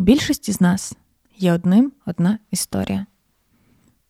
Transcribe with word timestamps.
У 0.00 0.02
більшості 0.02 0.52
з 0.52 0.60
нас 0.60 0.96
є 1.36 1.52
одним 1.52 1.92
одна 2.06 2.38
історія. 2.50 3.06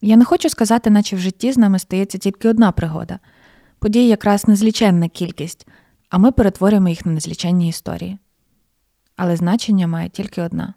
Я 0.01 0.16
не 0.16 0.24
хочу 0.24 0.48
сказати, 0.48 0.90
наче 0.90 1.16
в 1.16 1.19
житті 1.19 1.53
з 1.53 1.59
нами 1.59 1.79
стається 1.79 2.19
тільки 2.19 2.48
одна 2.48 2.72
пригода. 2.72 3.19
Подій 3.79 4.08
якраз 4.08 4.48
незліченна 4.48 5.08
кількість, 5.08 5.66
а 6.08 6.18
ми 6.18 6.32
перетворюємо 6.32 6.88
їх 6.88 7.06
на 7.06 7.12
незліченні 7.12 7.68
історії. 7.68 8.18
Але 9.16 9.37
значення 9.37 9.87
має 9.87 10.08
тільки 10.08 10.42
одна. 10.42 10.74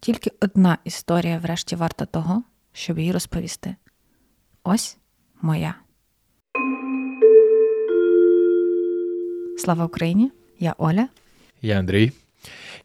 Тільки 0.00 0.30
одна 0.40 0.78
історія, 0.84 1.38
врешті, 1.38 1.76
варта 1.76 2.04
того, 2.04 2.42
щоб 2.72 2.98
її 2.98 3.12
розповісти. 3.12 3.76
Ось 4.64 4.96
моя. 5.42 5.74
Слава 9.58 9.84
Україні! 9.84 10.32
Я 10.58 10.74
Оля. 10.78 11.08
Я 11.62 11.78
Андрій. 11.78 12.12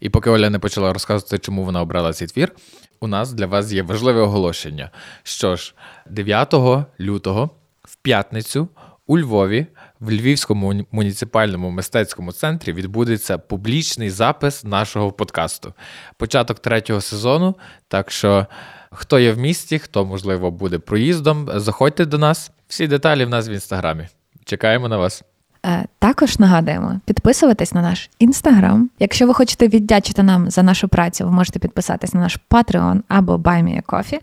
І 0.03 0.09
поки 0.09 0.29
Оля 0.29 0.49
не 0.49 0.59
почала 0.59 0.93
розказувати, 0.93 1.39
чому 1.39 1.63
вона 1.63 1.81
обрала 1.81 2.13
цей 2.13 2.27
твір, 2.27 2.51
у 2.99 3.07
нас 3.07 3.33
для 3.33 3.45
вас 3.45 3.71
є 3.71 3.83
важливе 3.83 4.21
оголошення. 4.21 4.91
Що 5.23 5.55
ж, 5.55 5.75
9 6.09 6.53
лютого 6.99 7.49
в 7.83 7.95
п'ятницю 7.95 8.67
у 9.07 9.19
Львові 9.19 9.67
в 9.99 10.11
Львівському 10.11 10.85
муніципальному 10.91 11.69
мистецькому 11.69 12.31
центрі 12.31 12.73
відбудеться 12.73 13.37
публічний 13.37 14.09
запис 14.09 14.63
нашого 14.63 15.11
подкасту. 15.11 15.73
Початок 16.17 16.59
третього 16.59 17.01
сезону. 17.01 17.55
Так 17.87 18.11
що, 18.11 18.47
хто 18.91 19.19
є 19.19 19.31
в 19.31 19.37
місті, 19.37 19.79
хто, 19.79 20.05
можливо, 20.05 20.51
буде 20.51 20.79
проїздом, 20.79 21.49
заходьте 21.55 22.05
до 22.05 22.17
нас. 22.17 22.51
Всі 22.67 22.87
деталі 22.87 23.25
в 23.25 23.29
нас 23.29 23.49
в 23.49 23.51
інстаграмі. 23.51 24.07
Чекаємо 24.45 24.87
на 24.87 24.97
вас. 24.97 25.23
Е, 25.65 25.85
також 25.99 26.39
нагадуємо 26.39 26.99
підписуватись 27.05 27.73
на 27.73 27.81
наш 27.81 28.09
інстаграм. 28.19 28.89
Якщо 28.99 29.27
ви 29.27 29.33
хочете 29.33 29.67
віддячити 29.67 30.23
нам 30.23 30.51
за 30.51 30.63
нашу 30.63 30.87
працю, 30.87 31.25
ви 31.25 31.31
можете 31.31 31.59
підписатись 31.59 32.13
на 32.13 32.19
наш 32.19 32.39
Patreon 32.49 33.01
або 33.07 33.35
BuyMeACoffee. 33.35 34.19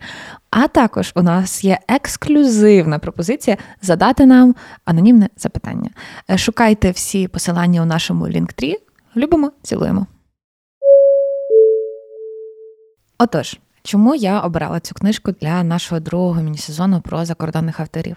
А 0.49 0.67
також 0.67 1.11
у 1.15 1.21
нас 1.21 1.63
є 1.63 1.79
ексклюзивна 1.87 2.99
пропозиція 2.99 3.57
задати 3.81 4.25
нам 4.25 4.55
анонімне 4.85 5.29
запитання. 5.37 5.89
Е, 6.29 6.37
шукайте 6.37 6.91
всі 6.91 7.27
посилання 7.27 7.81
у 7.81 7.85
нашому 7.85 8.27
лінктрі. 8.27 8.77
Любимо, 9.15 9.51
цілуємо. 9.63 10.07
Отож. 13.19 13.59
Чому 13.83 14.15
я 14.15 14.39
обрала 14.39 14.79
цю 14.79 14.95
книжку 14.95 15.31
для 15.41 15.63
нашого 15.63 16.01
другого 16.01 16.41
міні-сезону 16.41 17.01
про 17.01 17.25
закордонних 17.25 17.79
авторів? 17.79 18.15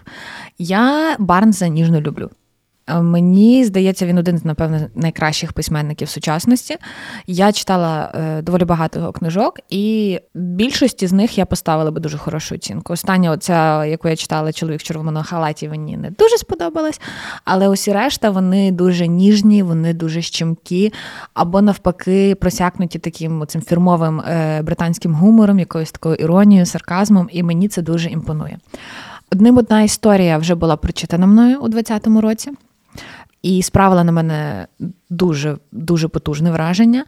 Я 0.57 1.15
Барнса 1.19 1.67
ніжно 1.67 2.01
люблю. 2.01 2.29
Мені 2.87 3.65
здається, 3.65 4.05
він 4.05 4.17
один 4.17 4.37
з, 4.37 4.45
напевно, 4.45 4.79
найкращих 4.95 5.53
письменників 5.53 6.09
сучасності. 6.09 6.77
Я 7.27 7.51
читала 7.51 8.11
е, 8.15 8.41
доволі 8.41 8.65
багато 8.65 9.11
книжок, 9.11 9.59
і 9.69 10.19
більшості 10.33 11.07
з 11.07 11.13
них 11.13 11.37
я 11.37 11.45
поставила 11.45 11.91
би 11.91 11.99
дуже 11.99 12.17
хорошу 12.17 12.55
оцінку. 12.55 12.93
Остання, 12.93 13.31
оця, 13.31 13.85
яку 13.85 14.07
я 14.07 14.15
читала 14.15 14.53
чоловік 14.53 14.79
в 14.79 14.83
червоному 14.83 15.23
халаті, 15.23 15.69
мені 15.69 15.97
не 15.97 16.09
дуже 16.09 16.37
сподобалась, 16.37 17.01
але 17.45 17.69
усі 17.69 17.93
решта 17.93 18.29
вони 18.29 18.71
дуже 18.71 19.07
ніжні, 19.07 19.63
вони 19.63 19.93
дуже 19.93 20.21
щемкі, 20.21 20.93
або 21.33 21.61
навпаки, 21.61 22.35
просякнуті 22.35 22.99
таким 22.99 23.41
оцим 23.41 23.61
фірмовим 23.61 24.19
е, 24.19 24.61
британським 24.61 25.13
гумором, 25.13 25.59
якоюсь 25.59 25.91
такою 25.91 26.15
іронією, 26.15 26.65
сарказмом, 26.65 27.29
і 27.31 27.43
мені 27.43 27.67
це 27.67 27.81
дуже 27.81 28.09
імпонує. 28.09 28.57
Одним 29.31 29.57
одна 29.57 29.81
історія 29.81 30.37
вже 30.37 30.55
була 30.55 30.77
прочитана 30.77 31.25
мною 31.27 31.59
у 31.59 31.67
2020 31.67 32.23
році 32.23 32.51
і 33.45 33.61
справила 33.61 34.03
на 34.03 34.11
мене 34.11 34.67
дуже 35.09 35.57
дуже 35.71 36.07
потужне 36.07 36.51
враження. 36.51 37.05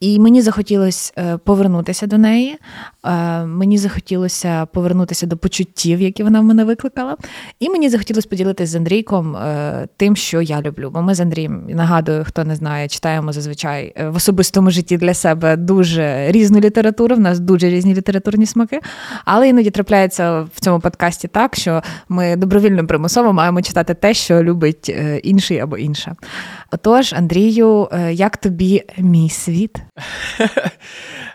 І 0.00 0.18
мені 0.18 0.42
захотілося 0.42 1.12
е, 1.18 1.36
повернутися 1.36 2.06
до 2.06 2.18
неї. 2.18 2.58
Е, 3.04 3.44
мені 3.44 3.78
захотілося 3.78 4.66
повернутися 4.66 5.26
до 5.26 5.36
почуттів, 5.36 6.00
які 6.00 6.22
вона 6.22 6.40
в 6.40 6.44
мене 6.44 6.64
викликала. 6.64 7.16
І 7.58 7.70
мені 7.70 7.88
захотілося 7.88 8.28
поділитися 8.28 8.72
з 8.72 8.74
Андрійком 8.74 9.36
е, 9.36 9.88
тим, 9.96 10.16
що 10.16 10.42
я 10.42 10.62
люблю. 10.62 10.90
Бо 10.94 11.02
ми 11.02 11.14
з 11.14 11.20
Андрієм, 11.20 11.66
нагадую, 11.68 12.24
хто 12.24 12.44
не 12.44 12.56
знає, 12.56 12.88
читаємо 12.88 13.32
зазвичай 13.32 13.94
в 14.08 14.16
особистому 14.16 14.70
житті 14.70 14.96
для 14.96 15.14
себе 15.14 15.56
дуже 15.56 16.32
різну 16.32 16.60
літературу. 16.60 17.16
В 17.16 17.20
нас 17.20 17.40
дуже 17.40 17.68
різні 17.68 17.94
літературні 17.94 18.46
смаки. 18.46 18.80
Але 19.24 19.48
іноді 19.48 19.70
трапляється 19.70 20.40
в 20.40 20.60
цьому 20.60 20.80
подкасті 20.80 21.28
так, 21.28 21.56
що 21.56 21.82
ми 22.08 22.36
добровільно 22.36 22.86
примусово 22.86 23.32
маємо 23.32 23.62
читати 23.62 23.94
те, 23.94 24.14
що 24.14 24.42
любить 24.42 24.94
інший 25.22 25.58
або 25.58 25.78
інша. 25.78 26.16
Отож, 26.72 27.12
Андрію, 27.12 27.88
як 28.10 28.36
тобі 28.36 28.84
мій 28.98 29.30
світ? 29.30 29.78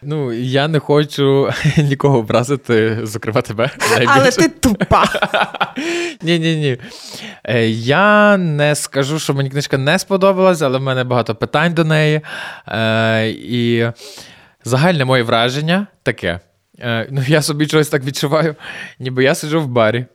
Ну, 0.07 0.33
я 0.33 0.67
не 0.67 0.79
хочу 0.79 1.49
нікого 1.77 2.17
образити, 2.17 2.99
зокрема 3.03 3.41
тебе. 3.41 3.69
Але 4.07 4.31
ти 4.31 4.49
тупа. 4.49 5.03
Ні, 6.21 6.39
ні, 6.39 6.55
ні. 6.55 6.77
Я 7.69 8.37
не 8.37 8.75
скажу, 8.75 9.19
що 9.19 9.33
мені 9.33 9.49
книжка 9.49 9.77
не 9.77 9.99
сподобалась, 9.99 10.61
але 10.61 10.77
в 10.77 10.81
мене 10.81 11.03
багато 11.03 11.35
питань 11.35 11.73
до 11.73 11.83
неї. 11.83 12.21
Е, 12.67 13.29
і 13.29 13.85
загальне 14.63 15.05
моє 15.05 15.23
враження 15.23 15.87
таке. 16.03 16.39
Е, 16.79 17.07
ну, 17.11 17.21
Я 17.27 17.41
собі 17.41 17.67
чогось 17.67 17.89
так 17.89 18.03
відчуваю, 18.03 18.55
ніби 18.99 19.23
я 19.23 19.35
сиджу 19.35 19.61
в 19.61 19.67
барі. 19.67 20.05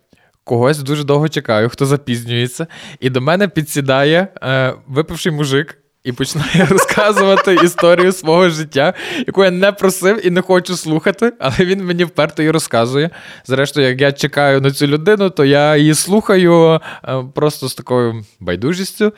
Когось 0.44 0.78
дуже 0.78 1.04
довго 1.04 1.28
чекаю, 1.28 1.68
хто 1.68 1.86
запізнюється, 1.86 2.66
і 3.00 3.10
до 3.10 3.20
мене 3.20 3.48
підсідає 3.48 4.28
е, 4.42 4.74
випивший 4.86 5.32
мужик, 5.32 5.78
і 6.04 6.12
починає 6.12 6.66
розказувати 6.70 7.54
історію 7.54 8.12
свого 8.12 8.48
життя, 8.48 8.94
яку 9.26 9.44
я 9.44 9.50
не 9.50 9.72
просив 9.72 10.26
і 10.26 10.30
не 10.30 10.40
хочу 10.40 10.76
слухати, 10.76 11.32
але 11.38 11.54
він 11.60 11.84
мені 11.84 12.04
вперто 12.04 12.42
і 12.42 12.50
розказує. 12.50 13.10
Зрештою, 13.46 13.88
як 13.88 14.00
я 14.00 14.12
чекаю 14.12 14.60
на 14.60 14.70
цю 14.70 14.86
людину, 14.86 15.30
то 15.30 15.44
я 15.44 15.76
її 15.76 15.94
слухаю 15.94 16.80
е, 17.04 17.24
просто 17.34 17.68
з 17.68 17.74
такою 17.74 18.24
байдужістю. 18.40 19.12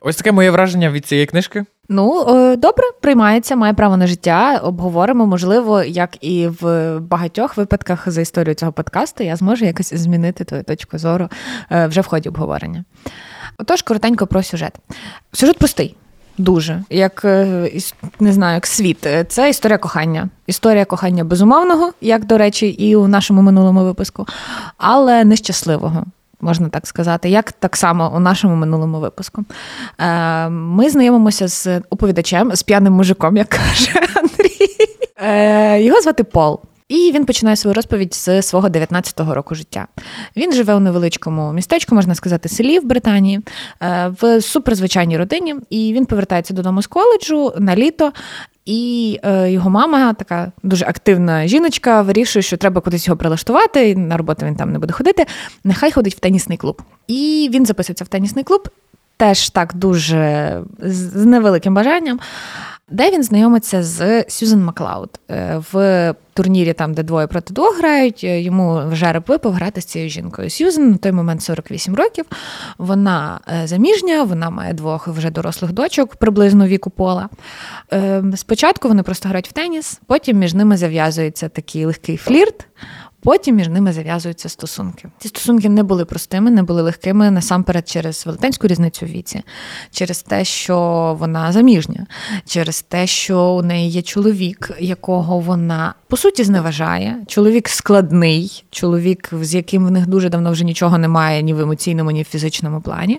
Ось 0.00 0.16
таке 0.16 0.32
моє 0.32 0.50
враження 0.50 0.90
від 0.90 1.06
цієї 1.06 1.26
книжки. 1.26 1.64
Ну, 1.88 2.26
е, 2.28 2.56
добре, 2.56 2.84
приймається, 3.00 3.56
має 3.56 3.74
право 3.74 3.96
на 3.96 4.06
життя. 4.06 4.60
Обговоримо, 4.62 5.26
можливо, 5.26 5.82
як 5.82 6.24
і 6.24 6.48
в 6.60 6.98
багатьох 6.98 7.56
випадках 7.56 8.10
за 8.10 8.20
історію 8.20 8.54
цього 8.54 8.72
подкасту, 8.72 9.24
я 9.24 9.36
зможу 9.36 9.64
якось 9.64 9.94
змінити 9.94 10.44
твою 10.44 10.64
точку 10.64 10.98
зору 10.98 11.28
е, 11.70 11.86
вже 11.86 12.00
в 12.00 12.06
ході 12.06 12.28
обговорення. 12.28 12.84
Отож, 13.58 13.82
коротенько 13.82 14.26
про 14.26 14.42
сюжет. 14.42 14.72
Сюжет 15.32 15.58
простий. 15.58 15.96
Дуже, 16.40 16.82
як 16.90 17.24
е, 17.24 17.70
не 18.20 18.32
знаю, 18.32 18.54
як 18.54 18.66
світ. 18.66 19.08
Це 19.28 19.50
історія 19.50 19.78
кохання. 19.78 20.28
Історія 20.46 20.84
кохання 20.84 21.24
безумовного, 21.24 21.92
як 22.00 22.24
до 22.24 22.38
речі, 22.38 22.66
і 22.66 22.96
у 22.96 23.08
нашому 23.08 23.42
минулому 23.42 23.84
випуску, 23.84 24.26
але 24.76 25.24
нещасливого. 25.24 26.04
Можна 26.40 26.68
так 26.68 26.86
сказати, 26.86 27.28
як 27.30 27.52
так 27.52 27.76
само 27.76 28.12
у 28.16 28.20
нашому 28.20 28.56
минулому 28.56 29.00
випуску. 29.00 29.44
Е, 29.98 30.48
ми 30.48 30.90
знайомимося 30.90 31.48
з 31.48 31.80
оповідачем, 31.90 32.56
з 32.56 32.62
п'яним 32.62 32.92
мужиком, 32.92 33.36
як 33.36 33.48
каже 33.48 33.90
Андрій. 34.16 34.76
Е, 35.16 35.82
його 35.82 36.00
звати 36.00 36.24
Пол. 36.24 36.60
І 36.90 37.12
він 37.14 37.24
починає 37.24 37.56
свою 37.56 37.74
розповідь 37.74 38.14
з 38.14 38.42
свого 38.42 38.68
19-го 38.68 39.34
року 39.34 39.54
життя. 39.54 39.86
Він 40.36 40.52
живе 40.52 40.74
у 40.74 40.80
невеличкому 40.80 41.52
містечку, 41.52 41.94
можна 41.94 42.14
сказати, 42.14 42.48
селі 42.48 42.78
в 42.78 42.84
Британії, 42.84 43.40
е, 43.82 44.12
в 44.20 44.40
суперзвичайній 44.40 45.18
родині. 45.18 45.54
І 45.70 45.92
він 45.92 46.06
повертається 46.06 46.54
додому 46.54 46.82
з 46.82 46.86
коледжу 46.86 47.52
на 47.58 47.76
літо. 47.76 48.12
І 48.66 49.20
е, 49.24 49.50
його 49.50 49.70
мама, 49.70 50.12
така 50.12 50.52
дуже 50.62 50.84
активна 50.84 51.46
жіночка, 51.46 52.02
вирішує, 52.02 52.42
що 52.42 52.56
треба 52.56 52.80
кудись 52.80 53.06
його 53.06 53.16
прилаштувати. 53.16 53.96
На 53.96 54.16
роботу 54.16 54.46
він 54.46 54.56
там 54.56 54.72
не 54.72 54.78
буде 54.78 54.92
ходити. 54.92 55.26
Нехай 55.64 55.92
ходить 55.92 56.14
в 56.14 56.20
тенісний 56.20 56.58
клуб. 56.58 56.82
І 57.06 57.50
він 57.52 57.66
записується 57.66 58.04
в 58.04 58.08
тенісний 58.08 58.44
клуб, 58.44 58.68
теж 59.16 59.50
так 59.50 59.74
дуже 59.74 60.60
з 60.78 61.24
невеликим 61.24 61.74
бажанням 61.74 62.20
де 62.90 63.10
він 63.10 63.22
знайомиться 63.22 63.82
з 63.82 64.24
Сюзан 64.28 64.64
Маклауд 64.64 65.10
е, 65.30 65.62
в 65.72 66.14
турнірі, 66.34 66.72
там, 66.72 66.94
де 66.94 67.02
двоє 67.02 67.26
проти 67.26 67.54
двох 67.54 67.78
грають. 67.78 68.20
Е, 68.24 68.40
йому 68.40 68.82
вже 68.88 69.22
випав 69.26 69.52
грати 69.52 69.80
з 69.80 69.84
цією 69.84 70.10
жінкою. 70.10 70.50
Сюзан 70.50 70.90
на 70.90 70.96
той 70.96 71.12
момент 71.12 71.42
48 71.42 71.94
років. 71.94 72.24
Вона 72.78 73.40
е, 73.62 73.66
заміжня, 73.66 74.22
вона 74.22 74.50
має 74.50 74.72
двох 74.72 75.08
вже 75.08 75.30
дорослих 75.30 75.72
дочок, 75.72 76.16
приблизно 76.16 76.66
віку 76.66 76.90
пола. 76.90 77.28
Спочатку 78.36 78.88
вони 78.88 79.02
просто 79.02 79.28
грають 79.28 79.48
в 79.48 79.52
теніс, 79.52 80.00
потім 80.06 80.38
між 80.38 80.54
ними 80.54 80.76
зав'язується 80.76 81.48
такий 81.48 81.84
легкий 81.84 82.16
флірт. 82.16 82.66
Потім 83.22 83.56
між 83.56 83.68
ними 83.68 83.92
зав'язуються 83.92 84.48
стосунки. 84.48 85.08
Ці 85.18 85.28
стосунки 85.28 85.68
не 85.68 85.82
були 85.82 86.04
простими, 86.04 86.50
не 86.50 86.62
були 86.62 86.82
легкими 86.82 87.30
насамперед 87.30 87.88
через 87.88 88.26
велетенську 88.26 88.66
різницю 88.66 89.06
в 89.06 89.08
віці, 89.08 89.42
через 89.90 90.22
те, 90.22 90.44
що 90.44 91.16
вона 91.20 91.52
заміжня, 91.52 92.06
через 92.46 92.82
те, 92.82 93.06
що 93.06 93.40
у 93.42 93.62
неї 93.62 93.90
є 93.90 94.02
чоловік, 94.02 94.70
якого 94.78 95.38
вона 95.38 95.94
по 96.08 96.16
суті 96.16 96.44
зневажає. 96.44 97.16
Чоловік 97.26 97.68
складний, 97.68 98.64
чоловік, 98.70 99.30
з 99.42 99.54
яким 99.54 99.86
в 99.86 99.90
них 99.90 100.06
дуже 100.06 100.28
давно 100.28 100.52
вже 100.52 100.64
нічого 100.64 100.98
немає 100.98 101.42
ні 101.42 101.54
в 101.54 101.60
емоційному, 101.60 102.10
ні 102.10 102.22
в 102.22 102.26
фізичному 102.26 102.80
плані. 102.80 103.18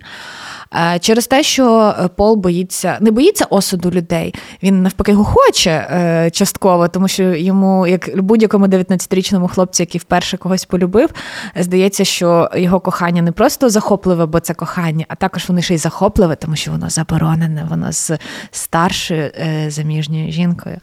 Е, 0.76 1.00
через 1.00 1.28
те, 1.28 1.44
що 1.44 1.96
Пол 2.16 2.36
боїться, 2.36 2.98
не 3.02 3.12
боїться 3.12 3.46
осуду 3.50 3.92
людей, 3.92 4.34
він 4.64 4.84
навпаки 4.84 5.12
його 5.12 5.24
хоче 5.24 6.30
частково, 6.34 6.88
тому 6.88 7.08
що 7.08 7.24
йому, 7.24 7.88
як 7.88 8.22
будь-якому 8.22 8.66
19-річному 8.66 9.48
хлопцю, 9.48 9.84
який 9.84 10.02
вперше 10.02 10.38
когось 10.38 10.66
полюбив, 10.66 11.10
здається, 11.56 12.06
що 12.06 12.50
його 12.56 12.80
кохання 12.80 13.22
не 13.22 13.32
просто 13.32 13.70
захопливе, 13.70 14.26
бо 14.26 14.40
це 14.40 14.54
кохання, 14.54 15.06
а 15.08 15.16
також 15.16 15.50
воно 15.50 15.62
ще 15.62 15.74
й 15.74 15.78
захопливе, 15.78 16.36
тому 16.36 16.56
що 16.56 16.72
воно 16.72 16.90
заборонене, 16.90 17.68
воно 17.70 17.92
з 17.92 18.12
старшою 18.52 19.32
заміжньою 19.68 20.32
жінкою. 20.32 20.78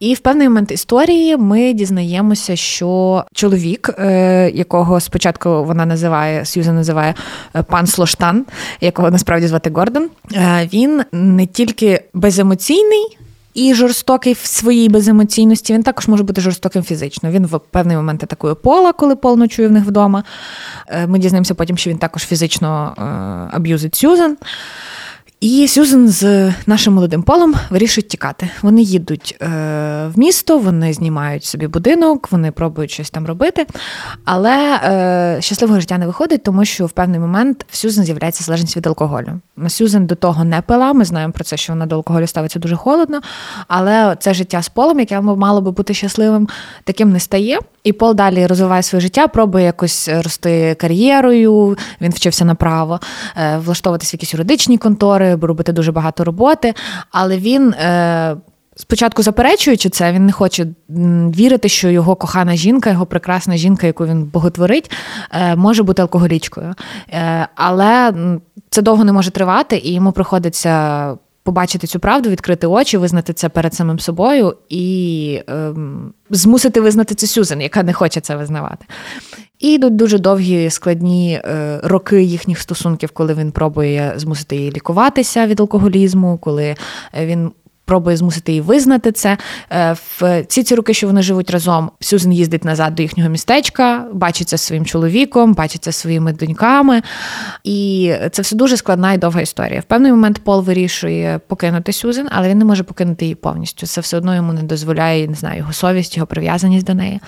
І 0.00 0.14
в 0.14 0.18
певний 0.18 0.48
момент 0.48 0.70
історії 0.70 1.36
ми 1.36 1.72
дізнаємося, 1.72 2.56
що 2.56 3.24
чоловік, 3.32 3.90
е, 3.98 4.50
якого 4.54 5.00
спочатку 5.00 5.64
вона 5.64 5.86
називає 5.86 6.44
Сьюза 6.44 6.72
називає 6.72 7.14
е, 7.56 7.62
пан 7.62 7.86
Слоштан, 7.86 8.46
якого 8.80 9.10
насправді 9.10 9.46
звати 9.46 9.70
Гордон, 9.70 10.08
е, 10.34 10.68
він 10.72 11.02
не 11.12 11.46
тільки 11.46 12.02
беземоційний. 12.14 13.16
І 13.54 13.74
жорстокий 13.74 14.32
в 14.32 14.46
своїй 14.46 14.88
беземоційності, 14.88 15.72
він 15.72 15.82
також 15.82 16.08
може 16.08 16.22
бути 16.22 16.40
жорстоким 16.40 16.82
фізично. 16.82 17.30
Він 17.30 17.46
в 17.46 17.60
певний 17.70 17.96
момент 17.96 18.24
атакує 18.24 18.54
пола, 18.54 18.92
коли 18.92 19.16
пол 19.16 19.38
ночує 19.38 19.68
в 19.68 19.72
них 19.72 19.84
вдома. 19.84 20.24
Ми 21.06 21.18
дізнаємося 21.18 21.54
потім, 21.54 21.76
що 21.76 21.90
він 21.90 21.98
також 21.98 22.24
фізично 22.24 22.94
аб'юзить 23.52 23.94
Сюзан. 23.94 24.36
І 25.40 25.68
Сюзен 25.68 26.08
з 26.08 26.52
нашим 26.66 26.94
молодим 26.94 27.22
полом 27.22 27.54
вирішують 27.70 28.08
тікати. 28.08 28.50
Вони 28.62 28.82
їдуть 28.82 29.36
е, 29.42 29.46
в 30.14 30.18
місто, 30.18 30.58
вони 30.58 30.92
знімають 30.92 31.44
собі 31.44 31.66
будинок, 31.66 32.28
вони 32.30 32.50
пробують 32.50 32.90
щось 32.90 33.10
там 33.10 33.26
робити. 33.26 33.66
Але 34.24 34.80
е, 34.84 35.42
щасливого 35.42 35.80
життя 35.80 35.98
не 35.98 36.06
виходить, 36.06 36.42
тому 36.42 36.64
що 36.64 36.86
в 36.86 36.90
певний 36.90 37.20
момент 37.20 37.66
в 37.70 37.76
Сюзен 37.76 38.04
з'являється 38.04 38.44
залежність 38.44 38.76
від 38.76 38.86
алкоголю. 38.86 39.40
Сюзен 39.68 40.06
до 40.06 40.14
того 40.14 40.44
не 40.44 40.62
пила. 40.62 40.92
Ми 40.92 41.04
знаємо 41.04 41.32
про 41.32 41.44
це, 41.44 41.56
що 41.56 41.72
вона 41.72 41.86
до 41.86 41.96
алкоголю 41.96 42.26
ставиться 42.26 42.58
дуже 42.58 42.76
холодно. 42.76 43.20
Але 43.68 44.16
це 44.20 44.34
життя 44.34 44.62
з 44.62 44.68
полом, 44.68 45.00
яке 45.00 45.20
мало 45.20 45.60
би 45.60 45.70
бути 45.70 45.94
щасливим, 45.94 46.48
таким 46.84 47.12
не 47.12 47.20
стає. 47.20 47.58
І 47.84 47.92
Пол 47.92 48.14
далі 48.14 48.46
розвиває 48.46 48.82
своє 48.82 49.00
життя, 49.00 49.28
пробує 49.28 49.64
якось 49.64 50.08
рости 50.08 50.74
кар'єрою. 50.74 51.78
Він 52.00 52.10
вчився 52.10 52.44
направо, 52.44 53.00
е, 53.36 53.58
влаштовуватися 53.58 54.10
в 54.10 54.14
якісь 54.14 54.34
юридичні 54.34 54.78
контори, 54.78 55.29
робити 55.36 55.72
дуже 55.72 55.92
багато 55.92 56.24
роботи. 56.24 56.74
Але 57.10 57.36
він. 57.36 57.72
Е, 57.72 58.36
спочатку 58.76 59.22
заперечуючи 59.22 59.88
це, 59.88 60.12
він 60.12 60.26
не 60.26 60.32
хоче 60.32 60.66
вірити, 61.36 61.68
що 61.68 61.88
його 61.90 62.16
кохана 62.16 62.56
жінка, 62.56 62.90
його 62.90 63.06
прекрасна 63.06 63.56
жінка, 63.56 63.86
яку 63.86 64.06
він 64.06 64.24
боготворить, 64.24 64.90
е, 65.32 65.56
може 65.56 65.82
бути 65.82 66.02
алкоголічкою. 66.02 66.74
Але 67.54 68.12
це 68.70 68.82
довго 68.82 69.04
не 69.04 69.12
може 69.12 69.30
тривати, 69.30 69.76
і 69.76 69.92
йому 69.92 70.12
приходиться 70.12 71.14
побачити 71.42 71.86
цю 71.86 72.00
правду, 72.00 72.30
відкрити 72.30 72.66
очі, 72.66 72.96
визнати 72.96 73.32
це 73.32 73.48
перед 73.48 73.74
самим 73.74 73.98
собою 73.98 74.56
і 74.68 75.42
ем, 75.46 76.12
змусити 76.30 76.80
визнати 76.80 77.14
це 77.14 77.26
Сюзен, 77.26 77.60
яка 77.60 77.82
не 77.82 77.92
хоче 77.92 78.20
це 78.20 78.36
визнавати. 78.36 78.86
І 79.60 79.72
йдуть 79.72 79.96
дуже 79.96 80.18
довгі 80.18 80.70
складні 80.70 81.40
е, 81.44 81.80
роки 81.82 82.22
їхніх 82.22 82.58
стосунків, 82.60 83.10
коли 83.10 83.34
він 83.34 83.52
пробує 83.52 84.12
змусити 84.16 84.56
її 84.56 84.70
лікуватися 84.70 85.46
від 85.46 85.60
алкоголізму, 85.60 86.38
коли 86.38 86.76
він 87.20 87.50
пробує 87.90 88.16
змусити 88.16 88.52
її 88.52 88.62
визнати 88.62 89.12
це. 89.12 89.36
Е, 89.70 89.92
в 89.92 90.44
ці 90.44 90.62
ці 90.62 90.74
роки, 90.74 90.94
що 90.94 91.06
вони 91.06 91.22
живуть 91.22 91.50
разом, 91.50 91.90
Сюзен 92.00 92.32
їздить 92.32 92.64
назад 92.64 92.94
до 92.94 93.02
їхнього 93.02 93.30
містечка, 93.30 94.06
бачиться 94.12 94.58
своїм 94.58 94.84
чоловіком, 94.84 95.54
бачиться 95.54 95.92
своїми 95.92 96.32
доньками. 96.32 97.02
І 97.64 98.12
це 98.30 98.42
все 98.42 98.56
дуже 98.56 98.76
складна 98.76 99.12
і 99.12 99.18
довга 99.18 99.40
історія. 99.40 99.80
В 99.80 99.84
певний 99.84 100.10
момент 100.10 100.38
Пол 100.44 100.62
вирішує 100.62 101.40
покинути 101.46 101.92
Сюзен, 101.92 102.28
але 102.30 102.48
він 102.48 102.58
не 102.58 102.64
може 102.64 102.82
покинути 102.82 103.24
її 103.24 103.34
повністю. 103.34 103.86
Це 103.86 104.00
все 104.00 104.16
одно 104.16 104.34
йому 104.34 104.52
не 104.52 104.62
дозволяє 104.62 105.28
не 105.28 105.34
знаю, 105.34 105.58
його 105.58 105.72
совість, 105.72 106.16
його 106.16 106.26
прив'язаність 106.26 106.86
до 106.86 106.94
неї. 106.94 107.20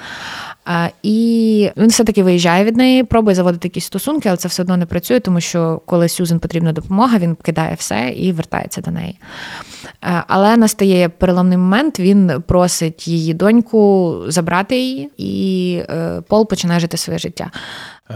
І 1.02 1.70
він 1.76 1.88
все-таки 1.88 2.22
виїжджає 2.22 2.64
від 2.64 2.76
неї, 2.76 3.04
пробує 3.04 3.34
заводити 3.34 3.68
якісь 3.68 3.84
стосунки, 3.84 4.28
але 4.28 4.38
це 4.38 4.48
все 4.48 4.62
одно 4.62 4.76
не 4.76 4.86
працює, 4.86 5.20
тому 5.20 5.40
що 5.40 5.80
коли 5.86 6.08
Сюзен 6.08 6.38
потрібна 6.38 6.72
допомога, 6.72 7.18
він 7.18 7.34
кидає 7.34 7.74
все 7.74 8.12
і 8.16 8.32
вертається 8.32 8.80
до 8.80 8.90
неї. 8.90 9.18
Але 10.26 10.56
настає 10.56 11.08
переломний 11.08 11.58
момент, 11.58 12.00
він 12.00 12.42
просить 12.46 13.08
її 13.08 13.34
доньку 13.34 14.16
забрати 14.28 14.78
її, 14.78 15.10
і 15.16 15.82
е, 15.90 16.22
Пол 16.28 16.48
починає 16.48 16.80
жити 16.80 16.96
своє 16.96 17.18
життя. 17.18 17.50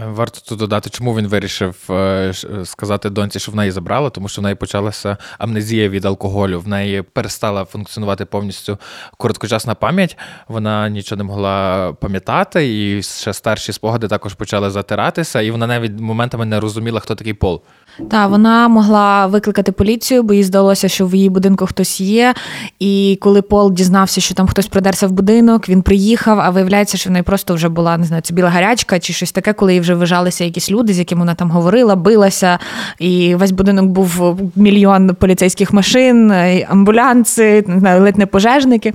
Е, 0.03 0.07
варто 0.07 0.39
тут 0.49 0.59
додати, 0.59 0.89
чому 0.89 1.15
він 1.15 1.27
вирішив 1.27 1.75
е, 1.89 2.33
сказати 2.65 3.09
доньці, 3.09 3.39
що 3.39 3.51
в 3.51 3.55
неї 3.55 3.71
забрала, 3.71 4.09
тому 4.09 4.29
що 4.29 4.41
в 4.41 4.43
неї 4.43 4.55
почалася 4.55 5.17
амнезія 5.37 5.89
від 5.89 6.05
алкоголю. 6.05 6.59
В 6.59 6.67
неї 6.67 7.01
перестала 7.01 7.65
функціонувати 7.65 8.25
повністю 8.25 8.77
короткочасна 9.17 9.75
пам'ять. 9.75 10.17
Вона 10.47 10.89
нічого 10.89 11.17
не 11.17 11.23
могла 11.23 11.93
пам'ятати, 11.93 12.97
і 12.97 13.03
ще 13.03 13.33
старші 13.33 13.73
спогади 13.73 14.07
також 14.07 14.33
почали 14.33 14.69
затиратися, 14.69 15.41
і 15.41 15.51
вона 15.51 15.67
навіть 15.67 15.99
моментами 15.99 16.45
не 16.45 16.59
розуміла, 16.59 16.99
хто 16.99 17.15
такий 17.15 17.33
пол. 17.33 17.61
Так, 18.09 18.29
вона 18.29 18.67
могла 18.67 19.27
викликати 19.27 19.71
поліцію, 19.71 20.23
бо 20.23 20.33
їй 20.33 20.43
здалося, 20.43 20.87
що 20.87 21.05
в 21.05 21.15
її 21.15 21.29
будинку 21.29 21.65
хтось 21.65 22.01
є. 22.01 22.33
І 22.79 23.17
коли 23.21 23.41
Пол 23.41 23.73
дізнався, 23.73 24.21
що 24.21 24.35
там 24.35 24.47
хтось 24.47 24.67
продерся 24.67 25.07
в 25.07 25.11
будинок, 25.11 25.69
він 25.69 25.81
приїхав, 25.81 26.39
а 26.39 26.49
виявляється, 26.49 26.97
що 26.97 27.09
в 27.09 27.13
неї 27.13 27.23
просто 27.23 27.53
вже 27.53 27.69
була 27.69 27.97
не 27.97 28.05
знаю, 28.05 28.21
це 28.21 28.33
біла 28.33 28.49
гарячка 28.49 28.99
чи 28.99 29.13
щось 29.13 29.31
таке, 29.31 29.53
коли 29.53 29.73
їй 29.73 29.79
вже 29.79 29.93
вижалися 29.93 30.43
якісь 30.43 30.71
люди, 30.71 30.93
з 30.93 30.99
якими 30.99 31.19
вона 31.19 31.35
там 31.35 31.51
говорила, 31.51 31.95
билася. 31.95 32.59
І 32.99 33.35
весь 33.35 33.51
будинок 33.51 33.85
був 33.85 34.39
мільйон 34.55 35.15
поліцейських 35.15 35.73
машин, 35.73 36.31
амбулянси, 36.69 37.63
не 37.67 37.79
знаю, 37.79 38.01
ледь 38.01 38.17
не 38.17 38.25
пожежники. 38.25 38.93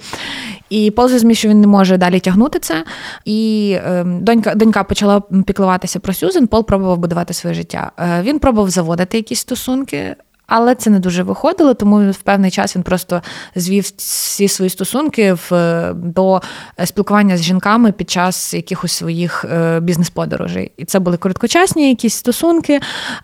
І 0.73 0.91
Пол 0.91 1.09
зрозумів, 1.09 1.37
що 1.37 1.49
він 1.49 1.61
не 1.61 1.67
може 1.67 1.97
далі 1.97 2.21
тягнути 2.21 2.59
це. 2.59 2.85
І 3.25 3.73
е, 3.85 4.05
донька 4.05 4.55
донька 4.55 4.85
почала 4.85 5.21
піклуватися 5.47 6.01
про 6.01 6.15
Сюзен. 6.15 6.47
Пол 6.47 6.67
пробував 6.67 6.99
будувати 6.99 7.35
своє 7.35 7.55
життя. 7.55 7.93
Е, 7.99 8.23
він 8.23 8.39
пробував 8.39 8.71
заводити 8.71 9.17
якісь 9.17 9.41
стосунки. 9.41 10.17
Але 10.55 10.75
це 10.75 10.91
не 10.91 10.99
дуже 10.99 11.23
виходило, 11.23 11.75
тому 11.75 12.11
в 12.11 12.17
певний 12.17 12.51
час 12.51 12.77
він 12.77 12.83
просто 12.83 13.23
звів 13.57 13.93
всі 13.97 14.49
свої 14.49 14.71
стосунки 14.71 15.33
в, 15.33 15.93
до 15.95 16.41
спілкування 16.85 17.37
з 17.37 17.43
жінками 17.43 17.93
під 17.93 18.11
час 18.11 18.55
якихось 18.55 18.93
своїх 18.93 19.45
е, 19.45 19.81
бізнес-подорожей. 19.81 20.73
І 20.77 20.85
це 20.85 20.99
були 20.99 21.17
короткочасні 21.17 21.89
якісь 21.89 22.15
стосунки. 22.15 22.81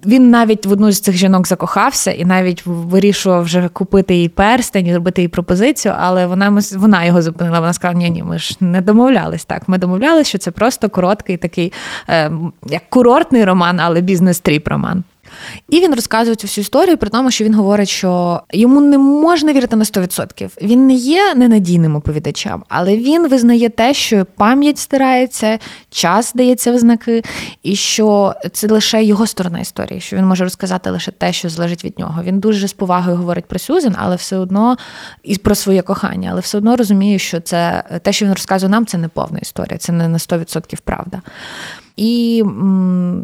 Він 0.07 0.31
навіть 0.31 0.67
в 0.67 0.73
одну 0.73 0.93
з 0.93 1.01
цих 1.01 1.17
жінок 1.17 1.47
закохався 1.49 2.11
і 2.11 2.25
навіть 2.25 2.63
вирішував 2.67 3.43
вже 3.43 3.69
купити 3.69 4.15
їй 4.15 4.29
перстень 4.29 4.87
і 4.87 4.93
зробити 4.93 5.23
їй 5.23 5.29
пропозицію, 5.29 5.95
але 5.99 6.27
вона 6.27 6.61
вона 6.77 7.05
його 7.05 7.23
зупинила. 7.23 7.61
Вона 7.61 7.73
сказала: 7.73 7.99
ні, 7.99 8.11
ні, 8.11 8.23
ми 8.23 8.39
ж 8.39 8.57
не 8.61 8.81
домовлялись 8.81 9.44
так. 9.44 9.69
Ми 9.69 9.79
домовлялися, 9.79 10.29
що 10.29 10.39
це 10.39 10.51
просто 10.51 10.89
короткий 10.89 11.37
такий, 11.37 11.73
е, 12.08 12.31
як 12.67 12.82
курортний 12.89 13.44
роман, 13.44 13.81
але 13.81 14.01
business 14.01 14.46
trip 14.46 14.69
роман. 14.69 15.05
І 15.69 15.81
він 15.81 15.94
розказує 15.94 16.37
цю 16.37 16.47
всю 16.47 16.63
історію 16.63 16.97
при 16.97 17.11
тому, 17.11 17.31
що 17.31 17.44
він 17.44 17.55
говорить, 17.55 17.89
що 17.89 18.43
йому 18.53 18.81
не 18.81 18.99
можна 18.99 19.53
вірити 19.53 19.77
на 19.77 19.85
100%. 19.85 20.51
Він 20.63 20.87
не 20.87 20.94
є 20.94 21.35
ненадійним 21.35 21.97
оповідачем, 21.97 22.65
але 22.69 22.97
він 22.97 23.29
визнає 23.29 23.69
те, 23.69 23.94
що 23.94 24.27
пам'ять 24.37 24.79
стирається, 24.79 25.58
час 25.91 26.32
дається 26.35 26.73
в 26.73 26.79
знаки, 26.79 27.23
і 27.63 27.77
що 27.77 28.35
це 28.53 28.69
лише 28.69 29.05
його 29.05 29.27
сторона 29.27 29.61
історії, 29.61 30.01
що 30.01 30.17
він 30.17 30.25
може 30.25 30.44
розказати 30.44 30.91
лише 30.91 31.11
те, 31.11 31.32
що 31.32 31.49
залежить 31.49 31.85
від 31.85 31.99
нього. 31.99 32.23
Він 32.23 32.41
дуже 32.41 32.69
з 32.69 32.73
повагою 32.73 33.17
говорить 33.17 33.44
про 33.44 33.58
Сюзен, 33.58 33.94
але 33.99 34.17
все 34.17 34.37
одно 34.37 34.77
і 35.23 35.37
про 35.37 35.55
своє 35.55 35.82
кохання, 35.82 36.29
але 36.32 36.41
все 36.41 36.58
одно 36.58 36.77
розуміє, 36.77 37.19
що 37.19 37.41
це 37.41 37.85
те, 38.03 38.13
що 38.13 38.25
він 38.25 38.32
розказує 38.32 38.70
нам, 38.70 38.87
це 38.87 38.99
не 38.99 39.08
повна 39.08 39.39
історія, 39.39 39.79
це 39.79 39.93
не 39.93 40.08
на 40.08 40.19
100% 40.19 40.79
правда. 40.85 41.23
І 41.98 42.43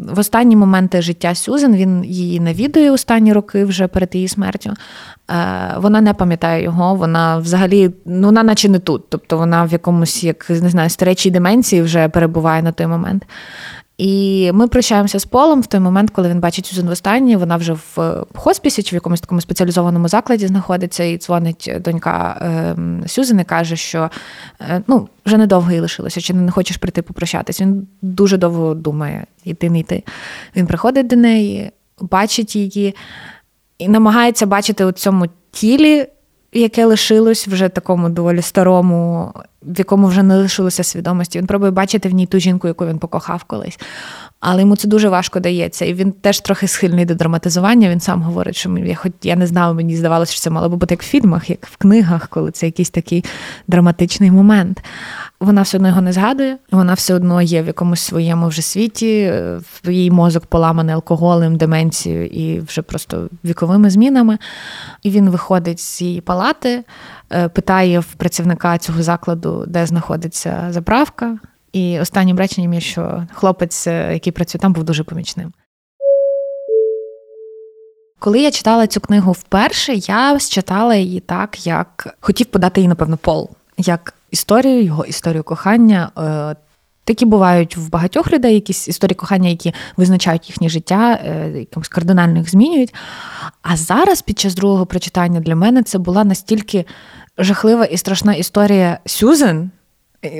в 0.03 0.19
останні 0.19 0.55
моменти 0.55 1.01
життя 1.01 1.35
Сюзен 1.35 1.75
він 1.75 2.03
її 2.05 2.39
навідує 2.39 2.91
останні 2.91 3.33
роки 3.33 3.65
вже 3.65 3.87
перед 3.87 4.15
її 4.15 4.27
смертю. 4.27 4.73
Е, 5.31 5.73
вона 5.77 6.01
не 6.01 6.13
пам'ятає 6.13 6.63
його, 6.63 6.95
вона 6.95 7.37
взагалі, 7.37 7.91
ну 8.05 8.27
вона 8.27 8.43
наче 8.43 8.69
не 8.69 8.79
тут. 8.79 9.09
Тобто 9.09 9.37
вона 9.37 9.63
в 9.63 9.71
якомусь, 9.71 10.23
як 10.23 10.49
не 10.49 10.69
знаю, 10.69 10.89
старечій 10.89 11.31
деменції 11.31 11.81
вже 11.81 12.09
перебуває 12.09 12.63
на 12.63 12.71
той 12.71 12.87
момент. 12.87 13.25
І 13.97 14.51
ми 14.53 14.67
прощаємося 14.67 15.19
з 15.19 15.25
Полом 15.25 15.61
в 15.61 15.67
той 15.67 15.79
момент, 15.79 16.09
коли 16.09 16.29
він 16.29 16.39
бачить 16.39 16.65
Сюзан 16.65 16.87
востаннє. 16.87 17.37
Вона 17.37 17.57
вже 17.57 17.73
в 17.73 18.25
хоспісі 18.35 18.83
чи 18.83 18.95
в 18.95 18.97
якомусь 18.97 19.21
такому 19.21 19.41
спеціалізованому 19.41 20.07
закладі 20.07 20.47
знаходиться, 20.47 21.03
і 21.03 21.17
дзвонить 21.17 21.71
донька 21.79 22.37
ем, 22.41 23.03
Сюзан 23.07 23.39
і 23.39 23.43
каже, 23.43 23.75
що 23.75 24.09
е, 24.61 24.81
ну, 24.87 25.09
вже 25.25 25.37
недовго 25.37 25.71
їй 25.71 25.79
лишилося, 25.79 26.21
чи 26.21 26.33
не 26.33 26.51
хочеш 26.51 26.77
прийти 26.77 27.01
попрощатись. 27.01 27.61
Він 27.61 27.87
дуже 28.01 28.37
довго 28.37 28.73
думає, 28.73 29.25
йти 29.43 29.69
не 29.69 29.79
йти. 29.79 30.03
Він 30.55 30.67
приходить 30.67 31.07
до 31.07 31.15
неї, 31.15 31.71
бачить 32.01 32.55
її 32.55 32.95
і 33.77 33.87
намагається 33.87 34.45
бачити 34.45 34.85
у 34.85 34.91
цьому 34.91 35.25
тілі 35.51 36.07
яке 36.59 36.85
лишилось 36.85 37.47
вже 37.47 37.69
такому 37.69 38.09
доволі 38.09 38.41
старому, 38.41 39.31
в 39.63 39.77
якому 39.77 40.07
вже 40.07 40.23
не 40.23 40.37
лишилося 40.37 40.83
свідомості. 40.83 41.39
Він 41.39 41.47
пробує 41.47 41.71
бачити 41.71 42.09
в 42.09 42.13
ній 42.13 42.25
ту 42.25 42.39
жінку, 42.39 42.67
яку 42.67 42.85
він 42.85 42.99
покохав 42.99 43.43
колись. 43.43 43.79
але 44.39 44.61
йому 44.61 44.75
це 44.75 44.87
дуже 44.87 45.09
важко 45.09 45.39
дається. 45.39 45.85
І 45.85 45.93
він 45.93 46.11
теж 46.11 46.39
трохи 46.39 46.67
схильний 46.67 47.05
до 47.05 47.15
драматизування. 47.15 47.89
Він 47.89 47.99
сам 47.99 48.21
говорить, 48.21 48.55
що 48.55 48.77
я 48.77 48.95
хоч 48.95 49.11
я 49.23 49.35
не 49.35 49.47
знав, 49.47 49.75
мені 49.75 49.97
здавалося, 49.97 50.31
що 50.31 50.41
це 50.41 50.49
мало 50.49 50.69
би 50.69 50.77
бути 50.77 50.93
як 50.93 51.01
в 51.01 51.05
фільмах, 51.05 51.49
як 51.49 51.65
в 51.65 51.77
книгах, 51.77 52.27
коли 52.27 52.51
це 52.51 52.65
якийсь 52.65 52.89
такий 52.89 53.25
драматичний 53.67 54.31
момент. 54.31 54.83
Вона 55.45 55.61
все 55.61 55.77
одно 55.77 55.87
його 55.87 56.01
не 56.01 56.13
згадує, 56.13 56.57
вона 56.71 56.93
все 56.93 57.13
одно 57.13 57.41
є 57.41 57.61
в 57.61 57.67
якомусь 57.67 57.99
своєму 57.99 58.47
вже 58.47 58.61
світі, 58.61 59.33
її 59.83 60.11
мозок 60.11 60.45
поламаний 60.45 60.95
алкоголем, 60.95 61.55
деменцією 61.55 62.25
і 62.25 62.59
вже 62.59 62.81
просто 62.81 63.29
віковими 63.43 63.89
змінами. 63.89 64.37
І 65.03 65.09
він 65.09 65.29
виходить 65.29 65.79
з 65.79 66.01
її 66.01 66.21
палати, 66.21 66.83
е, 67.31 67.49
питає 67.49 67.99
в 67.99 68.05
працівника 68.05 68.77
цього 68.77 69.03
закладу, 69.03 69.63
де 69.67 69.85
знаходиться 69.85 70.67
заправка. 70.69 71.37
І 71.73 71.99
останнім 71.99 72.37
реченням 72.37 72.73
є, 72.73 72.79
що 72.79 73.27
хлопець, 73.33 73.87
е, 73.87 74.13
який 74.13 74.33
працює 74.33 74.59
там, 74.59 74.73
був 74.73 74.83
дуже 74.83 75.03
помічним. 75.03 75.53
Коли 78.19 78.39
я 78.39 78.51
читала 78.51 78.87
цю 78.87 78.99
книгу 78.99 79.31
вперше, 79.31 79.93
я 79.93 80.39
читала 80.39 80.95
її 80.95 81.19
так, 81.19 81.67
як 81.67 82.15
хотів 82.19 82.45
подати 82.45 82.81
її, 82.81 82.87
напевно, 82.87 83.17
пол, 83.17 83.49
як 83.77 84.13
історію, 84.35 84.83
його 84.83 85.05
історію 85.05 85.43
кохання. 85.43 86.11
Е, 86.17 86.55
такі 87.03 87.25
бувають 87.25 87.77
в 87.77 87.89
багатьох 87.89 88.31
людей 88.31 88.53
якісь 88.53 88.87
історії 88.87 89.15
кохання, 89.15 89.49
які 89.49 89.73
визначають 89.97 90.49
їхнє 90.49 90.69
життя, 90.69 91.19
е, 91.25 91.51
якимось 91.59 91.87
кардинально 91.87 92.37
їх 92.37 92.49
змінюють. 92.49 92.93
А 93.61 93.77
зараз, 93.77 94.21
під 94.21 94.39
час 94.39 94.55
другого 94.55 94.85
прочитання, 94.85 95.39
для 95.39 95.55
мене 95.55 95.83
це 95.83 95.97
була 95.97 96.23
настільки 96.23 96.85
жахлива 97.37 97.85
і 97.85 97.97
страшна 97.97 98.33
історія 98.33 98.99
Сюзен, 99.05 99.71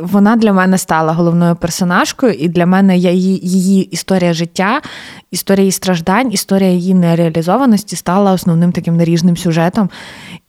вона 0.01 0.35
для 0.35 0.53
мене 0.53 0.77
стала 0.77 1.13
головною 1.13 1.55
персонажкою, 1.55 2.33
і 2.33 2.47
для 2.47 2.65
мене 2.65 2.97
її, 2.97 3.39
її 3.47 3.83
історія 3.83 4.33
життя, 4.33 4.81
історія 5.31 5.63
її 5.63 5.71
страждань, 5.71 6.31
історія 6.31 6.69
її 6.69 6.93
нереалізованості 6.93 7.95
стала 7.95 8.31
основним 8.31 8.71
таким 8.71 8.97
наріжним 8.97 9.37
сюжетом. 9.37 9.89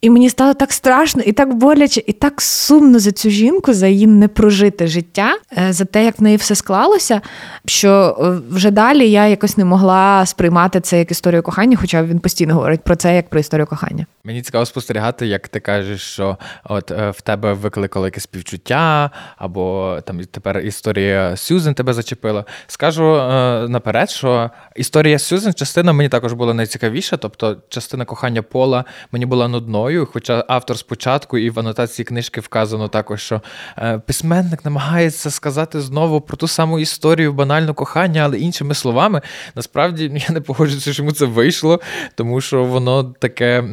І 0.00 0.10
мені 0.10 0.30
стало 0.30 0.54
так 0.54 0.72
страшно, 0.72 1.22
і 1.22 1.32
так 1.32 1.54
боляче, 1.54 2.02
і 2.06 2.12
так 2.12 2.42
сумно 2.42 2.98
за 2.98 3.12
цю 3.12 3.30
жінку, 3.30 3.74
за 3.74 3.86
її 3.86 4.06
непрожите 4.06 4.86
життя, 4.86 5.36
е, 5.58 5.72
за 5.72 5.84
те, 5.84 6.04
як 6.04 6.18
в 6.18 6.22
неї 6.22 6.36
все 6.36 6.54
склалося, 6.54 7.20
що 7.66 8.18
е, 8.20 8.54
вже 8.54 8.70
далі 8.70 9.10
я 9.10 9.26
якось 9.26 9.56
не 9.56 9.64
могла 9.64 10.26
сприймати 10.26 10.80
це 10.80 10.98
як 10.98 11.10
історію 11.10 11.42
кохання, 11.42 11.76
хоча 11.80 12.02
він 12.02 12.18
постійно 12.18 12.54
говорить 12.54 12.80
про 12.80 12.96
це 12.96 13.16
як 13.16 13.28
про 13.28 13.40
історію 13.40 13.66
кохання. 13.66 14.06
Мені 14.24 14.42
цікаво 14.42 14.66
спостерігати, 14.66 15.26
як 15.26 15.48
ти 15.48 15.60
кажеш, 15.60 16.00
що 16.00 16.36
от 16.64 16.90
е, 16.90 17.10
в 17.10 17.20
тебе 17.20 17.52
викликало 17.52 18.06
якесь 18.06 18.22
співчуття, 18.22 19.10
або 19.36 19.98
там 20.04 20.24
тепер 20.24 20.58
історія 20.58 21.36
Сюзен 21.36 21.74
тебе 21.74 21.92
зачепила. 21.92 22.44
Скажу 22.66 23.16
е, 23.16 23.68
наперед, 23.68 24.10
що 24.10 24.50
історія 24.76 25.18
Сюзен 25.18 25.54
частина 25.54 25.92
мені 25.92 26.08
також 26.08 26.32
була 26.32 26.54
найцікавіша, 26.54 27.16
тобто 27.16 27.56
частина 27.68 28.04
кохання 28.04 28.42
пола 28.42 28.84
мені 29.12 29.26
була 29.26 29.48
нудною. 29.48 30.08
Хоча 30.12 30.44
автор 30.48 30.78
спочатку 30.78 31.38
і 31.38 31.50
в 31.50 31.58
анотації 31.58 32.06
книжки 32.06 32.40
вказано 32.40 32.88
також, 32.88 33.22
що 33.22 33.40
е, 33.78 33.98
письменник 33.98 34.64
намагається 34.64 35.30
сказати 35.30 35.80
знову 35.80 36.20
про 36.20 36.36
ту 36.36 36.48
саму 36.48 36.78
історію 36.78 37.32
банальну 37.32 37.74
кохання, 37.74 38.22
але 38.24 38.38
іншими 38.38 38.74
словами. 38.74 39.22
Насправді 39.54 40.22
я 40.28 40.34
не 40.34 40.40
погоджуюся, 40.40 40.92
що 40.92 41.02
йому 41.02 41.12
це 41.12 41.24
вийшло, 41.24 41.80
тому 42.14 42.40
що 42.40 42.64
воно 42.64 43.04
таке 43.04 43.64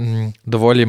доволі 0.45 0.85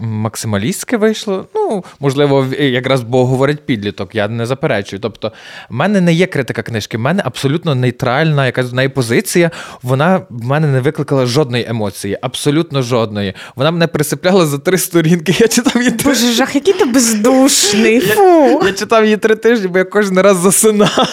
максималістське 0.00 0.96
вийшло. 0.96 1.46
Ну, 1.54 1.84
можливо, 2.00 2.46
якраз 2.58 3.02
бо 3.02 3.26
говорить 3.26 3.66
підліток, 3.66 4.14
я 4.14 4.28
не 4.28 4.46
заперечую. 4.46 5.00
Тобто, 5.00 5.32
в 5.70 5.74
мене 5.74 6.00
не 6.00 6.12
є 6.12 6.26
критика 6.26 6.62
книжки, 6.62 6.96
в 6.96 7.00
мене 7.00 7.22
абсолютно 7.24 7.74
нейтральна, 7.74 8.46
якась 8.46 8.70
в 8.70 8.74
неї 8.74 8.88
позиція. 8.88 9.50
Вона 9.82 10.20
в 10.30 10.44
мене 10.44 10.66
не 10.66 10.80
викликала 10.80 11.26
жодної 11.26 11.66
емоції, 11.68 12.18
абсолютно 12.22 12.82
жодної. 12.82 13.34
Вона 13.56 13.70
мене 13.70 13.86
присипляла 13.86 14.46
за 14.46 14.58
три 14.58 14.78
сторінки. 14.78 15.34
Я 15.38 15.48
читав 15.48 15.82
її 15.82 15.90
три... 15.90 16.10
Боже, 16.10 16.32
жах, 16.32 16.54
який 16.54 16.74
ти 16.74 16.84
бездушний. 16.84 18.00
Фу. 18.00 18.22
Я, 18.22 18.60
я 18.66 18.72
читав 18.72 19.04
її 19.04 19.16
три 19.16 19.34
тижні, 19.34 19.68
бо 19.68 19.78
я 19.78 19.84
кожен 19.84 20.20
раз 20.20 20.36
засинав. 20.36 21.08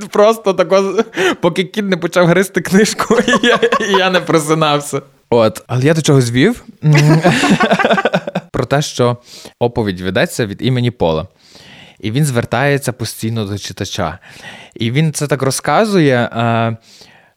Просто 0.10 0.52
тако, 0.52 1.04
поки 1.40 1.64
кіт 1.64 1.84
не 1.84 1.96
почав 1.96 2.26
гристи 2.26 2.60
книжку, 2.60 3.18
і 3.28 3.46
я, 3.46 3.58
і 3.88 3.98
я 3.98 4.10
не 4.10 4.20
просинався. 4.20 5.02
От, 5.30 5.62
але 5.66 5.84
я 5.84 5.94
до 5.94 6.02
чого 6.02 6.20
звів 6.20 6.64
про 8.54 8.64
те, 8.64 8.82
що 8.82 9.16
оповідь 9.58 10.00
ведеться 10.00 10.46
від 10.46 10.58
імені 10.62 10.90
Пола. 10.90 11.26
І 12.00 12.10
він 12.10 12.24
звертається 12.24 12.92
постійно 12.92 13.44
до 13.44 13.58
читача. 13.58 14.18
І 14.74 14.90
він 14.90 15.12
це 15.12 15.26
так 15.26 15.42
розказує. 15.42 16.28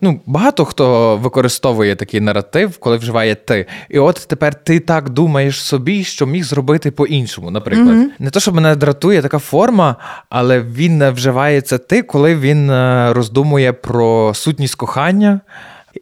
Ну, 0.01 0.21
Багато 0.25 0.65
хто 0.65 1.17
використовує 1.17 1.95
такий 1.95 2.19
наратив, 2.19 2.77
коли 2.77 2.97
вживає 2.97 3.35
ти. 3.35 3.65
І 3.89 3.99
от 3.99 4.25
тепер 4.29 4.63
ти 4.63 4.79
так 4.79 5.09
думаєш 5.09 5.61
собі, 5.61 6.03
що 6.03 6.25
міг 6.25 6.43
зробити 6.43 6.91
по-іншому. 6.91 7.51
Наприклад, 7.51 7.87
mm-hmm. 7.87 8.09
не 8.19 8.29
то, 8.29 8.39
що 8.39 8.51
мене 8.51 8.75
дратує 8.75 9.21
така 9.21 9.39
форма, 9.39 9.95
але 10.29 10.61
він 10.61 11.09
вживається 11.09 11.77
ти, 11.77 12.01
коли 12.01 12.35
він 12.35 12.69
е, 12.69 13.13
роздумує 13.13 13.73
про 13.73 14.33
сутність 14.33 14.75
кохання. 14.75 15.41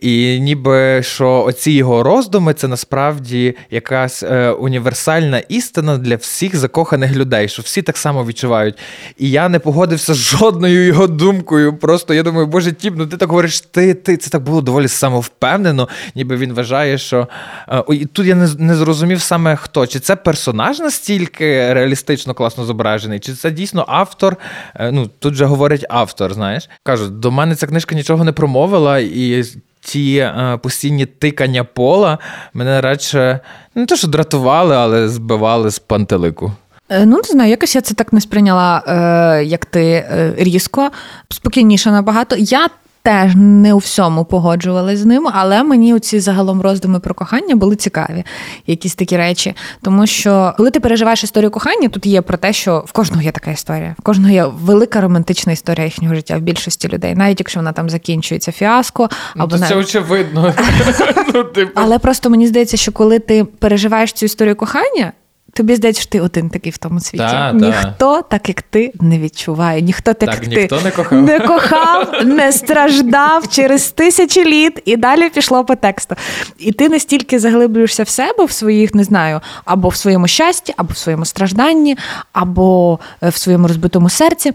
І 0.02 0.40
ніби 0.40 1.04
що 1.04 1.44
оці 1.44 1.72
його 1.72 2.04
роздуми 2.04 2.54
це 2.54 2.68
насправді 2.68 3.56
якась 3.72 4.24
е, 4.24 4.50
універсальна 4.50 5.40
істина 5.40 5.98
для 5.98 6.16
всіх 6.16 6.56
закоханих 6.56 7.16
людей, 7.16 7.50
що 7.50 7.62
всі 7.62 7.82
так 7.82 7.98
само 7.98 8.26
відчувають. 8.26 8.78
І 9.18 9.32
я 9.32 9.50
не 9.50 9.60
погодився 9.60 10.14
з 10.14 10.18
жодною 10.18 10.86
його 10.86 11.08
думкою. 11.08 11.78
Просто 11.78 12.14
я 12.14 12.24
думаю, 12.24 12.48
боже 12.48 12.72
тіп, 12.72 12.94
ну 12.98 13.08
ти 13.08 13.18
так 13.18 13.30
говориш, 13.30 13.62
ти 13.62 13.94
ти 13.94 14.18
це 14.18 14.30
так 14.30 14.44
було 14.44 14.62
доволі 14.62 14.88
самовпевнено, 14.88 15.90
ніби 16.16 16.38
він 16.38 16.54
вважає, 16.54 16.98
що 16.98 17.28
е, 17.70 17.84
і 17.90 18.06
тут 18.06 18.28
я 18.28 18.36
не, 18.36 18.50
не 18.58 18.76
зрозумів 18.76 19.22
саме 19.22 19.56
хто. 19.56 19.88
Чи 19.88 20.00
це 20.00 20.16
персонаж 20.16 20.80
настільки 20.80 21.74
реалістично 21.74 22.34
класно 22.34 22.66
зображений, 22.66 23.20
чи 23.20 23.34
це 23.34 23.52
дійсно 23.52 23.86
автор? 23.88 24.38
Е, 24.76 24.92
ну 24.92 25.10
тут 25.20 25.34
же 25.34 25.46
говорить 25.46 25.86
автор, 25.90 26.34
знаєш. 26.34 26.70
Кажу, 26.84 27.08
до 27.08 27.32
мене 27.32 27.56
ця 27.56 27.68
книжка 27.68 27.96
нічого 27.96 28.24
не 28.24 28.32
промовила 28.32 29.00
і 29.00 29.44
ті 29.86 30.18
е, 30.18 30.60
постійні 30.64 31.06
тикання 31.06 31.64
пола 31.64 32.18
мене 32.54 32.82
радше 32.82 33.40
не 33.76 33.86
те, 33.86 33.96
що 33.96 34.08
дратували, 34.08 34.76
але 34.76 35.10
збивали 35.10 35.72
з 35.72 35.80
пантелику. 35.80 36.52
Е, 36.90 37.06
ну, 37.06 37.18
не 37.18 37.24
знаю, 37.24 37.50
якось 37.50 37.76
я 37.76 37.82
це 37.82 37.94
так 37.94 38.14
не 38.14 38.22
сприйняла, 38.22 38.84
е, 38.88 39.44
як 39.44 39.66
ти 39.66 40.06
різко, 40.38 40.90
спокійніше 41.30 41.92
набагато. 41.92 42.36
Я 42.40 42.68
теж 43.06 43.32
не 43.36 43.74
у 43.74 43.78
всьому 43.78 44.26
погоджувалась 44.26 45.00
з 45.00 45.06
ним, 45.06 45.28
але 45.34 45.64
мені 45.64 46.00
ці 46.00 46.20
загалом 46.20 46.62
роздуми 46.62 47.00
про 47.00 47.14
кохання 47.14 47.56
були 47.56 47.76
цікаві, 47.76 48.24
якісь 48.68 48.96
такі 48.96 49.18
речі. 49.18 49.54
Тому 49.82 50.08
що, 50.08 50.54
коли 50.58 50.72
ти 50.72 50.80
переживаєш 50.80 51.24
історію 51.24 51.52
кохання, 51.52 51.90
тут 51.90 52.06
є 52.06 52.22
про 52.22 52.38
те, 52.38 52.54
що 52.54 52.84
в 52.88 52.92
кожного 52.92 53.22
є 53.22 53.32
така 53.32 53.52
історія, 53.52 53.96
в 54.00 54.02
кожного 54.02 54.34
є 54.34 54.46
велика 54.46 55.02
романтична 55.02 55.54
історія 55.54 55.86
їхнього 55.86 56.16
життя 56.16 56.38
в 56.38 56.42
більшості 56.42 56.88
людей, 56.88 57.16
навіть 57.16 57.40
якщо 57.40 57.60
вона 57.60 57.72
там 57.72 57.90
закінчується 57.90 58.52
фіаско, 58.52 59.10
або 59.36 59.58
ну, 59.58 59.66
це 59.68 59.76
очевидно. 59.76 60.54
Ну, 61.34 61.44
типу. 61.44 61.72
Але 61.76 62.00
просто 62.00 62.30
мені 62.30 62.48
здається, 62.48 62.78
що 62.78 62.92
коли 62.92 63.20
ти 63.20 63.44
переживаєш 63.44 64.14
цю 64.14 64.26
історію 64.26 64.56
кохання. 64.56 65.12
Тобі 65.56 65.76
здається, 65.76 66.02
що 66.02 66.12
ти 66.12 66.22
один 66.22 66.50
такий 66.50 66.72
в 66.72 66.78
тому 66.78 67.00
світі. 67.00 67.24
Та, 67.24 67.54
ніхто, 67.54 68.16
та. 68.16 68.22
так 68.22 68.48
як 68.50 68.62
ти, 68.62 68.92
не 69.02 69.20
відчуває. 69.20 69.82
Ніхто 69.82 70.14
так, 70.14 70.30
так 70.30 70.44
як 70.44 70.52
ніхто 70.52 70.78
ти 70.78 70.84
не 70.84 70.92
кохав, 70.92 71.22
не 71.24 71.40
кохав, 71.40 72.26
не 72.26 72.52
страждав 72.52 73.48
через 73.48 73.92
тисячі 73.92 74.46
літ, 74.46 74.82
і 74.86 74.98
далі 74.98 75.30
пішло 75.30 75.66
по 75.66 75.76
тексту. 75.76 76.16
І 76.60 76.72
ти 76.72 76.90
настільки 76.90 77.40
заглиблюєшся 77.40 78.04
в 78.04 78.10
себе, 78.10 78.46
в 78.46 78.52
своїх, 78.52 78.96
не 78.96 79.04
знаю, 79.04 79.42
або 79.66 79.90
в 79.90 79.96
своєму 79.96 80.28
щасті, 80.28 80.74
або 80.78 80.94
в 80.94 80.98
своєму 80.98 81.26
стражданні, 81.26 81.98
або 82.34 83.00
е, 83.24 83.30
в 83.30 83.36
своєму 83.36 83.68
розбитому 83.68 84.10
серці. 84.10 84.54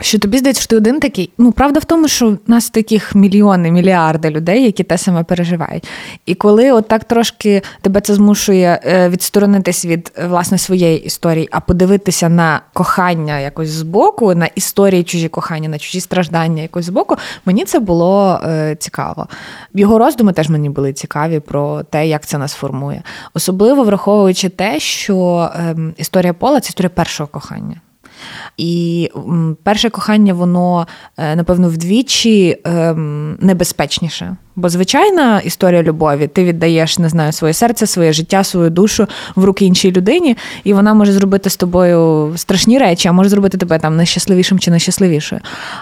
Що 0.00 0.18
тобі 0.18 0.38
здається, 0.38 0.62
що 0.62 0.70
ти 0.70 0.76
один 0.76 1.00
такий. 1.00 1.30
Ну, 1.38 1.52
правда 1.52 1.80
в 1.80 1.84
тому, 1.84 2.08
що 2.08 2.28
в 2.28 2.38
нас 2.46 2.70
таких 2.70 3.14
мільйони, 3.14 3.70
мільярди 3.70 4.30
людей, 4.30 4.64
які 4.64 4.82
те 4.82 4.98
саме 4.98 5.24
переживають. 5.24 5.88
І 6.26 6.34
коли 6.34 6.72
от 6.72 6.88
так 6.88 7.04
трошки 7.04 7.62
тебе 7.82 8.00
це 8.00 8.14
змушує 8.14 8.80
е, 8.84 9.08
відсторонитись 9.08 9.84
від 9.84 10.12
власне 10.28 10.37
своєї 10.44 11.04
історії, 11.04 11.48
а 11.50 11.60
подивитися 11.60 12.28
на 12.28 12.60
кохання 12.72 13.38
якось 13.38 13.68
збоку, 13.68 14.34
на 14.34 14.46
історії 14.46 15.04
чужі 15.04 15.28
кохання, 15.28 15.68
на 15.68 15.78
чужі 15.78 16.00
страждання 16.00 16.62
якось 16.62 16.84
збоку, 16.84 17.16
мені 17.44 17.64
це 17.64 17.78
було 17.78 18.40
е, 18.44 18.76
цікаво. 18.76 19.26
Його 19.74 19.98
роздуми 19.98 20.32
теж 20.32 20.48
мені 20.48 20.70
були 20.70 20.92
цікаві 20.92 21.40
про 21.40 21.82
те, 21.82 22.06
як 22.06 22.26
це 22.26 22.38
нас 22.38 22.52
формує. 22.52 23.02
Особливо 23.34 23.84
враховуючи 23.84 24.48
те, 24.48 24.80
що 24.80 25.50
е, 25.54 25.76
історія 25.96 26.32
пола 26.32 26.60
це 26.60 26.68
історія 26.68 26.90
першого 26.90 27.26
кохання. 27.26 27.80
І 28.58 29.10
перше 29.62 29.90
кохання, 29.90 30.34
воно, 30.34 30.86
е, 31.18 31.36
напевно, 31.36 31.68
вдвічі 31.68 32.58
ем, 32.64 33.36
небезпечніше. 33.40 34.36
Бо 34.58 34.68
звичайна 34.68 35.40
історія 35.40 35.82
любові, 35.82 36.26
ти 36.26 36.44
віддаєш, 36.44 36.98
не 36.98 37.08
знаю, 37.08 37.32
своє 37.32 37.54
серце, 37.54 37.86
своє 37.86 38.12
життя, 38.12 38.44
свою 38.44 38.70
душу 38.70 39.06
в 39.36 39.44
руки 39.44 39.64
іншій 39.64 39.92
людині, 39.92 40.36
і 40.64 40.74
вона 40.74 40.94
може 40.94 41.12
зробити 41.12 41.50
з 41.50 41.56
тобою 41.56 42.32
страшні 42.36 42.78
речі, 42.78 43.08
а 43.08 43.12
може 43.12 43.28
зробити 43.28 43.58
тебе 43.58 43.78
там 43.78 43.96
нещасливішим 43.96 44.58
чи 44.58 44.70
нещасливішою. 44.70 45.40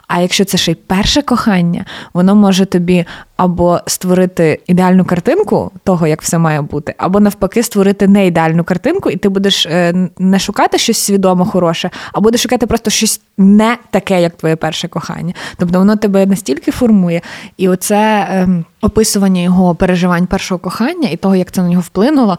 А 0.08 0.20
якщо 0.20 0.44
це 0.44 0.58
ще 0.58 0.72
й 0.72 0.74
перше 0.74 1.22
кохання, 1.22 1.84
воно 2.14 2.34
може 2.34 2.66
тобі 2.66 3.04
або 3.36 3.80
створити 3.86 4.60
ідеальну 4.66 5.04
картинку 5.04 5.70
того, 5.84 6.06
як 6.06 6.22
все 6.22 6.38
має 6.38 6.62
бути, 6.62 6.94
або 6.98 7.20
навпаки, 7.20 7.62
створити 7.62 8.08
не 8.08 8.26
ідеальну 8.26 8.64
картинку, 8.64 9.10
і 9.10 9.16
ти 9.16 9.28
будеш 9.28 9.66
е, 9.66 10.08
не 10.18 10.38
шукати 10.38 10.78
щось 10.78 10.98
свідомо 10.98 11.44
хороше, 11.44 11.90
а 12.12 12.20
будеш 12.20 12.42
шукати 12.42 12.65
просто 12.66 12.90
щось 12.90 13.20
не 13.38 13.78
таке, 13.90 14.22
як 14.22 14.36
твоє 14.36 14.56
перше 14.56 14.88
кохання. 14.88 15.34
Тобто 15.56 15.78
воно 15.78 15.96
тебе 15.96 16.26
настільки 16.26 16.70
формує, 16.70 17.20
і 17.56 17.68
оце 17.68 18.26
ем, 18.30 18.64
описування 18.80 19.40
його 19.40 19.74
переживань 19.74 20.26
першого 20.26 20.58
кохання 20.58 21.08
і 21.08 21.16
того, 21.16 21.36
як 21.36 21.52
це 21.52 21.62
на 21.62 21.68
нього 21.68 21.82
вплинуло. 21.82 22.38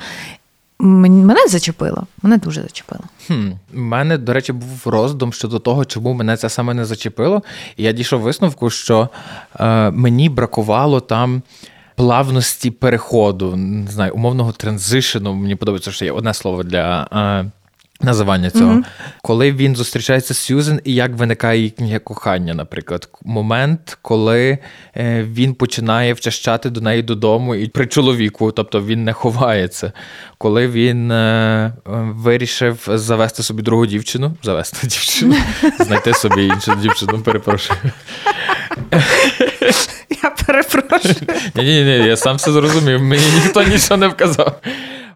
Мене 0.79 1.47
зачепило, 1.47 2.07
мене 2.21 2.37
дуже 2.37 2.61
зачепило. 2.61 3.01
Хм, 3.27 3.49
мене, 3.73 4.17
до 4.17 4.33
речі, 4.33 4.53
був 4.53 4.81
роздум 4.85 5.33
щодо 5.33 5.59
того, 5.59 5.85
чому 5.85 6.13
мене 6.13 6.37
це 6.37 6.49
саме 6.49 6.73
не 6.73 6.85
зачепило. 6.85 7.43
І 7.77 7.83
я 7.83 7.91
дійшов 7.91 8.21
висновку, 8.21 8.69
що 8.69 9.09
е, 9.59 9.91
мені 9.91 10.29
бракувало 10.29 10.99
там 10.99 11.41
плавності 11.97 12.71
переходу, 12.71 13.55
не 13.55 13.91
знаю, 13.91 14.13
умовного 14.13 14.51
транзишену. 14.51 15.33
Мені 15.33 15.55
подобається, 15.55 15.91
що 15.91 16.05
є 16.05 16.11
одне 16.11 16.33
слово 16.33 16.63
для 16.63 17.07
е, 17.13 17.51
Називання 18.01 18.49
цього, 18.49 18.73
mm-hmm. 18.73 18.83
коли 19.21 19.51
він 19.51 19.75
зустрічається 19.75 20.33
з 20.33 20.37
Сьюзен, 20.37 20.81
і 20.83 20.93
як 20.93 21.15
виникає 21.15 21.61
їхнє 21.61 21.99
кохання, 21.99 22.53
наприклад, 22.53 23.09
момент, 23.25 23.97
коли 24.01 24.57
е, 24.97 25.23
він 25.23 25.53
починає 25.53 26.13
вчащати 26.13 26.69
до 26.69 26.81
неї 26.81 27.03
додому 27.03 27.55
і 27.55 27.67
при 27.67 27.87
чоловіку, 27.87 28.51
тобто 28.51 28.81
він 28.81 29.03
не 29.03 29.13
ховається, 29.13 29.91
коли 30.37 30.67
він 30.67 31.11
е, 31.11 31.73
вирішив 31.85 32.87
завести 32.87 33.43
собі 33.43 33.61
другу 33.61 33.85
дівчину, 33.85 34.35
завести 34.43 34.87
дівчину, 34.87 35.35
знайти 35.79 36.13
собі 36.13 36.45
іншу 36.45 36.75
дівчину, 36.75 37.19
перепрошую. 37.19 37.79
Я 40.23 40.29
перепрошую. 40.29 41.15
Ні, 41.55 41.63
ні, 41.63 41.83
ні, 41.83 42.07
я 42.07 42.17
сам 42.17 42.35
все 42.35 42.51
зрозумів, 42.51 43.01
мені 43.01 43.23
ніхто 43.35 43.63
нічого 43.63 43.97
не 43.97 44.07
вказав. 44.07 44.59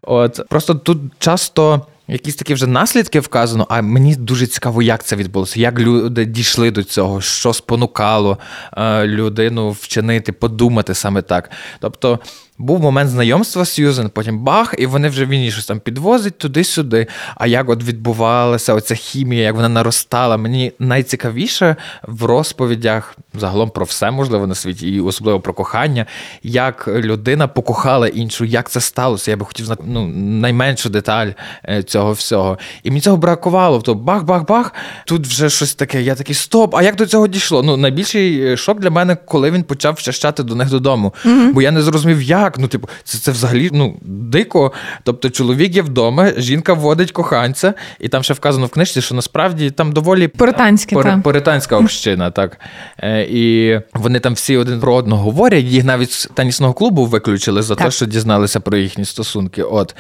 От 0.02 0.40
Просто 0.50 0.76
тут 0.76 0.98
часто 1.20 1.86
якісь 2.08 2.36
такі 2.36 2.54
вже 2.54 2.68
наслідки 2.68 3.20
вказано, 3.20 3.68
а 3.70 3.82
мені 3.82 4.16
дуже 4.16 4.48
цікаво, 4.48 4.82
як 4.82 5.04
це 5.04 5.16
відбулося, 5.16 5.60
як 5.60 5.80
люди 5.80 6.26
дійшли 6.26 6.72
до 6.72 6.84
цього, 6.84 7.22
що 7.22 7.54
спонукало 7.54 8.38
е, 8.78 9.08
людину 9.08 9.72
вчинити, 9.72 10.32
подумати 10.32 10.94
саме 10.94 11.22
так. 11.22 11.52
Тобто 11.80 12.20
був 12.62 12.80
момент 12.80 13.10
знайомства 13.10 13.66
Сьюзен, 13.66 14.10
потім 14.10 14.40
бах, 14.40 14.76
і 14.78 14.86
вони 14.86 15.10
вже 15.10 15.26
він 15.26 15.52
щось 15.52 15.66
там 15.66 15.80
підвозить 15.80 16.38
туди-сюди. 16.38 17.08
А 17.36 17.48
як 17.48 17.70
от 17.70 17.84
відбувалася 17.84 18.74
оця 18.74 18.96
хімія, 18.96 19.44
як 19.44 19.56
вона 19.56 19.70
наростала, 19.70 20.38
мені 20.38 20.72
найцікавіше 20.80 21.76
в 22.08 22.24
розповідях 22.26 23.16
загалом 23.34 23.70
про 23.70 23.86
все 23.86 24.12
можливо 24.12 24.48
на 24.48 24.56
світі, 24.56 24.88
і 24.88 25.02
особливо 25.02 25.40
про 25.40 25.54
кохання, 25.54 26.06
як 26.44 26.88
людина 26.88 27.48
покохала 27.48 28.08
іншу, 28.08 28.46
як 28.46 28.70
це 28.70 28.82
сталося. 28.82 29.32
Я 29.32 29.38
би 29.38 29.46
хотів 29.46 29.66
знати 29.66 29.84
ну, 29.86 30.08
найменшу 30.18 30.90
деталь 30.90 31.28
е, 31.70 31.84
цього 31.84 32.12
всього. 32.12 32.58
І 32.84 32.90
мені 32.90 33.02
цього 33.02 33.18
бракувало. 33.18 33.82
То 33.82 33.94
бах-бах-бах. 33.94 34.74
Тут 35.06 35.28
вже 35.28 35.50
щось 35.50 35.76
таке. 35.76 36.02
Я 36.02 36.16
такий 36.16 36.36
стоп. 36.36 36.76
А 36.76 36.84
як 36.84 36.96
до 36.96 37.06
цього 37.06 37.28
дійшло? 37.28 37.64
Ну 37.64 37.78
найбільший 37.78 38.52
е, 38.54 38.58
шок 38.58 38.80
для 38.80 38.90
мене, 38.90 39.18
коли 39.26 39.52
він 39.52 39.64
почав 39.64 39.94
вчащати 39.94 40.44
до 40.44 40.56
них 40.56 40.70
додому. 40.70 41.14
Mm-hmm. 41.26 41.54
Бо 41.54 41.62
я 41.62 41.72
не 41.72 41.82
зрозумів, 41.82 42.22
як 42.22 42.51
як? 42.52 42.60
Ну, 42.60 42.68
типу, 42.68 42.90
це 43.04 43.18
це 43.18 43.32
взагалі 43.32 43.70
ну, 43.74 43.96
дико. 44.02 44.72
Тобто, 45.04 45.30
чоловік 45.30 45.76
є 45.76 45.82
вдома, 45.82 46.32
жінка 46.38 46.74
вводить 46.74 47.12
коханця, 47.12 47.74
і 48.00 48.08
там 48.08 48.24
ще 48.24 48.34
вказано 48.34 48.66
в 48.66 48.70
книжці, 48.70 49.02
що 49.02 49.16
насправді 49.16 49.72
там 49.72 49.92
доволі 49.92 50.28
Поританська 50.28 50.96
пор, 50.96 51.22
поританська 51.24 51.78
община, 51.78 52.32
так. 52.32 52.60
Е, 53.00 53.28
І 53.30 53.80
вони 53.94 54.20
там 54.20 54.34
всі 54.34 54.58
один 54.58 54.80
про 54.80 54.96
одного 54.96 55.24
говорять, 55.24 55.66
їх 55.66 55.84
навіть 55.84 56.12
з 56.12 56.30
тенісного 56.34 56.74
клубу 56.74 57.06
виключили 57.06 57.62
за 57.62 57.76
те, 57.76 57.92
що 57.92 58.06
дізналися 58.06 58.60
про 58.60 58.78
їхні 58.78 59.06
стосунки. 59.06 59.64
От. 59.64 59.96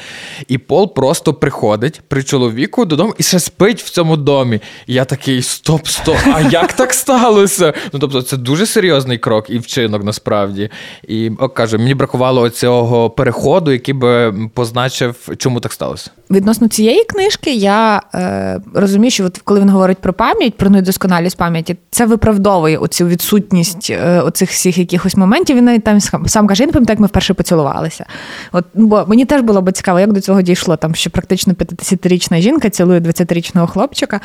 І 0.48 0.58
Пол 0.58 0.94
просто 0.94 1.34
приходить 1.34 2.02
при 2.08 2.24
чоловіку 2.24 2.86
додому 2.86 3.16
і 3.18 3.24
ще 3.24 3.40
спить 3.40 3.82
в 3.82 3.90
цьому 3.90 4.18
домі. 4.18 4.62
І 4.88 4.94
я 4.94 5.06
такий: 5.06 5.42
стоп, 5.42 5.88
стоп, 5.88 6.18
а 6.34 6.42
як 6.42 6.74
так 6.74 6.94
сталося? 6.94 7.74
Ну, 7.94 8.00
тобто, 8.00 8.22
це 8.22 8.38
дуже 8.38 8.66
серйозний 8.66 9.18
крок 9.18 9.50
і 9.50 9.60
вчинок 9.60 10.04
насправді. 10.04 10.70
І 11.08 11.32
о, 11.40 11.50
кажу, 11.50 11.78
мені 11.78 11.94
бракувало 11.94 12.41
цього 12.50 13.10
переходу, 13.10 13.72
який 13.72 13.94
би 13.94 14.34
позначив, 14.54 15.30
чому 15.38 15.60
так 15.60 15.74
сталося. 15.74 16.12
Відносно 16.32 16.68
цієї 16.68 17.04
книжки, 17.04 17.54
я 17.54 18.02
е, 18.16 18.62
розумію, 18.74 19.12
що 19.12 19.26
от 19.26 19.38
коли 19.38 19.60
він 19.60 19.70
говорить 19.70 19.98
про 19.98 20.14
пам'ять, 20.14 20.58
про 20.58 20.70
недосконалість 20.70 21.38
пам'яті, 21.38 21.78
це 21.90 22.06
виправдовує 22.06 22.78
оцю 22.78 23.08
відсутність 23.08 23.90
е, 23.90 24.22
оцих 24.22 24.50
всіх 24.50 24.78
якихось 24.78 25.16
моментів. 25.16 25.58
Він 25.58 25.66
навіть 25.66 25.84
там 25.84 26.02
сам 26.02 26.48
каже, 26.48 26.64
я 26.64 26.68
не 26.68 26.74
пам'ятаю, 26.74 26.96
як 26.96 27.00
ми 27.00 27.08
вперше 27.08 27.34
поцілувалися. 27.34 28.06
От, 28.52 28.66
Бо 28.74 29.06
мені 29.08 29.26
теж 29.26 29.42
було 29.42 29.62
б 29.62 29.72
цікаво, 29.72 30.00
як 30.00 30.14
до 30.14 30.22
цього 30.22 30.42
дійшло. 30.42 30.76
Там 30.76 30.96
що 30.96 31.10
практично 31.10 31.54
50-річна 31.54 32.42
жінка 32.42 32.70
цілує 32.70 33.00
20-річного 33.00 33.68
хлопчика, 33.68 34.20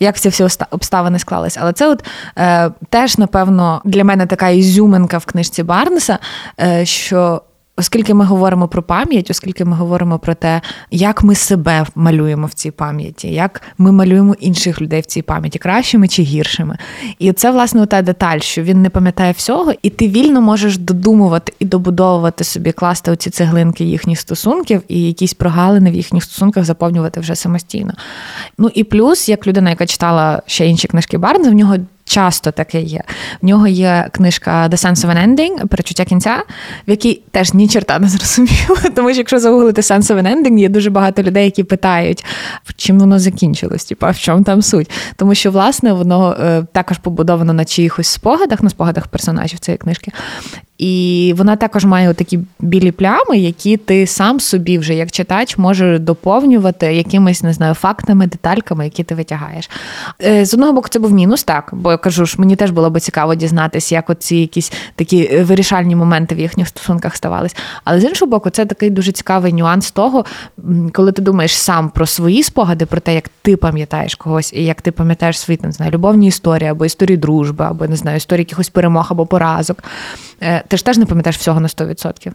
як 0.00 0.18
ці 0.18 0.28
всі 0.28 0.46
обставини 0.70 1.18
склалися. 1.18 1.60
Але 1.62 1.72
це 1.72 1.88
от 1.88 2.04
е, 2.38 2.70
теж, 2.88 3.18
напевно, 3.18 3.82
для 3.84 4.04
мене 4.04 4.26
така 4.26 4.48
ізюминка 4.48 5.18
в 5.18 5.24
книжці 5.24 5.62
Барнеса, 5.62 6.18
е, 6.60 6.86
що 6.86 7.42
Оскільки 7.76 8.14
ми 8.14 8.24
говоримо 8.24 8.68
про 8.68 8.82
пам'ять, 8.82 9.30
оскільки 9.30 9.64
ми 9.64 9.76
говоримо 9.76 10.18
про 10.18 10.34
те, 10.34 10.60
як 10.90 11.22
ми 11.22 11.34
себе 11.34 11.86
малюємо 11.94 12.46
в 12.46 12.52
цій 12.52 12.70
пам'яті, 12.70 13.28
як 13.28 13.62
ми 13.78 13.92
малюємо 13.92 14.34
інших 14.40 14.82
людей 14.82 15.00
в 15.00 15.06
цій 15.06 15.22
пам'яті, 15.22 15.58
кращими 15.58 16.08
чи 16.08 16.22
гіршими. 16.22 16.78
І 17.18 17.32
це, 17.32 17.50
власне, 17.50 17.86
та 17.86 18.02
деталь, 18.02 18.38
що 18.38 18.62
він 18.62 18.82
не 18.82 18.90
пам'ятає 18.90 19.32
всього, 19.32 19.72
і 19.82 19.90
ти 19.90 20.08
вільно 20.08 20.40
можеш 20.40 20.78
додумувати 20.78 21.52
і 21.58 21.64
добудовувати 21.64 22.44
собі, 22.44 22.72
класти 22.72 23.10
оці 23.10 23.30
цеглинки 23.30 23.84
їхніх 23.84 24.20
стосунків 24.20 24.82
і 24.88 25.02
якісь 25.02 25.34
прогалини 25.34 25.90
в 25.90 25.94
їхніх 25.94 26.24
стосунках 26.24 26.64
заповнювати 26.64 27.20
вже 27.20 27.34
самостійно. 27.34 27.92
Ну 28.58 28.70
і 28.74 28.84
плюс, 28.84 29.28
як 29.28 29.46
людина, 29.46 29.70
яка 29.70 29.86
читала 29.86 30.42
ще 30.46 30.66
інші 30.66 30.88
книжки 30.88 31.18
Барнса, 31.18 31.50
в 31.50 31.54
нього 31.54 31.76
часто 32.12 32.50
таке 32.50 32.80
є. 32.80 33.00
В 33.42 33.46
нього 33.46 33.66
є 33.66 34.08
книжка 34.12 34.68
The 34.68 34.76
Sense 34.76 35.06
of 35.06 35.16
an 35.16 35.28
Ending, 35.28 35.66
перечуття 35.66 36.04
кінця, 36.04 36.42
в 36.88 36.90
якій 36.90 37.22
теж 37.30 37.54
ні 37.54 37.68
черта 37.68 37.98
не 37.98 38.08
зрозуміло. 38.08 38.76
Тому 38.94 39.10
що 39.10 39.18
якщо 39.18 39.38
загуглити 39.38 39.80
Sense 39.80 40.02
of 40.02 40.22
an 40.22 40.36
Ending, 40.36 40.58
є 40.58 40.68
дуже 40.68 40.90
багато 40.90 41.22
людей, 41.22 41.44
які 41.44 41.64
питають, 41.64 42.24
чим 42.76 42.98
воно 42.98 43.18
закінчилось, 43.18 43.84
типу, 43.84 44.06
в 44.10 44.18
чому 44.18 44.44
там 44.44 44.62
суть. 44.62 44.90
Тому 45.16 45.34
що, 45.34 45.50
власне, 45.50 45.92
воно 45.92 46.36
е, 46.40 46.64
також 46.72 46.98
побудовано 46.98 47.52
на 47.52 47.64
чиїхось 47.64 48.08
спогадах, 48.08 48.62
на 48.62 48.70
спогадах 48.70 49.06
персонажів 49.06 49.58
цієї 49.58 49.78
книжки. 49.78 50.12
І 50.82 51.34
вона 51.36 51.56
також 51.56 51.84
має 51.84 52.14
такі 52.14 52.38
білі 52.60 52.92
плями, 52.92 53.38
які 53.38 53.76
ти 53.76 54.06
сам 54.06 54.40
собі 54.40 54.78
вже 54.78 54.94
як 54.94 55.10
читач 55.10 55.58
можеш 55.58 56.00
доповнювати 56.00 56.94
якимись 56.94 57.42
не 57.42 57.52
знаю 57.52 57.74
фактами, 57.74 58.26
детальками, 58.26 58.84
які 58.84 59.04
ти 59.04 59.14
витягаєш. 59.14 59.70
Е, 60.24 60.44
з 60.44 60.54
одного 60.54 60.72
боку, 60.72 60.88
це 60.88 60.98
був 60.98 61.12
мінус, 61.12 61.44
так 61.44 61.70
бо 61.72 61.92
кажу 62.02 62.26
ж, 62.26 62.36
мені 62.38 62.56
теж 62.56 62.70
було 62.70 62.90
би 62.90 63.00
цікаво 63.00 63.34
дізнатися, 63.34 63.94
як 63.94 64.10
оці 64.10 64.36
якісь 64.36 64.72
такі 64.94 65.28
е, 65.32 65.44
вирішальні 65.44 65.96
моменти 65.96 66.34
в 66.34 66.38
їхніх 66.38 66.68
стосунках 66.68 67.16
ставались. 67.16 67.56
Але 67.84 68.00
з 68.00 68.04
іншого 68.04 68.30
боку, 68.30 68.50
це 68.50 68.66
такий 68.66 68.90
дуже 68.90 69.12
цікавий 69.12 69.52
нюанс 69.52 69.90
того, 69.90 70.24
коли 70.92 71.12
ти 71.12 71.22
думаєш 71.22 71.56
сам 71.56 71.88
про 71.88 72.06
свої 72.06 72.42
спогади, 72.42 72.86
про 72.86 73.00
те, 73.00 73.14
як 73.14 73.30
ти 73.42 73.56
пам'ятаєш 73.56 74.14
когось, 74.14 74.52
і 74.52 74.64
як 74.64 74.80
ти 74.80 74.92
пам'ятаєш 74.92 75.38
свої 75.38 75.60
не 75.62 75.72
знаю, 75.72 75.92
любовні 75.92 76.26
історії, 76.26 76.70
або 76.70 76.84
історії 76.84 77.16
дружби, 77.16 77.64
або 77.64 77.86
не 77.86 77.96
знаю, 77.96 78.16
історії 78.16 78.42
якихось 78.42 78.68
перемог 78.68 79.06
або 79.10 79.26
поразок. 79.26 79.84
Е, 80.40 80.64
ти 80.68 80.76
ж 80.76 80.84
теж 80.84 80.98
не 80.98 81.06
пам'ятаєш 81.06 81.36
всього 81.36 81.60
на 81.60 81.68
100%. 81.68 82.32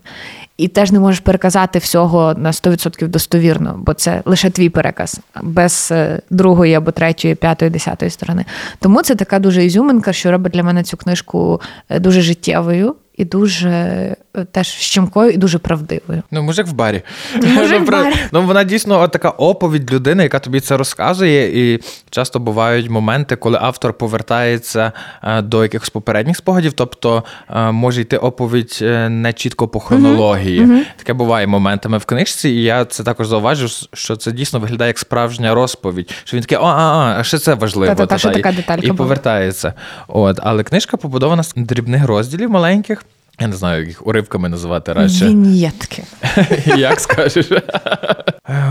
І 0.58 0.68
теж 0.68 0.92
не 0.92 1.00
можеш 1.00 1.20
переказати 1.20 1.80
всього 1.80 2.34
на 2.38 2.52
100% 2.52 3.08
достовірно, 3.08 3.76
бо 3.78 3.94
це 3.94 4.22
лише 4.26 4.50
твій 4.50 4.70
переказ, 4.70 5.20
без 5.42 5.90
е, 5.92 6.22
другої 6.30 6.74
або 6.74 6.92
третьої, 6.92 7.36
п'ятої, 7.36 7.72
десятої 7.72 8.12
сторони. 8.12 8.46
Тому 8.80 9.02
це 9.02 9.16
така 9.16 9.40
дуже 9.40 9.66
ізюминка, 9.66 10.14
що 10.14 10.32
робить 10.32 10.54
для 10.54 10.64
мене 10.64 10.84
цю 10.84 10.98
книжку 10.98 11.62
е, 11.90 12.00
дуже 12.00 12.22
життєвою 12.22 12.96
і 13.18 13.26
дуже 13.26 13.70
е, 13.70 14.46
теж 14.52 14.68
щемкою, 14.68 15.32
і 15.32 15.38
дуже 15.38 15.58
правдивою. 15.58 16.24
Ну, 16.32 16.44
мужик 16.44 16.68
в 16.68 16.74
барі. 16.74 17.02
Мужик 17.44 17.82
в 17.82 17.92
барі. 17.92 18.16
Ну, 18.32 18.42
вона 18.42 18.64
дійсно 18.64 19.02
от 19.02 19.12
така 19.12 19.30
оповідь 19.30 19.94
людини, 19.94 20.24
яка 20.24 20.40
тобі 20.40 20.60
це 20.60 20.78
розказує. 20.78 21.74
І 21.74 21.80
часто 22.10 22.40
бувають 22.40 22.90
моменти, 22.90 23.36
коли 23.36 23.58
автор 23.62 23.94
повертається 23.94 24.92
е, 25.24 25.42
до 25.42 25.64
якихось 25.64 25.90
попередніх 25.90 26.38
спогадів, 26.38 26.74
тобто 26.74 27.24
е, 27.50 27.72
може 27.72 28.02
йти 28.02 28.18
оповідь 28.18 28.78
не 29.10 29.34
чітко 29.34 29.68
по 29.68 29.80
хронології. 29.80 30.62
Mm-hmm. 30.62 30.82
Таке 30.98 31.14
буває 31.14 31.48
моментами 31.48 31.98
в 31.98 32.06
книжці, 32.06 32.50
і 32.50 32.64
я 32.64 32.86
це 32.86 33.04
також 33.04 33.28
зауважу, 33.28 33.88
що 33.94 34.16
це 34.16 34.32
дійсно 34.32 34.60
виглядає 34.60 34.90
як 34.90 35.00
справжня 35.00 35.54
розповідь. 35.54 36.12
Що 36.24 36.38
він 36.38 36.42
такий, 36.42 36.58
а, 36.62 37.18
а, 37.20 37.24
ще 37.24 37.38
це 37.38 37.54
важливо. 37.54 37.96
Та-та-та, 37.96 38.18
що 38.18 38.30
така 38.30 38.52
деталька 38.52 38.88
і 38.88 38.92
повертається. 38.92 39.74
От, 40.08 40.40
Але 40.44 40.64
книжка 40.64 40.98
побудована 40.98 41.44
з 41.44 41.54
дрібних 41.56 42.06
розділів 42.06 42.50
маленьких. 42.50 43.04
Я 43.40 43.48
не 43.48 43.56
знаю, 43.56 43.80
як 43.80 43.88
їх 43.88 44.08
уривками 44.08 44.50
називати 44.50 44.94
радше. 44.94 45.26
Вінєтки. 45.28 46.04
Як 46.78 47.00
скажеш? 47.00 47.50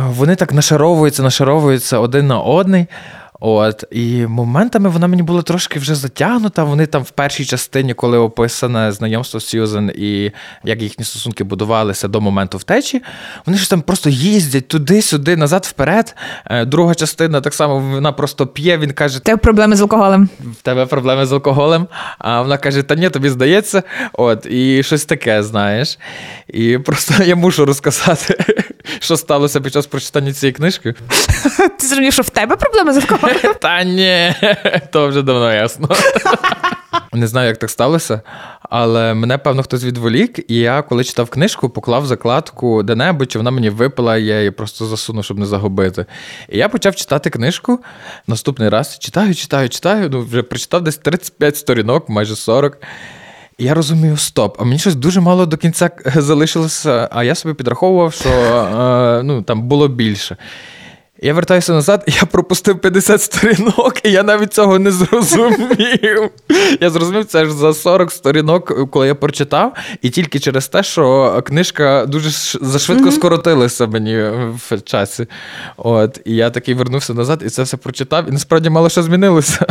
Вони 0.06 0.36
так 0.36 0.52
нашаровуються, 0.52 1.22
нашаровуються 1.22 1.98
один 1.98 2.26
на 2.26 2.40
одний. 2.40 2.86
От, 3.40 3.84
І 3.90 4.26
моментами 4.26 4.88
вона 4.88 5.06
мені 5.06 5.22
була 5.22 5.42
трошки 5.42 5.78
вже 5.78 5.94
затягнута. 5.94 6.64
Вони 6.64 6.86
там 6.86 7.02
в 7.02 7.10
першій 7.10 7.44
частині, 7.44 7.94
коли 7.94 8.18
описане 8.18 8.92
знайомство 8.92 9.40
Сьюзен 9.40 9.92
і 9.96 10.32
як 10.64 10.82
їхні 10.82 11.04
стосунки 11.04 11.44
будувалися 11.44 12.08
до 12.08 12.20
моменту 12.20 12.58
втечі, 12.58 13.02
вони 13.46 13.58
ж 13.58 13.70
там 13.70 13.82
просто 13.82 14.10
їздять 14.10 14.68
туди-сюди, 14.68 15.36
назад, 15.36 15.66
вперед. 15.70 16.16
Е, 16.46 16.64
друга 16.64 16.94
частина 16.94 17.40
так 17.40 17.54
само 17.54 17.78
вона 17.78 18.12
просто 18.12 18.46
п'є. 18.46 18.78
Він 18.78 18.92
каже: 18.92 19.20
Тебе 19.20 19.36
проблеми 19.36 19.76
з 19.76 19.80
алкоголем. 19.80 20.28
В 20.40 20.62
тебе 20.62 20.86
проблеми 20.86 21.26
з 21.26 21.32
алкоголем. 21.32 21.86
А 22.18 22.42
вона 22.42 22.58
каже: 22.58 22.82
Та 22.82 22.94
ні, 22.94 23.10
тобі 23.10 23.28
здається. 23.28 23.82
От, 24.12 24.46
і 24.46 24.82
щось 24.82 25.04
таке, 25.04 25.42
знаєш. 25.42 25.98
І 26.48 26.78
просто 26.78 27.22
я 27.24 27.36
мушу 27.36 27.64
розказати, 27.64 28.44
що 29.00 29.16
сталося 29.16 29.60
під 29.60 29.72
час 29.72 29.86
прочитання 29.86 30.32
цієї 30.32 30.52
книжки. 30.52 30.94
Ти 31.78 31.86
зрозумів, 31.86 32.12
що 32.12 32.22
в 32.22 32.30
тебе 32.30 32.56
проблеми 32.56 32.92
з 32.92 32.96
алкоголем? 32.96 33.54
Та 33.60 33.84
ні, 33.84 34.34
то 34.92 35.08
вже 35.08 35.22
давно 35.22 35.52
ясно. 35.52 35.88
Не 37.12 37.26
знаю, 37.26 37.48
як 37.48 37.56
так 37.56 37.70
сталося, 37.70 38.20
але 38.62 39.14
мене, 39.14 39.38
певно, 39.38 39.62
хтось 39.62 39.84
відволік, 39.84 40.50
і 40.50 40.56
я, 40.56 40.82
коли 40.82 41.04
читав 41.04 41.30
книжку, 41.30 41.68
поклав 41.68 42.06
закладку 42.06 42.82
де-небудь, 42.82 43.32
чи 43.32 43.38
вона 43.38 43.50
мені 43.50 43.70
випала, 43.70 44.16
я 44.16 44.38
її 44.38 44.50
просто 44.50 44.86
засунув, 44.86 45.24
щоб 45.24 45.38
не 45.38 45.46
загубити. 45.46 46.06
І 46.48 46.58
я 46.58 46.68
почав 46.68 46.94
читати 46.94 47.30
книжку 47.30 47.80
наступний 48.26 48.68
раз. 48.68 48.98
Читаю, 48.98 49.34
читаю, 49.34 49.68
читаю. 49.68 50.10
Ну, 50.10 50.20
вже 50.20 50.42
прочитав 50.42 50.82
десь 50.82 50.96
35 50.96 51.56
сторінок, 51.56 52.08
майже 52.08 52.36
40. 52.36 52.78
Я 53.58 53.74
розумію, 53.74 54.16
стоп, 54.16 54.56
а 54.60 54.64
мені 54.64 54.78
щось 54.78 54.94
дуже 54.94 55.20
мало 55.20 55.46
до 55.46 55.56
кінця 55.56 55.90
залишилося, 56.16 57.08
а 57.12 57.24
я 57.24 57.34
собі 57.34 57.54
підраховував, 57.54 58.12
що 58.12 58.28
е, 58.28 59.22
ну, 59.22 59.42
там 59.42 59.62
було 59.62 59.88
більше. 59.88 60.36
Я 61.22 61.34
вертаюся 61.34 61.72
назад, 61.72 62.04
я 62.20 62.26
пропустив 62.26 62.78
50 62.78 63.22
сторінок, 63.22 63.94
і 64.04 64.10
я 64.10 64.22
навіть 64.22 64.54
цього 64.54 64.78
не 64.78 64.90
зрозумів. 64.90 66.30
Я 66.80 66.90
зрозумів 66.90 67.24
це 67.24 67.44
ж 67.44 67.52
за 67.52 67.74
40 67.74 68.12
сторінок, 68.12 68.90
коли 68.90 69.06
я 69.06 69.14
прочитав, 69.14 69.72
і 70.02 70.10
тільки 70.10 70.40
через 70.40 70.68
те, 70.68 70.82
що 70.82 71.42
книжка 71.46 72.06
дуже 72.06 72.30
зашвидко 72.60 73.12
скоротилася 73.12 73.86
мені 73.86 74.16
в 74.68 74.82
часі. 74.84 75.26
От, 75.76 76.20
І 76.24 76.34
я 76.34 76.50
такий 76.50 76.74
вернувся 76.74 77.14
назад 77.14 77.42
і 77.46 77.48
це 77.48 77.62
все 77.62 77.76
прочитав, 77.76 78.28
і 78.28 78.32
насправді 78.32 78.70
мало 78.70 78.88
що 78.88 79.02
змінилося. 79.02 79.66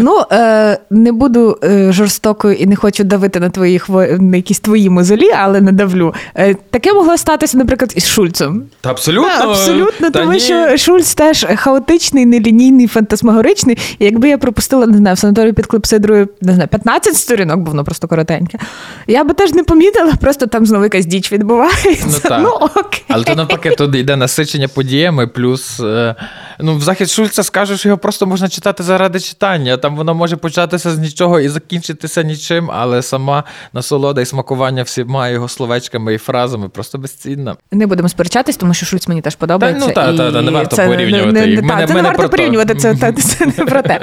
Ну, 0.00 0.24
е, 0.32 0.78
не 0.90 1.12
буду 1.12 1.58
е, 1.64 1.92
жорстокою 1.92 2.54
і 2.54 2.66
не 2.66 2.76
хочу 2.76 3.04
давити 3.04 3.40
на 3.40 3.50
твої 3.50 3.80
на 4.18 4.36
якісь 4.36 4.60
твої 4.60 4.90
мозолі, 4.90 5.30
але 5.38 5.60
не 5.60 5.72
давлю. 5.72 6.14
Е, 6.34 6.54
таке 6.70 6.92
могло 6.92 7.16
статися, 7.16 7.58
наприклад, 7.58 7.92
із 7.96 8.06
Шульцем. 8.06 8.62
Та 8.80 8.90
абсолютно. 8.90 9.28
Та, 9.38 9.48
абсолютно, 9.50 10.10
Та 10.10 10.20
тому 10.20 10.32
ні. 10.32 10.40
що 10.40 10.76
Шульц 10.76 11.14
теж 11.14 11.46
хаотичний, 11.56 12.26
нелінійний, 12.26 12.86
фантасмагоричний. 12.86 13.78
І 13.98 14.04
якби 14.04 14.28
я 14.28 14.38
пропустила, 14.38 14.86
не 14.86 14.96
знаю, 14.96 15.16
в 15.16 15.18
санаторію 15.18 15.54
під 15.54 15.66
клепсидрою, 15.66 16.28
не 16.42 16.52
знаю, 16.52 16.68
15 16.68 17.16
сторінок, 17.16 17.58
бо 17.58 17.70
воно 17.70 17.84
просто 17.84 18.08
коротеньке. 18.08 18.58
Я 19.06 19.24
би 19.24 19.34
теж 19.34 19.52
не 19.52 19.64
помітила, 19.64 20.12
просто 20.20 20.46
там 20.46 20.66
знову 20.66 20.84
якась 20.84 21.06
діч 21.06 21.32
відбувається. 21.32 22.38
Ну, 22.42 22.58
ну 22.60 22.68
окей. 22.76 23.04
Але 23.08 23.24
то 23.24 23.34
навпаки, 23.34 23.70
тут 23.70 23.94
йде 23.94 24.16
насичення 24.16 24.68
подіями, 24.68 25.26
плюс 25.26 25.80
е, 25.80 26.14
ну, 26.60 26.76
в 26.76 26.82
захід 26.82 27.10
Шульца 27.10 27.42
що 27.76 27.88
його 27.88 27.98
просто 27.98 28.26
можна 28.26 28.48
читати 28.48 28.82
заради 28.82 29.20
читання. 29.20 29.76
Там 29.88 29.96
воно 29.96 30.14
може 30.14 30.36
початися 30.36 30.90
з 30.90 30.98
нічого 30.98 31.40
і 31.40 31.48
закінчитися 31.48 32.22
нічим, 32.22 32.70
але 32.70 33.02
сама 33.02 33.44
насолода 33.72 34.20
і 34.20 34.24
смакування 34.24 34.82
всіма 34.82 35.28
його 35.28 35.48
словечками 35.48 36.14
і 36.14 36.18
фразами 36.18 36.68
просто 36.68 36.98
безцінна. 36.98 37.56
Не 37.72 37.86
будемо 37.86 38.08
сперечатись, 38.08 38.56
тому 38.56 38.74
що 38.74 38.86
Шульц 38.86 39.08
мені 39.08 39.20
теж 39.20 39.34
подобається. 39.34 39.88
Та, 39.88 40.10
ну, 40.10 40.16
та, 40.16 40.24
та, 40.24 40.32
та, 40.32 40.42
не 40.42 40.50
варто 40.50 40.76
це 40.76 40.86
порівнювати. 40.86 41.32
Не, 41.32 41.46
не, 41.46 41.62
мене, 41.62 41.86
це 41.86 41.94
не 41.94 42.02
варто 42.02 42.28
порівнювати, 42.28 42.74
це, 42.74 42.94
це, 43.00 43.12
це 43.12 43.46
не 43.46 43.52
про 43.52 43.82
те. 43.82 44.00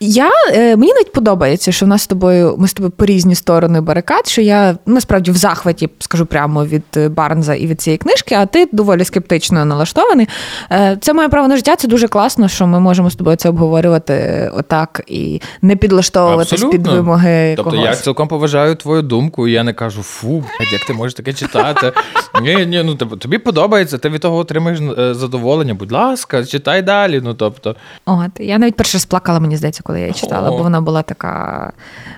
Я, 0.00 0.30
е, 0.52 0.76
Мені 0.76 0.92
навіть 0.92 1.12
подобається, 1.12 1.72
що 1.72 1.86
в 1.86 1.88
нас 1.88 2.02
з 2.02 2.06
тобою, 2.06 2.54
ми 2.58 2.68
з 2.68 2.72
тобою 2.72 2.90
по 2.90 3.06
різні 3.06 3.34
сторони 3.34 3.80
барикад, 3.80 4.26
що 4.26 4.42
я 4.42 4.76
насправді 4.86 5.30
в 5.30 5.36
захваті 5.36 5.88
скажу 5.98 6.26
прямо 6.26 6.64
від 6.64 6.84
е, 6.96 7.08
Барнза 7.08 7.54
і 7.54 7.66
від 7.66 7.80
цієї 7.80 7.98
книжки, 7.98 8.34
а 8.34 8.46
ти 8.46 8.68
доволі 8.72 9.04
скептично 9.04 9.64
налаштований. 9.64 10.28
Е, 10.72 10.98
це 11.00 11.12
моє 11.14 11.28
право 11.28 11.48
на 11.48 11.56
життя, 11.56 11.76
це 11.76 11.88
дуже 11.88 12.08
класно, 12.08 12.48
що 12.48 12.66
ми 12.66 12.80
можемо 12.80 13.10
з 13.10 13.14
тобою 13.14 13.36
це 13.36 13.48
обговорювати 13.48 14.50
отак 14.54 15.02
і 15.10 15.42
не 15.62 15.76
підлаштовуватись 15.76 16.64
під 16.64 16.86
вимоги. 16.86 17.54
Тобто 17.56 17.70
когось. 17.70 17.86
я 17.86 17.94
цілком 17.96 18.28
поважаю 18.28 18.74
твою 18.74 19.02
думку, 19.02 19.48
і 19.48 19.52
я 19.52 19.62
не 19.62 19.72
кажу, 19.72 20.02
фу, 20.02 20.44
як 20.72 20.84
ти 20.86 20.92
можеш 20.92 21.14
таке 21.14 21.32
читати. 21.32 21.92
Ні, 22.42 22.66
ні, 22.66 22.82
ну 22.82 22.94
тобі 22.94 23.38
подобається, 23.38 23.98
ти 23.98 24.08
від 24.08 24.20
того 24.20 24.36
отримаєш 24.36 24.80
задоволення. 25.16 25.74
Будь 25.74 25.92
ласка, 25.92 26.44
читай 26.44 26.82
далі. 26.82 27.20
Ну 27.24 27.34
тобто, 27.34 27.76
от 28.06 28.30
я 28.40 28.58
навіть 28.58 28.76
перше 28.76 28.98
сплакала, 28.98 29.40
мені 29.40 29.56
здається, 29.56 29.82
коли 29.82 30.00
я 30.00 30.06
її 30.06 30.14
читала, 30.14 30.50
О. 30.50 30.56
бо 30.56 30.62
вона 30.62 30.80
була 30.80 31.02
така. 31.02 31.72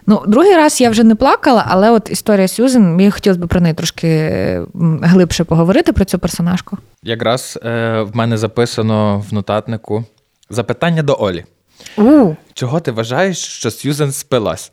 Ну, 0.07 0.23
другий 0.27 0.55
раз 0.55 0.81
я 0.81 0.91
вже 0.91 1.05
не 1.05 1.15
плакала, 1.15 1.65
але 1.69 1.91
от 1.91 2.11
історія 2.11 2.49
Сюзен, 2.49 2.97
мені 2.97 3.11
хотілося 3.11 3.41
б 3.41 3.49
про 3.49 3.61
неї 3.61 3.75
трошки 3.75 4.61
глибше 5.03 5.45
поговорити 5.45 5.93
про 5.93 6.05
цю 6.05 6.19
персонажку. 6.19 6.79
Якраз 7.03 7.59
е, 7.65 8.01
в 8.03 8.17
мене 8.17 8.37
записано 8.37 9.25
в 9.31 9.35
нотатнику 9.35 10.05
запитання 10.51 11.03
до 11.03 11.17
Олі. 11.21 11.45
У. 11.97 12.35
Чого 12.55 12.81
ти 12.81 12.93
вважаєш, 12.93 13.39
що 13.39 13.71
Сьюзен 13.71 14.13
спилась? 14.13 14.73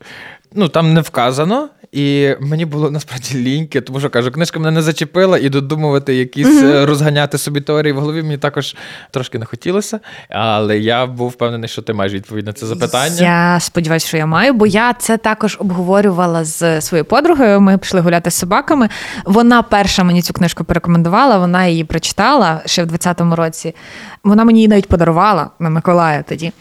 Ну 0.53 0.67
там 0.67 0.93
не 0.93 1.01
вказано, 1.01 1.69
і 1.91 2.35
мені 2.39 2.65
було 2.65 2.91
насправді 2.91 3.35
ліньки, 3.35 3.81
тому 3.81 3.99
що 3.99 4.09
кажу, 4.09 4.31
книжка 4.31 4.59
мене 4.59 4.71
не 4.71 4.81
зачепила, 4.81 5.37
і 5.37 5.49
додумувати 5.49 6.15
якісь 6.15 6.47
mm-hmm. 6.47 6.85
розганяти 6.85 7.37
собі 7.37 7.61
теорії 7.61 7.93
в 7.93 7.99
голові 7.99 8.21
мені 8.21 8.37
також 8.37 8.75
трошки 9.11 9.39
не 9.39 9.45
хотілося. 9.45 9.99
Але 10.29 10.77
я 10.77 11.05
був 11.05 11.29
впевнений, 11.29 11.69
що 11.69 11.81
ти 11.81 11.93
маєш 11.93 12.13
відповідь 12.13 12.45
на 12.45 12.53
це 12.53 12.65
запитання. 12.65 13.15
Я 13.19 13.59
сподіваюся, 13.59 14.07
що 14.07 14.17
я 14.17 14.25
маю, 14.25 14.53
бо 14.53 14.67
я 14.67 14.93
це 14.93 15.17
також 15.17 15.57
обговорювала 15.59 16.43
з 16.43 16.81
своєю 16.81 17.05
подругою. 17.05 17.61
Ми 17.61 17.77
пішли 17.77 17.99
гуляти 17.99 18.31
з 18.31 18.35
собаками. 18.35 18.89
Вона 19.25 19.61
перша 19.61 20.03
мені 20.03 20.21
цю 20.21 20.33
книжку 20.33 20.63
порекомендувала, 20.63 21.37
вона 21.37 21.65
її 21.65 21.83
прочитала 21.83 22.61
ще 22.65 22.83
в 22.83 22.87
20-му 22.87 23.35
році. 23.35 23.75
Вона 24.23 24.43
мені 24.43 24.59
її 24.59 24.67
навіть 24.67 24.87
подарувала 24.87 25.49
на 25.59 25.69
Миколая 25.69 26.23
тоді. 26.23 26.51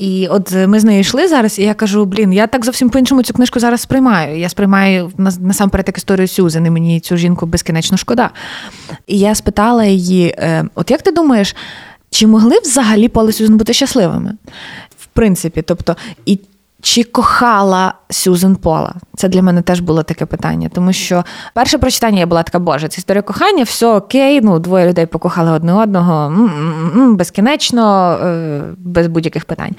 І 0.00 0.28
от 0.28 0.52
ми 0.66 0.80
з 0.80 0.84
нею 0.84 1.00
йшли 1.00 1.28
зараз, 1.28 1.58
і 1.58 1.62
я 1.62 1.74
кажу: 1.74 2.04
блін, 2.04 2.32
я 2.32 2.46
так 2.46 2.64
зовсім 2.64 2.90
по-іншому 2.90 3.22
цю 3.22 3.34
книжку 3.34 3.60
зараз 3.60 3.80
сприймаю. 3.80 4.38
Я 4.38 4.48
сприймаю 4.48 5.12
насамперед 5.18 5.86
як 5.88 5.98
історію 5.98 6.28
Сюзен, 6.28 6.66
і 6.66 6.70
мені 6.70 7.00
цю 7.00 7.16
жінку 7.16 7.46
безкінечно 7.46 7.96
шкода. 7.96 8.30
І 9.06 9.18
я 9.18 9.34
спитала 9.34 9.84
її: 9.84 10.34
е, 10.38 10.64
от 10.74 10.90
як 10.90 11.02
ти 11.02 11.12
думаєш, 11.12 11.56
чи 12.10 12.26
могли 12.26 12.58
взагалі 12.62 13.08
Поле 13.08 13.32
Сюзен 13.32 13.56
бути 13.56 13.72
щасливими? 13.72 14.34
В 14.98 15.06
принципі, 15.06 15.62
тобто, 15.62 15.96
і 16.26 16.38
чи 16.80 17.04
кохала 17.04 17.94
Сюзен 18.10 18.56
Пола? 18.56 18.94
Це 19.16 19.28
для 19.28 19.42
мене 19.42 19.62
теж 19.62 19.80
було 19.80 20.02
таке 20.02 20.26
питання, 20.26 20.70
тому 20.74 20.92
що 20.92 21.24
перше 21.54 21.78
прочитання 21.78 22.18
я 22.18 22.26
була 22.26 22.42
така, 22.42 22.58
боже, 22.58 22.88
це 22.88 22.98
історія 22.98 23.22
кохання, 23.22 23.62
все 23.64 23.86
окей, 23.86 24.40
ну 24.40 24.58
двоє 24.58 24.88
людей 24.88 25.06
покохали 25.06 25.50
одне 25.50 25.74
одного 25.74 26.48
безкінечно, 26.94 28.12
е, 28.22 28.62
без 28.78 29.06
будь-яких 29.06 29.44
питань. 29.44 29.74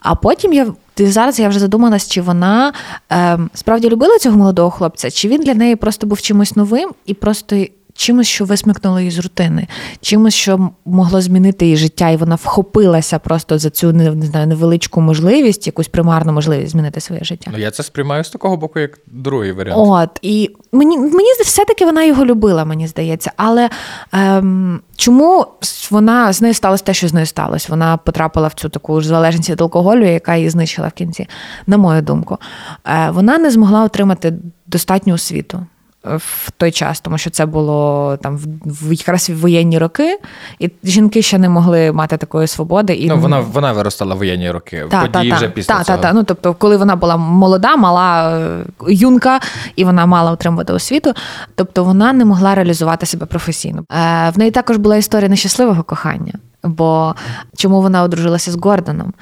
А 0.00 0.14
потім 0.14 0.52
я 0.52 0.66
зараз 0.98 1.40
я 1.40 1.48
вже 1.48 1.58
задумалась, 1.58 2.08
чи 2.08 2.22
вона 2.22 2.72
е, 3.12 3.38
справді 3.54 3.88
любила 3.90 4.18
цього 4.18 4.36
молодого 4.36 4.70
хлопця, 4.70 5.10
чи 5.10 5.28
він 5.28 5.42
для 5.42 5.54
неї 5.54 5.76
просто 5.76 6.06
був 6.06 6.20
чимось 6.20 6.56
новим 6.56 6.90
і 7.06 7.14
просто 7.14 7.56
чимось, 7.94 8.26
що 8.26 8.44
висмикнуло 8.44 8.98
її 9.00 9.10
з 9.10 9.18
рутини, 9.18 9.66
чимось, 10.00 10.34
що 10.34 10.70
могло 10.84 11.20
змінити 11.20 11.64
її 11.64 11.76
життя, 11.76 12.08
і 12.10 12.16
вона 12.16 12.34
вхопилася 12.34 13.18
просто 13.18 13.58
за 13.58 13.70
цю 13.70 13.92
не 13.92 14.26
знаю, 14.26 14.46
невеличку 14.46 15.00
можливість, 15.00 15.66
якусь 15.66 15.88
примарну 15.88 16.32
можливість 16.32 16.72
змінити 16.72 17.00
своє 17.00 17.24
життя. 17.24 17.50
Ну 17.52 17.58
я 17.58 17.70
це 17.70 17.82
сприймаю 17.82 18.24
з 18.24 18.30
такого 18.30 18.56
боку, 18.56 18.78
як 18.78 18.98
другий 19.06 19.52
варіант. 19.52 19.78
От 19.78 20.18
і 20.22 20.50
мені 20.72 20.98
мені 20.98 21.28
все-таки 21.44 21.84
вона 21.84 22.04
його 22.04 22.24
любила, 22.24 22.64
мені 22.64 22.86
здається. 22.86 23.32
Але 23.36 23.70
ем, 24.12 24.80
чому 24.96 25.46
вона 25.90 26.32
з 26.32 26.42
нею 26.42 26.54
сталося 26.54 26.84
те, 26.84 26.94
що 26.94 27.08
з 27.08 27.12
нею 27.14 27.26
сталося? 27.26 27.66
Вона 27.70 27.96
потрапила 27.96 28.48
в 28.48 28.54
цю 28.54 28.68
таку 28.68 29.00
ж 29.00 29.08
залежність 29.08 29.50
від 29.50 29.60
алкоголю, 29.60 30.06
яка 30.06 30.36
її 30.36 30.50
знищила 30.50 30.88
в 30.88 30.92
кінці, 30.92 31.28
на 31.66 31.76
мою 31.76 32.02
думку. 32.02 32.38
Е, 32.86 33.10
Вона 33.10 33.38
не 33.38 33.50
змогла 33.50 33.84
отримати 33.84 34.34
достатню 34.66 35.14
освіту 35.14 35.66
в 36.04 36.50
той 36.50 36.70
час, 36.70 37.00
тому 37.00 37.18
що 37.18 37.30
це 37.30 37.46
було 37.46 38.16
там 38.22 38.38
в 38.64 38.92
якраз 38.92 39.30
в 39.30 39.34
воєнні 39.34 39.78
роки, 39.78 40.18
і 40.58 40.70
жінки 40.84 41.22
ще 41.22 41.38
не 41.38 41.48
могли 41.48 41.92
мати 41.92 42.16
такої 42.16 42.46
свободи. 42.46 42.94
І 42.94 43.08
ну 43.08 43.18
вона 43.18 43.40
вона 43.40 43.72
виростала 43.72 44.14
в 44.14 44.18
воєнні 44.18 44.50
роки. 44.50 44.86
Та, 44.90 45.06
події 45.06 45.30
та, 45.30 45.36
вже 45.36 45.46
та, 45.46 45.52
після 45.52 45.74
та, 45.74 45.84
цього. 45.84 45.98
Та, 45.98 46.02
та. 46.02 46.12
Ну 46.12 46.22
тобто, 46.22 46.54
коли 46.54 46.76
вона 46.76 46.96
була 46.96 47.16
молода, 47.16 47.76
мала 47.76 48.38
е, 48.38 48.64
юнка, 48.88 49.40
і 49.76 49.84
вона 49.84 50.06
мала 50.06 50.30
отримувати 50.30 50.72
освіту, 50.72 51.12
тобто 51.54 51.84
вона 51.84 52.12
не 52.12 52.24
могла 52.24 52.54
реалізувати 52.54 53.06
себе 53.06 53.26
професійно. 53.26 53.84
Е, 53.92 54.30
В 54.30 54.38
неї 54.38 54.50
також 54.50 54.76
була 54.76 54.96
історія 54.96 55.28
нещасливого 55.28 55.82
кохання. 55.82 56.32
Бо 56.64 57.14
чому 57.56 57.82
вона 57.82 58.02
одружилася 58.02 58.52
з 58.52 58.56
Гордоном? 58.56 59.12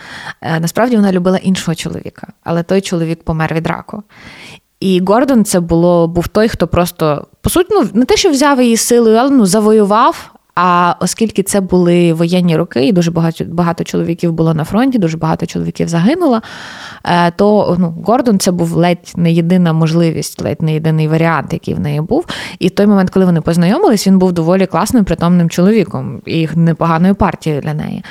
Е, 0.40 0.61
насправді 0.61 0.97
вона 0.97 1.12
любила 1.12 1.37
іншого 1.37 1.75
чоловіка, 1.75 2.27
але 2.45 2.62
той 2.62 2.81
чоловік 2.81 3.23
помер 3.25 3.55
від 3.55 3.66
раку. 3.66 4.03
І 4.81 5.01
Гордон 5.07 5.45
це 5.45 5.61
було 5.61 6.09
був 6.09 6.29
той, 6.29 6.49
хто 6.49 6.66
просто 6.69 7.27
по 7.40 7.51
суті, 7.51 7.69
ну 7.71 7.88
не 7.93 8.05
те, 8.05 8.16
що 8.16 8.31
взяв 8.31 8.62
її 8.62 8.77
силою, 8.77 9.16
але 9.16 9.31
ну 9.31 9.47
завоював. 9.47 10.35
А 10.55 10.95
оскільки 11.01 11.43
це 11.43 11.61
були 11.61 12.13
воєнні 12.13 12.57
роки, 12.57 12.87
і 12.87 12.93
дуже 12.93 13.11
багато 13.11 13.45
багато 13.45 13.85
чоловіків 13.85 14.33
було 14.33 14.55
на 14.55 14.65
фронті, 14.65 14.99
дуже 14.99 15.17
багато 15.17 15.47
чоловіків 15.47 15.89
загинуло, 15.89 16.41
е, 17.05 17.31
то 17.31 17.77
ну, 17.79 17.95
Гордон 18.07 18.39
це 18.39 18.51
був 18.51 18.73
ледь 18.73 19.13
не 19.17 19.33
єдина 19.33 19.73
можливість, 19.73 20.43
ледь 20.43 20.63
не 20.63 20.75
єдиний 20.75 21.09
варіант, 21.09 21.53
який 21.53 21.75
в 21.75 21.81
неї 21.81 22.01
був. 22.01 22.27
І 22.59 22.69
в 22.69 22.71
той 22.71 22.87
момент, 22.87 23.11
коли 23.11 23.27
вони 23.27 23.41
познайомились, 23.41 24.07
він 24.07 24.19
був 24.19 24.33
доволі 24.33 24.67
класним, 24.67 25.05
притомним 25.05 25.51
чоловіком 25.51 26.23
і 26.27 26.49
непоганою 26.55 27.15
партією 27.15 27.63
для 27.63 27.75
неї. 27.75 28.05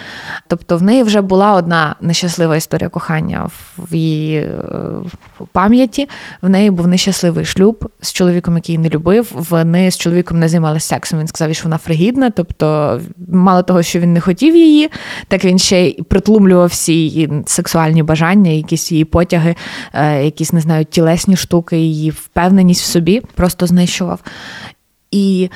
Тобто 0.47 0.77
в 0.77 0.83
неї 0.83 1.03
вже 1.03 1.21
була 1.21 1.53
одна 1.53 1.95
нещаслива 2.01 2.55
історія 2.55 2.89
кохання 2.89 3.49
в 3.77 3.95
її 3.95 4.37
е, 4.37 4.53
пам'яті. 5.51 6.09
В 6.41 6.49
неї 6.49 6.71
був 6.71 6.87
нещасливий 6.87 7.45
шлюб 7.45 7.89
з 8.01 8.13
чоловіком, 8.13 8.55
який 8.55 8.77
не 8.77 8.89
любив. 8.89 9.31
Вони 9.33 9.91
з 9.91 9.97
чоловіком 9.97 10.39
не 10.39 10.49
займалися 10.49 10.87
сексом. 10.87 11.19
Він 11.19 11.27
сказав, 11.27 11.55
що 11.55 11.63
вона 11.63 11.77
фригідна. 11.77 12.28
Тобто, 12.35 12.99
мало 13.27 13.63
того, 13.63 13.83
що 13.83 13.99
він 13.99 14.13
не 14.13 14.21
хотів 14.21 14.55
її, 14.55 14.89
так 15.27 15.45
він 15.45 15.59
ще 15.59 15.85
й 15.85 16.01
притлумлював 16.03 16.67
всі 16.67 16.93
її 16.93 17.43
сексуальні 17.45 18.03
бажання, 18.03 18.51
якісь 18.51 18.91
її 18.91 19.05
потяги, 19.05 19.55
е, 19.93 20.25
якісь 20.25 20.53
не 20.53 20.61
знаю, 20.61 20.85
тілесні 20.85 21.35
штуки, 21.35 21.77
її 21.77 22.09
впевненість 22.09 22.81
в 22.81 22.85
собі 22.85 23.21
просто 23.35 23.67
знищував. 23.67 24.19
І 25.11 25.49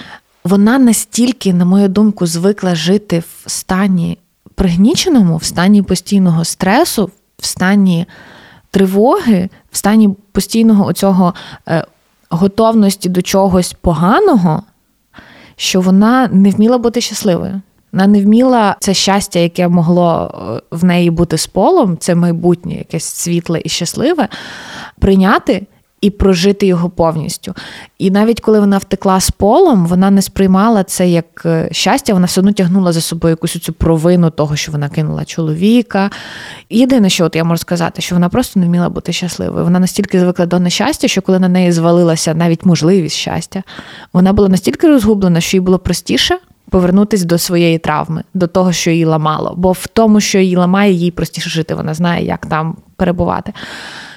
вона 0.43 0.79
настільки, 0.79 1.53
на 1.53 1.65
мою 1.65 1.87
думку, 1.87 2.25
звикла 2.25 2.75
жити 2.75 3.19
в 3.19 3.49
стані 3.49 4.17
пригніченому, 4.55 5.37
в 5.37 5.43
стані 5.43 5.81
постійного 5.81 6.45
стресу, 6.45 7.11
в 7.39 7.45
стані 7.45 8.05
тривоги, 8.71 9.49
в 9.71 9.77
стані 9.77 10.09
постійного 10.31 10.85
оцього 10.85 11.33
е, 11.67 11.85
готовності 12.29 13.09
до 13.09 13.21
чогось 13.21 13.73
поганого 13.73 14.63
що 15.55 15.81
вона 15.81 16.29
не 16.31 16.49
вміла 16.49 16.77
бути 16.77 17.01
щасливою. 17.01 17.61
Вона 17.91 18.07
не 18.07 18.21
вміла 18.21 18.75
це 18.79 18.93
щастя, 18.93 19.39
яке 19.39 19.67
могло 19.67 20.31
е, 20.33 20.61
в 20.71 20.83
неї 20.83 21.09
бути 21.09 21.37
з 21.37 21.47
полом, 21.47 21.97
це 21.97 22.15
майбутнє, 22.15 22.73
якесь 22.73 23.03
світле 23.03 23.61
і 23.65 23.69
щасливе, 23.69 24.27
прийняти 24.99 25.65
і 26.03 26.09
прожити 26.09 26.65
його 26.67 26.89
повністю. 26.89 27.53
І 27.97 28.11
навіть 28.11 28.39
коли 28.39 28.59
вона 28.59 28.77
втекла 28.77 29.19
з 29.19 29.31
полом, 29.31 29.85
вона 29.85 30.11
не 30.11 30.21
сприймала 30.21 30.83
це 30.83 31.09
як 31.09 31.41
е, 31.45 31.69
щастя, 31.71 32.13
вона 32.13 32.25
все 32.25 32.41
одно 32.41 32.51
тягнула 32.51 32.91
за 32.91 33.01
собою 33.01 33.31
якусь 33.31 33.51
цю 33.51 33.73
провину 33.73 34.29
того, 34.29 34.55
що 34.55 34.71
вона 34.71 34.89
кинула 34.89 35.25
чоловіка. 35.25 36.11
Єдине, 36.69 37.09
що 37.09 37.25
от 37.25 37.35
я 37.35 37.43
можу 37.43 37.57
сказати, 37.57 38.01
що 38.01 38.15
вона 38.15 38.29
просто 38.29 38.59
не 38.59 38.65
вміла 38.65 38.89
бути 38.89 39.13
щасливою. 39.13 39.63
Вона 39.63 39.79
настільки 39.79 40.19
звикла 40.19 40.45
до 40.45 40.59
нещастя, 40.59 41.07
що 41.07 41.21
коли 41.21 41.39
на 41.39 41.47
неї 41.49 41.71
звалилася 41.71 42.33
навіть 42.33 42.65
можливість 42.65 43.15
щастя, 43.15 43.63
вона 44.13 44.33
була 44.33 44.49
настільки 44.49 44.87
розгублена, 44.87 45.41
що 45.41 45.57
їй 45.57 45.61
було 45.61 45.79
простіше. 45.79 46.37
Повернутися 46.69 47.25
до 47.25 47.37
своєї 47.37 47.77
травми, 47.77 48.23
до 48.33 48.47
того, 48.47 48.71
що 48.71 48.91
її 48.91 49.05
ламало. 49.05 49.53
Бо 49.57 49.71
в 49.71 49.87
тому, 49.87 50.19
що 50.19 50.39
її 50.39 50.55
ламає, 50.55 50.93
їй 50.93 51.11
простіше 51.11 51.49
жити. 51.49 51.75
Вона 51.75 51.93
знає, 51.93 52.25
як 52.25 52.45
там 52.45 52.77
перебувати. 52.95 53.53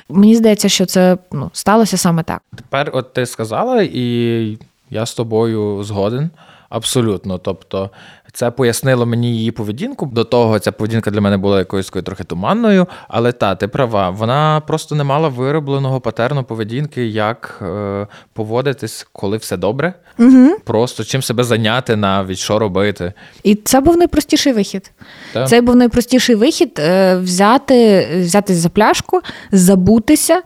Мені 0.08 0.36
здається, 0.36 0.68
що 0.68 0.86
це 0.86 1.18
ну, 1.32 1.50
сталося 1.52 1.96
саме 1.96 2.22
так. 2.22 2.42
Тепер, 2.56 2.90
от 2.92 3.12
ти 3.12 3.26
сказала, 3.26 3.82
і 3.82 4.58
я 4.90 5.06
з 5.06 5.14
тобою 5.14 5.84
згоден. 5.84 6.30
Абсолютно. 6.68 7.38
Тобто, 7.38 7.90
це 8.32 8.50
пояснило 8.50 9.06
мені 9.06 9.36
її 9.36 9.50
поведінку. 9.50 10.06
До 10.06 10.24
того 10.24 10.58
ця 10.58 10.72
поведінка 10.72 11.10
для 11.10 11.20
мене 11.20 11.36
була 11.36 11.58
якоюсь 11.58 11.90
трохи 11.90 12.24
туманною, 12.24 12.86
але 13.08 13.32
та, 13.32 13.54
ти 13.54 13.68
права, 13.68 14.10
вона 14.10 14.62
просто 14.66 14.94
не 14.94 15.04
мала 15.04 15.28
виробленого 15.28 16.00
патерну 16.00 16.44
поведінки, 16.44 17.06
як 17.06 17.58
е, 17.62 18.06
поводитись, 18.32 19.06
коли 19.12 19.36
все 19.36 19.56
добре. 19.56 19.94
Угу. 20.18 20.56
Просто 20.64 21.04
чим 21.04 21.22
себе 21.22 21.44
зайняти, 21.44 21.96
навіть 21.96 22.38
що 22.38 22.58
робити. 22.58 23.12
І 23.42 23.54
це 23.54 23.80
був 23.80 23.96
найпростіший 23.96 24.52
вихід. 24.52 24.92
Так. 25.32 25.48
Це 25.48 25.60
був 25.60 25.76
найпростіший 25.76 26.34
вихід 26.34 26.78
е, 26.78 27.16
взяти, 27.16 28.08
взятись 28.20 28.56
за 28.56 28.68
пляшку, 28.68 29.20
забутися, 29.52 30.42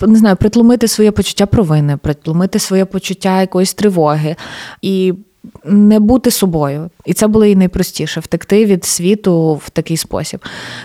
не 0.00 0.16
знаю, 0.16 0.36
притлумити 0.36 0.88
своє 0.88 1.10
почуття 1.10 1.46
провини, 1.46 1.96
притлумити 1.96 2.58
своє 2.58 2.84
почуття 2.84 3.40
якоїсь 3.40 3.74
тривоги. 3.74 4.36
І 4.82 5.14
не 5.64 6.00
бути 6.00 6.30
собою, 6.30 6.90
і 7.04 7.14
це 7.14 7.26
було 7.26 7.44
і 7.44 7.56
найпростіше 7.56 8.20
втекти 8.20 8.66
від 8.66 8.84
світу 8.84 9.54
в 9.64 9.70
такий 9.70 9.96
спосіб. 9.96 10.40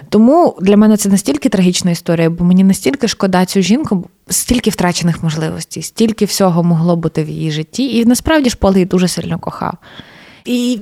Тому 0.09 0.57
для 0.61 0.77
мене 0.77 0.97
це 0.97 1.09
настільки 1.09 1.49
трагічна 1.49 1.91
історія, 1.91 2.29
бо 2.29 2.45
мені 2.45 2.63
настільки 2.63 3.07
шкода 3.07 3.45
цю 3.45 3.61
жінку, 3.61 4.09
стільки 4.29 4.69
втрачених 4.69 5.23
можливостей, 5.23 5.83
стільки 5.83 6.25
всього 6.25 6.63
могло 6.63 6.95
бути 6.95 7.23
в 7.23 7.29
її 7.29 7.51
житті, 7.51 7.97
і 7.97 8.05
насправді 8.05 8.49
ж 8.49 8.57
Пол 8.57 8.73
її 8.73 8.85
дуже 8.85 9.07
сильно 9.07 9.39
кохав. 9.39 9.73
І 10.45 10.79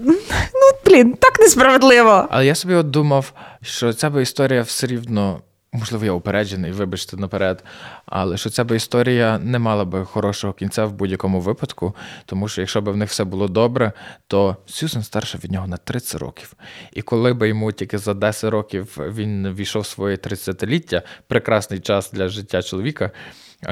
ну 0.54 0.70
блін, 0.86 1.14
так 1.14 1.40
несправедливо. 1.40 2.28
Але 2.30 2.46
я 2.46 2.56
собі 2.56 2.74
от 2.74 2.90
думав, 2.90 3.34
що 3.62 3.94
ця 3.94 4.10
би 4.10 4.22
історія 4.22 4.62
все 4.62 4.88
рівно 4.88 5.40
Можливо, 5.78 6.06
я 6.06 6.12
упереджений, 6.12 6.72
вибачте 6.72 7.18
наперед. 7.18 7.64
Але 8.06 8.38
що 8.38 8.50
ця 8.50 8.64
би 8.64 8.76
історія 8.76 9.40
не 9.40 9.60
мала 9.60 9.86
би 9.86 10.06
хорошого 10.06 10.54
кінця 10.54 10.86
в 10.86 10.94
будь-якому 10.94 11.42
випадку, 11.42 11.96
тому 12.26 12.48
що 12.48 12.62
якщо 12.62 12.82
б 12.82 12.90
в 12.90 12.98
них 12.98 13.10
все 13.10 13.24
було 13.24 13.48
добре, 13.48 13.92
то 14.28 14.58
Сюзен 14.66 15.04
старша 15.04 15.38
від 15.44 15.52
нього 15.52 15.68
на 15.68 15.78
30 15.78 16.22
років. 16.22 16.54
І 16.94 17.02
коли 17.02 17.34
би 17.34 17.48
йому 17.48 17.72
тільки 17.72 17.98
за 17.98 18.14
10 18.14 18.52
років 18.52 18.98
він 18.98 19.54
війшов 19.54 19.82
в 19.82 19.86
своє 19.86 20.16
30-ліття, 20.16 21.02
прекрасний 21.28 21.80
час 21.80 22.12
для 22.12 22.28
життя 22.28 22.62
чоловіка. 22.62 23.12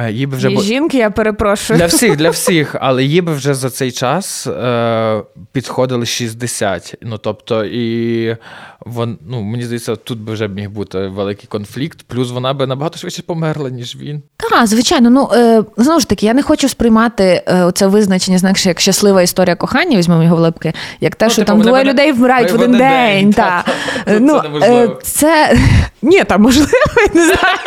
Їй 0.09 0.25
би 0.25 0.37
вже 0.37 0.51
І 0.51 0.61
жінки, 0.61 0.97
я 0.97 1.09
перепрошую. 1.09 1.79
Для 1.79 1.85
всіх, 1.85 2.15
для 2.15 2.29
всіх, 2.39 2.75
але 2.79 3.03
їй 3.03 3.21
би 3.21 3.33
вже 3.33 3.53
за 3.53 3.69
цей 3.69 3.91
час 3.91 4.47
е, 4.47 5.21
підходили 5.51 6.05
60. 6.05 6.95
Ну 7.01 7.17
тобто, 7.17 7.65
і 7.65 8.37
вон, 8.79 9.17
ну, 9.27 9.41
мені 9.41 9.63
здається, 9.63 9.95
тут 9.95 10.19
би 10.19 10.33
вже 10.33 10.47
міг 10.47 10.69
бути 10.69 11.07
великий 11.07 11.47
конфлікт, 11.47 11.99
плюс 12.07 12.31
вона 12.31 12.53
би 12.53 12.67
набагато 12.67 12.97
швидше 12.97 13.21
померла, 13.21 13.69
ніж 13.69 13.95
він. 13.95 14.21
Так, 14.37 14.67
звичайно. 14.67 15.09
Ну 15.09 15.29
е, 15.33 15.63
знову 15.77 15.99
ж 15.99 16.09
таки, 16.09 16.25
я 16.25 16.33
не 16.33 16.43
хочу 16.43 16.69
сприймати 16.69 17.43
е, 17.47 17.71
це 17.73 17.87
визначення, 17.87 18.37
знаєш, 18.37 18.65
як 18.65 18.79
щаслива 18.79 19.21
історія 19.21 19.55
кохання, 19.55 19.97
візьмемо 19.97 20.23
його 20.23 20.35
в 20.35 20.39
липки, 20.39 20.73
як 21.01 21.15
те, 21.15 21.25
ну, 21.25 21.31
що 21.31 21.41
типу, 21.41 21.47
там 21.47 21.61
двоє 21.61 21.83
мене... 21.83 21.89
людей 21.91 22.11
вмирають 22.11 22.51
в 22.51 22.55
один 22.55 22.71
день. 22.71 22.79
день 22.79 23.33
та. 23.33 23.63
Та. 24.05 24.19
Ну, 24.19 24.41
це, 24.61 24.89
це 25.01 25.57
ні, 26.01 26.23
там 26.23 26.41
можливо, 26.41 26.71
не 27.13 27.25
знаю. 27.25 27.57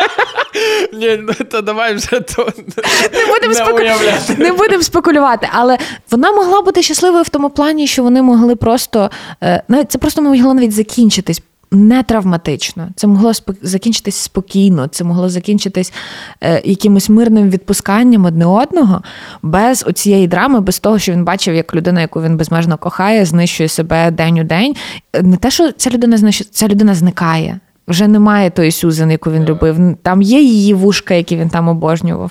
Ні, 0.93 1.19
ну 1.23 1.33
то 1.51 1.61
давай 1.61 1.95
вже 1.95 2.08
то 2.11 2.53
не 3.13 3.27
будемо 3.27 3.55
спеку... 3.55 3.79
не 4.39 4.53
будемо 4.53 4.83
спекулювати. 4.83 5.49
Але 5.53 5.79
вона 6.11 6.33
могла 6.33 6.63
бути 6.63 6.83
щасливою 6.83 7.23
в 7.23 7.29
тому 7.29 7.51
плані, 7.51 7.87
що 7.87 8.03
вони 8.03 8.23
могли 8.23 8.57
просто 8.57 9.11
е, 9.43 9.63
навіть 9.69 9.93
це 9.93 9.99
просто 9.99 10.23
могло 10.23 10.55
навіть 10.55 10.73
закінчитись. 10.73 11.43
Не 11.71 12.03
травматично, 12.03 12.89
це 12.97 13.07
могло 13.07 13.33
закінчитись 13.63 14.17
спокійно, 14.17 14.87
це 14.87 15.05
могло 15.05 15.29
закінчитись 15.29 15.93
е, 16.41 16.63
якимось 16.65 17.09
мирним 17.09 17.51
відпусканням 17.51 18.25
одне 18.25 18.47
одного, 18.47 19.03
без 19.43 19.85
оцієї 19.87 20.29
драми, 20.29 20.61
без 20.61 20.79
того, 20.79 20.99
що 20.99 21.13
він 21.13 21.25
бачив, 21.25 21.55
як 21.55 21.75
людина, 21.75 22.01
яку 22.01 22.23
він 22.23 22.37
безмежно 22.37 22.79
кохає, 22.79 23.25
знищує 23.25 23.69
себе 23.69 24.11
день 24.11 24.39
у 24.39 24.45
день. 24.45 24.77
Не 25.23 25.37
те, 25.37 25.51
що 25.51 25.73
ця 25.73 25.91
людина 25.91 26.17
знищує, 26.17 26.49
ця 26.53 26.69
людина 26.69 26.95
зникає. 26.95 27.61
Вже 27.89 28.09
немає 28.09 28.51
тої 28.51 28.73
Сюзен, 28.73 29.11
яку 29.11 29.31
він 29.31 29.45
любив. 29.45 29.97
Там 30.03 30.23
є 30.23 30.41
її 30.41 30.75
вушка, 30.75 31.15
які 31.15 31.37
він 31.37 31.49
там 31.49 31.69
обожнював, 31.69 32.31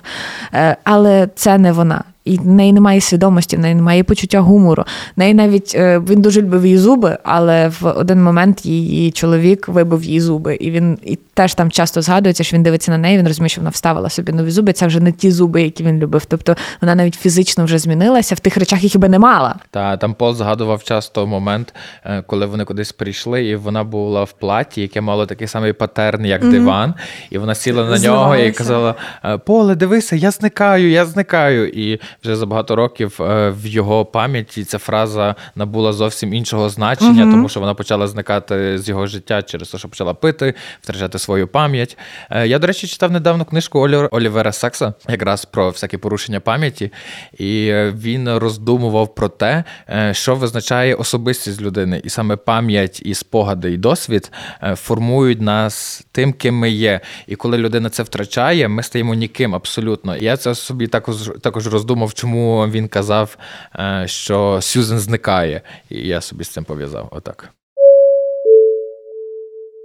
е, 0.53 0.77
але 0.83 1.29
це 1.35 1.57
не 1.57 1.71
вона. 1.71 2.03
І 2.27 2.37
в 2.37 2.47
неї 2.47 2.73
немає 2.73 3.01
свідомості, 3.01 3.57
в 3.57 3.59
неї 3.59 3.75
немає 3.75 4.03
почуття 4.03 4.39
гумору. 4.39 4.83
В 5.15 5.19
неї 5.19 5.33
навіть 5.33 5.75
е, 5.75 5.99
він 5.99 6.21
дуже 6.21 6.41
любив 6.41 6.65
її 6.65 6.77
зуби, 6.77 7.17
але 7.23 7.67
в 7.67 7.93
один 7.95 8.23
момент 8.23 8.65
її 8.65 9.11
чоловік 9.11 9.67
вибив 9.67 10.03
її 10.03 10.21
зуби. 10.21 10.55
І 10.55 10.71
він 10.71 10.97
і 11.03 11.19
теж 11.33 11.53
там 11.53 11.71
часто 11.71 12.01
згадується, 12.01 12.43
що 12.43 12.55
він 12.55 12.63
дивиться 12.63 12.91
на 12.91 12.97
неї, 12.97 13.17
він 13.17 13.27
розуміє, 13.27 13.49
що 13.49 13.61
вона 13.61 13.69
вставила 13.69 14.09
собі 14.09 14.31
нові 14.31 14.51
зуби. 14.51 14.73
Це 14.73 14.87
вже 14.87 14.99
не 14.99 15.11
ті 15.11 15.31
зуби, 15.31 15.61
які 15.61 15.83
він 15.83 15.99
любив. 15.99 16.25
Тобто 16.25 16.55
вона 16.81 16.95
навіть 16.95 17.15
фізично 17.15 17.65
вже 17.65 17.77
змінилася 17.77 18.35
в 18.35 18.39
тих 18.39 18.57
речах, 18.57 18.83
які 18.83 18.97
би 18.97 19.09
не 19.09 19.19
мала. 19.19 19.55
Та 19.71 19.97
там 19.97 20.13
Пол 20.13 20.35
згадував 20.35 20.83
часто 20.83 21.27
момент, 21.27 21.73
е, 22.05 22.23
коли 22.27 22.45
вони 22.45 22.65
кудись 22.65 22.91
прийшли, 22.91 23.45
і 23.45 23.55
вона 23.55 23.83
була 23.83 24.23
в 24.23 24.31
платі, 24.31 24.81
яке 24.81 25.01
мало 25.01 25.25
такий 25.25 25.47
самий 25.47 25.73
патерн, 25.73 26.25
як 26.25 26.43
mm-hmm. 26.43 26.51
диван, 26.51 26.93
і 27.29 27.37
вона 27.37 27.55
сіла 27.55 27.83
на 27.85 27.99
нього 27.99 28.35
і 28.35 28.51
казала: 28.51 28.95
«Е, 29.25 29.37
Поле, 29.37 29.75
дивися, 29.75 30.15
я 30.15 30.31
зникаю, 30.31 30.89
я 30.89 31.05
зникаю. 31.05 31.67
І 31.67 31.99
вже 32.23 32.35
за 32.35 32.45
багато 32.45 32.75
років 32.75 33.17
е, 33.21 33.49
в 33.49 33.67
його 33.67 34.05
пам'яті 34.05 34.63
ця 34.63 34.77
фраза 34.77 35.35
набула 35.55 35.93
зовсім 35.93 36.33
іншого 36.33 36.69
значення, 36.69 37.25
mm-hmm. 37.25 37.31
тому 37.31 37.49
що 37.49 37.59
вона 37.59 37.73
почала 37.73 38.07
зникати 38.07 38.77
з 38.77 38.89
його 38.89 39.07
життя 39.07 39.41
через 39.41 39.69
те, 39.69 39.77
що 39.77 39.89
почала 39.89 40.13
пити, 40.13 40.53
втрачати 40.81 41.19
свою 41.19 41.47
пам'ять. 41.47 41.97
Я, 42.45 42.59
до 42.59 42.67
речі, 42.67 42.87
читав 42.87 43.11
недавно 43.11 43.45
книжку 43.45 43.79
Олівера 44.11 44.51
Сакса, 44.51 44.93
якраз 45.09 45.45
про 45.45 45.69
всякі 45.69 45.97
порушення 45.97 46.39
пам'яті, 46.39 46.91
і 47.37 47.73
він 47.73 48.29
роздумував 48.37 49.15
про 49.15 49.29
те, 49.29 49.63
що 50.11 50.35
визначає 50.35 50.95
особистість 50.95 51.61
людини, 51.61 52.01
і 52.03 52.09
саме 52.09 52.35
пам'ять, 52.35 53.01
і 53.05 53.13
спогади, 53.13 53.71
і 53.73 53.77
досвід 53.77 54.31
формують 54.75 55.41
нас 55.41 56.05
тим, 56.11 56.33
ким 56.33 56.55
ми 56.55 56.69
є. 56.69 56.99
І 57.27 57.35
коли 57.35 57.57
людина 57.57 57.89
це 57.89 58.03
втрачає, 58.03 58.67
ми 58.67 58.83
стаємо 58.83 59.13
ніким 59.13 59.55
абсолютно. 59.55 60.17
Я 60.17 60.37
це 60.37 60.55
собі 60.55 60.87
також 60.87 61.31
також 61.41 61.67
роздумав, 62.07 62.13
чому 62.13 62.67
він 62.67 62.87
казав, 62.87 63.37
е, 63.75 64.03
що 64.07 64.59
Сюзен 64.61 64.99
зникає, 64.99 65.61
і 65.89 66.07
я 66.07 66.21
собі 66.21 66.43
з 66.43 66.49
цим 66.49 66.63
пов'язав. 66.63 67.07
Отак. 67.11 67.49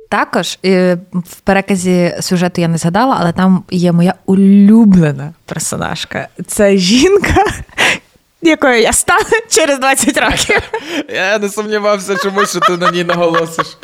Також 0.09 0.59
е, 0.65 0.99
в 1.13 1.41
переказі 1.45 2.15
сюжету 2.21 2.61
я 2.61 2.69
не 2.69 2.79
згадала, 2.79 3.17
але 3.21 3.33
там 3.33 3.65
є 3.71 3.93
моя 3.93 4.15
улюблена 4.27 5.35
персонажка. 5.47 6.29
Це 6.47 6.77
жінка, 6.77 7.45
якою 8.43 8.81
я 8.81 8.93
стану 8.93 9.41
через 9.51 9.79
20 9.79 10.19
років. 10.19 10.63
Я 11.15 11.39
не 11.39 11.49
сумнівався, 11.49 12.17
чому 12.17 12.47
що 12.47 12.61
ти 12.61 12.77
на 12.77 12.91
ній 12.91 13.05
наголосиш. 13.05 13.79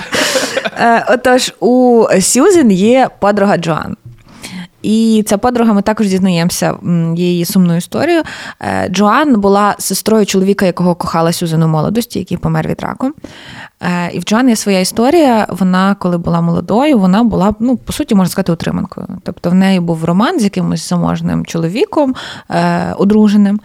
Е, 0.78 1.04
отож, 1.08 1.52
у 1.60 2.06
Сюзен 2.20 2.70
є 2.70 3.08
подруга 3.20 3.56
Джоан. 3.56 3.96
І 4.82 5.24
ця 5.26 5.38
подруга, 5.38 5.72
ми 5.72 5.82
також 5.82 6.08
дізнаємося 6.08 6.74
її 7.16 7.44
сумну 7.44 7.76
історію. 7.76 8.22
Е, 8.60 8.88
Джоан 8.88 9.40
була 9.40 9.74
сестрою 9.78 10.26
чоловіка, 10.26 10.66
якого 10.66 10.94
кохала 10.94 11.32
Сюзан 11.32 11.62
у 11.62 11.68
молодості, 11.68 12.18
який 12.18 12.36
помер 12.36 12.68
від 12.68 12.82
раку. 12.82 13.10
Е, 13.80 14.10
і 14.12 14.18
в 14.18 14.22
Джоан 14.22 14.48
є 14.48 14.56
своя 14.56 14.80
історія. 14.80 15.46
Вона, 15.48 15.96
коли 15.98 16.18
була 16.18 16.40
молодою, 16.40 16.98
вона 16.98 17.22
була, 17.22 17.54
ну, 17.60 17.76
по 17.76 17.92
суті, 17.92 18.14
можна 18.14 18.30
сказати, 18.30 18.52
утриманкою. 18.52 19.06
Тобто 19.22 19.50
в 19.50 19.54
неї 19.54 19.80
був 19.80 20.04
роман 20.04 20.40
з 20.40 20.44
якимось 20.44 20.88
заможним 20.88 21.46
чоловіком, 21.46 22.14
е, 22.50 22.92
одруженим. 22.92 23.60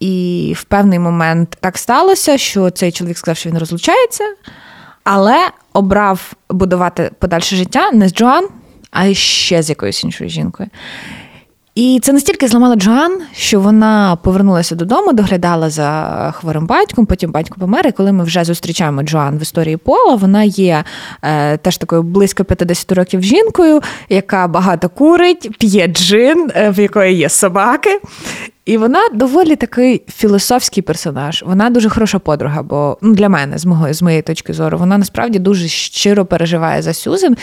І 0.00 0.54
в 0.56 0.64
певний 0.64 0.98
момент 0.98 1.56
так 1.60 1.78
сталося, 1.78 2.38
що 2.38 2.70
цей 2.70 2.92
чоловік 2.92 3.18
сказав, 3.18 3.36
що 3.36 3.50
він 3.50 3.58
розлучається, 3.58 4.24
але 5.04 5.36
обрав 5.72 6.32
будувати 6.50 7.10
подальше 7.18 7.56
життя 7.56 7.90
не 7.92 8.08
з 8.08 8.14
Джоан 8.14 8.48
а 8.90 9.14
ще 9.14 9.62
з 9.62 9.68
якоюсь 9.68 10.04
іншою 10.04 10.30
жінкою. 10.30 10.68
І 11.78 12.00
це 12.02 12.12
настільки 12.12 12.48
зламало 12.48 12.76
Джоан, 12.76 13.20
що 13.34 13.60
вона 13.60 14.16
повернулася 14.16 14.74
додому, 14.74 15.12
доглядала 15.12 15.70
за 15.70 16.32
хворим 16.36 16.66
батьком, 16.66 17.06
потім 17.06 17.30
батько 17.30 17.56
помер. 17.60 17.86
І 17.86 17.92
коли 17.92 18.12
ми 18.12 18.24
вже 18.24 18.44
зустрічаємо 18.44 19.02
Джоан 19.02 19.38
в 19.38 19.42
історії 19.42 19.76
Пола, 19.76 20.14
вона 20.14 20.42
є 20.42 20.84
е, 21.22 21.56
теж 21.56 21.76
такою 21.76 22.02
близько 22.02 22.44
50 22.44 22.92
років 22.92 23.22
жінкою, 23.22 23.80
яка 24.08 24.48
багато 24.48 24.88
курить, 24.88 25.58
п'є 25.58 25.86
джин, 25.86 26.50
е, 26.54 26.70
в 26.70 26.80
якої 26.80 27.16
є 27.16 27.28
собаки. 27.28 28.00
І 28.68 28.76
вона 28.76 29.08
доволі 29.12 29.56
такий 29.56 30.02
філософський 30.08 30.82
персонаж. 30.82 31.44
Вона 31.46 31.70
дуже 31.70 31.88
хороша 31.88 32.18
подруга, 32.18 32.62
бо 32.62 32.98
ну, 33.02 33.14
для 33.14 33.28
мене, 33.28 33.58
з 33.58 33.66
мого, 33.66 33.92
з 33.92 34.02
моєї 34.02 34.22
точки 34.22 34.52
зору, 34.52 34.78
вона 34.78 34.98
насправді 34.98 35.38
дуже 35.38 35.68
щиро 35.68 36.26
переживає 36.26 36.82
за 36.82 36.92
Сюзен. 36.92 37.36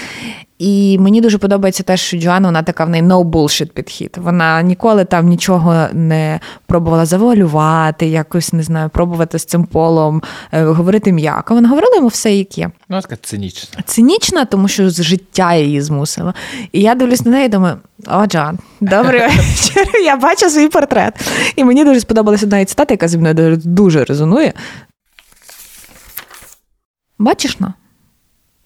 І 0.59 0.97
мені 0.99 1.21
дуже 1.21 1.37
подобається 1.37 1.83
те, 1.83 1.97
що 1.97 2.17
Джоанна, 2.17 2.47
вона 2.47 2.63
така 2.63 2.85
в 2.85 2.89
неї 2.89 3.03
no 3.03 3.23
bullshit 3.23 3.69
підхід. 3.69 4.17
Вона 4.17 4.61
ніколи 4.61 5.05
там 5.05 5.27
нічого 5.27 5.87
не 5.93 6.39
пробувала 6.65 7.05
завуалювати, 7.05 8.07
якось 8.07 8.53
не 8.53 8.63
знаю, 8.63 8.89
пробувати 8.89 9.39
з 9.39 9.45
цим 9.45 9.63
полом, 9.63 10.21
е, 10.51 10.63
говорити 10.63 11.11
м'яко. 11.11 11.55
Вона 11.55 11.69
говорила 11.69 11.95
йому 11.95 12.07
все, 12.07 12.35
як 12.35 12.57
є. 12.57 12.71
Ну, 12.89 13.01
така 13.01 13.15
цинічна. 13.15 13.83
Цинічна, 13.85 14.45
тому 14.45 14.67
що 14.67 14.89
з 14.89 15.03
життя 15.03 15.53
її 15.53 15.81
змусила. 15.81 16.33
І 16.71 16.81
я 16.81 16.95
дивлюсь 16.95 17.25
на 17.25 17.31
неї 17.31 17.45
і 17.45 17.49
думаю, 17.49 17.75
о, 18.07 18.25
Джан, 18.25 18.59
добрий 18.81 19.21
вечір. 19.27 19.87
Я 20.03 20.15
бачу 20.15 20.49
свій 20.49 20.67
портрет. 20.67 21.14
І 21.55 21.63
мені 21.63 21.85
дуже 21.85 21.99
сподобалася 21.99 22.45
одна 22.45 22.65
цитата, 22.65 22.93
яка 22.93 23.07
зі 23.07 23.17
мною 23.17 23.57
дуже 23.57 24.03
резонує. 24.03 24.53
Бачиш 27.19 27.59
на? 27.59 27.73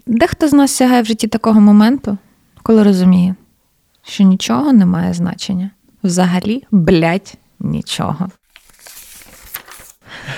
Дехто 0.07 0.47
з 0.47 0.53
нас 0.53 0.71
сягає 0.71 1.01
в 1.01 1.05
житті 1.05 1.27
такого 1.27 1.61
моменту, 1.61 2.17
коли 2.63 2.83
розуміє, 2.83 3.35
що 4.03 4.23
нічого 4.23 4.73
не 4.73 4.85
має 4.85 5.13
значення. 5.13 5.69
Взагалі, 6.03 6.63
блять, 6.71 7.37
нічого. 7.59 8.29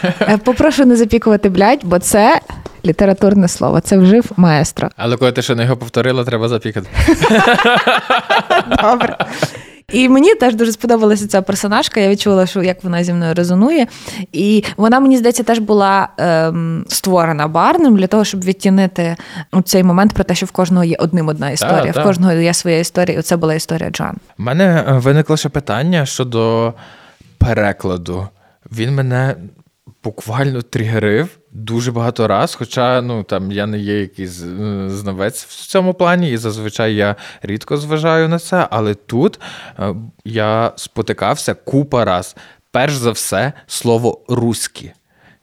Е, 0.04 0.38
попрошу 0.38 0.86
не 0.86 0.96
запікувати 0.96 1.50
блять, 1.50 1.86
бо 1.86 2.00
це 2.00 2.42
літературне 2.86 3.48
слово, 3.48 3.80
це 3.80 3.98
вжив 3.98 4.32
маестро. 4.38 4.90
Але 4.98 5.18
коли 5.18 5.32
ти 5.32 5.42
ще 5.42 5.56
не 5.56 5.64
його 5.64 5.78
повторила, 5.78 6.24
треба 6.24 6.48
запікати. 6.48 6.88
Добре. 8.82 9.18
І 9.92 10.10
мені 10.10 10.36
теж 10.36 10.56
дуже 10.56 10.72
сподобалася 10.72 11.28
ця 11.28 11.42
персонажка. 11.42 12.00
Я 12.00 12.10
відчула, 12.10 12.46
що 12.46 12.64
як 12.64 12.84
вона 12.84 13.04
зі 13.04 13.14
мною 13.14 13.34
резонує. 13.34 13.88
І 14.32 14.64
вона, 14.78 15.00
мені 15.00 15.18
здається, 15.18 15.44
теж 15.44 15.60
була 15.60 16.08
ем, 16.18 16.86
створена 16.88 17.48
барним 17.48 17.98
для 17.98 18.08
того, 18.08 18.26
щоб 18.26 18.44
відтінити 18.44 19.16
цей 19.66 19.84
момент 19.84 20.14
про 20.14 20.24
те, 20.24 20.36
що 20.36 20.46
в 20.46 20.52
кожного 20.52 20.84
є 20.84 20.96
одним 21.00 21.28
одна 21.28 21.50
історія, 21.50 21.94
так, 21.94 22.04
в 22.04 22.08
кожного 22.08 22.34
є 22.34 22.54
своя 22.54 22.80
історія. 22.80 23.20
І 23.20 23.22
це 23.22 23.38
була 23.38 23.54
історія 23.54 23.90
Джан. 23.90 24.18
У 24.40 24.44
мене 24.44 24.86
е, 24.88 24.94
виникло 24.94 25.38
ще 25.38 25.50
питання 25.50 26.06
щодо 26.06 26.74
перекладу. 27.38 28.28
Він 28.72 28.96
мене 28.96 29.36
буквально 30.04 30.62
тригерив 30.62 31.38
дуже 31.52 31.92
багато 31.92 32.28
раз. 32.28 32.56
Хоча 32.56 33.02
ну 33.02 33.24
там 33.24 33.52
я 33.52 33.66
не 33.66 33.80
є 33.80 34.00
якийсь 34.02 34.44
е, 34.44 34.90
знавець 34.90 35.46
в 35.46 35.68
цьому 35.68 35.94
плані, 35.94 36.32
і 36.32 36.38
зазвичай 36.38 36.96
я 36.96 37.16
рідко 37.42 37.78
зважаю 37.78 38.30
на 38.30 38.40
це. 38.40 38.68
Але 38.72 38.94
тут 38.94 39.40
е, 39.80 39.96
я 40.26 40.74
спотикався 40.76 41.54
купа 41.54 42.06
раз. 42.06 42.36
Перш 42.72 42.94
за 42.94 43.12
все, 43.12 43.54
слово 43.68 44.22
руські. 44.28 44.92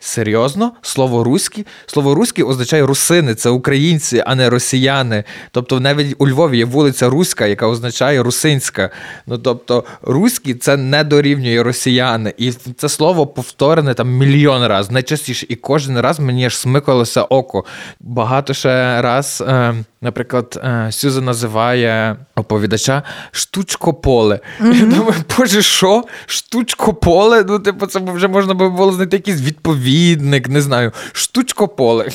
Серйозно, 0.00 0.72
слово 0.82 1.24
руські? 1.24 1.66
Слово 1.86 2.14
руські 2.14 2.42
означає 2.42 2.86
русини, 2.86 3.34
це 3.34 3.50
українці, 3.50 4.22
а 4.26 4.34
не 4.34 4.50
росіяни. 4.50 5.24
Тобто, 5.50 5.80
навіть 5.80 6.14
у 6.18 6.28
Львові 6.28 6.58
є 6.58 6.64
вулиця 6.64 7.08
Руська, 7.08 7.46
яка 7.46 7.66
означає 7.66 8.22
русинська. 8.22 8.90
Ну 9.26 9.38
тобто, 9.38 9.84
руські 10.02 10.54
це 10.54 10.76
не 10.76 11.04
дорівнює 11.04 11.62
росіяни. 11.62 12.34
І 12.38 12.52
це 12.52 12.88
слово 12.88 13.26
повторене 13.26 13.94
там 13.94 14.10
мільйон 14.10 14.66
разів, 14.66 14.92
найчастіше. 14.92 15.46
І 15.48 15.54
кожен 15.56 16.00
раз 16.00 16.20
мені 16.20 16.46
аж 16.46 16.56
смикалося 16.56 17.22
око. 17.22 17.64
Багато 18.00 18.54
ще 18.54 19.02
раз. 19.02 19.44
Е- 19.48 19.74
Наприклад, 20.00 20.60
е, 20.64 20.92
Сюза 20.92 21.20
називає 21.20 22.16
оповідача 22.34 23.02
штучкополе. 23.30 24.40
Mm-hmm. 24.60 24.74
Я 24.74 24.96
думаю, 24.96 25.14
боже, 25.38 25.62
що? 25.62 26.04
Штучкополе? 26.26 27.44
Ну, 27.48 27.58
типу, 27.58 27.86
це 27.86 28.00
вже 28.00 28.28
можна 28.28 28.54
було 28.54 28.92
знайти 28.92 29.16
якийсь 29.16 29.40
відповідник, 29.40 30.48
не 30.48 30.60
знаю, 30.60 30.92
штучкополе. 31.12 32.08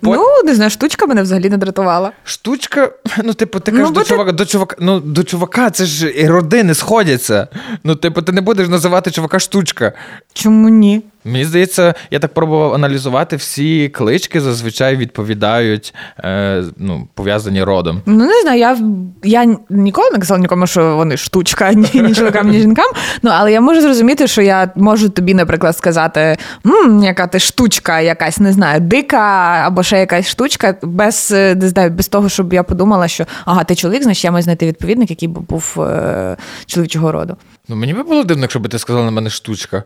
По... 0.00 0.14
Ну, 0.14 0.24
не 0.44 0.54
знаю, 0.54 0.70
штучка 0.70 1.06
мене 1.06 1.22
взагалі 1.22 1.50
не 1.50 1.56
дратувала. 1.56 2.12
Штучка, 2.24 2.90
ну, 3.24 3.34
типу, 3.34 3.60
ти 3.60 3.72
кажеш 3.72 3.86
ну, 3.88 3.94
до 3.94 4.00
ти... 4.00 4.08
чувака, 4.08 4.32
до 4.32 4.46
чувака, 4.46 4.76
ну, 4.80 5.00
до 5.00 5.24
чувака, 5.24 5.70
це 5.70 5.84
ж 5.84 6.12
і 6.16 6.28
родини 6.28 6.74
сходяться. 6.74 7.48
Ну, 7.84 7.96
типу, 7.96 8.22
ти 8.22 8.32
не 8.32 8.40
будеш 8.40 8.68
називати 8.68 9.10
чувака 9.10 9.38
штучка. 9.38 9.92
Чому 10.32 10.68
ні? 10.68 11.02
Мені 11.24 11.44
здається, 11.44 11.94
я 12.10 12.18
так 12.18 12.34
пробував 12.34 12.74
аналізувати 12.74 13.36
всі 13.36 13.88
клички, 13.88 14.40
зазвичай 14.40 14.96
відповідають 14.96 15.94
е, 16.18 16.64
ну, 16.76 17.08
пов'язані 17.14 17.62
родом. 17.62 18.02
Ну, 18.06 18.26
не 18.26 18.42
знаю, 18.42 18.58
я 18.60 18.78
я 19.22 19.56
ніколи 19.70 20.10
не 20.10 20.18
казала 20.18 20.40
нікому, 20.40 20.66
що 20.66 20.96
вони 20.96 21.16
штучка, 21.16 21.72
ні, 21.72 21.88
ні 21.94 22.14
чоловікам, 22.14 22.48
ні 22.48 22.60
жінкам. 22.60 22.86
Ну, 23.22 23.30
але 23.34 23.52
я 23.52 23.60
можу 23.60 23.80
зрозуміти, 23.80 24.26
що 24.26 24.42
я 24.42 24.70
можу 24.76 25.08
тобі, 25.08 25.34
наприклад, 25.34 25.76
сказати, 25.76 26.36
М, 26.66 27.04
яка 27.04 27.26
ти 27.26 27.38
штучка, 27.38 28.00
якась, 28.00 28.38
не 28.38 28.52
знаю, 28.52 28.80
дика 28.80 29.18
або 29.66 29.82
ще 29.82 29.98
якась 29.98 30.28
штучка, 30.28 30.76
без 30.82 31.30
не 31.30 31.68
знаю, 31.68 31.90
без 31.90 32.08
того, 32.08 32.28
щоб 32.28 32.52
я 32.52 32.62
подумала, 32.62 33.08
що 33.08 33.24
ага, 33.44 33.64
ти 33.64 33.74
чоловік, 33.74 34.02
значить 34.02 34.24
я 34.24 34.30
маю 34.30 34.42
знайти 34.42 34.66
відповідник, 34.66 35.10
який 35.10 35.28
був 35.28 35.76
е, 35.80 36.36
чоловічого 36.66 37.12
роду. 37.12 37.36
Ну, 37.68 37.76
мені 37.76 37.94
би 37.94 38.02
було 38.02 38.24
дивно, 38.24 38.42
якщо 38.42 38.60
би 38.60 38.68
ти 38.68 38.78
сказала 38.78 39.04
на 39.04 39.10
мене 39.10 39.30
штучка. 39.30 39.82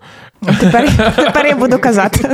Тепер 0.60 1.14
тепер 1.16 1.46
я 1.46 1.56
буду 1.56 1.78
казати. 1.78 2.30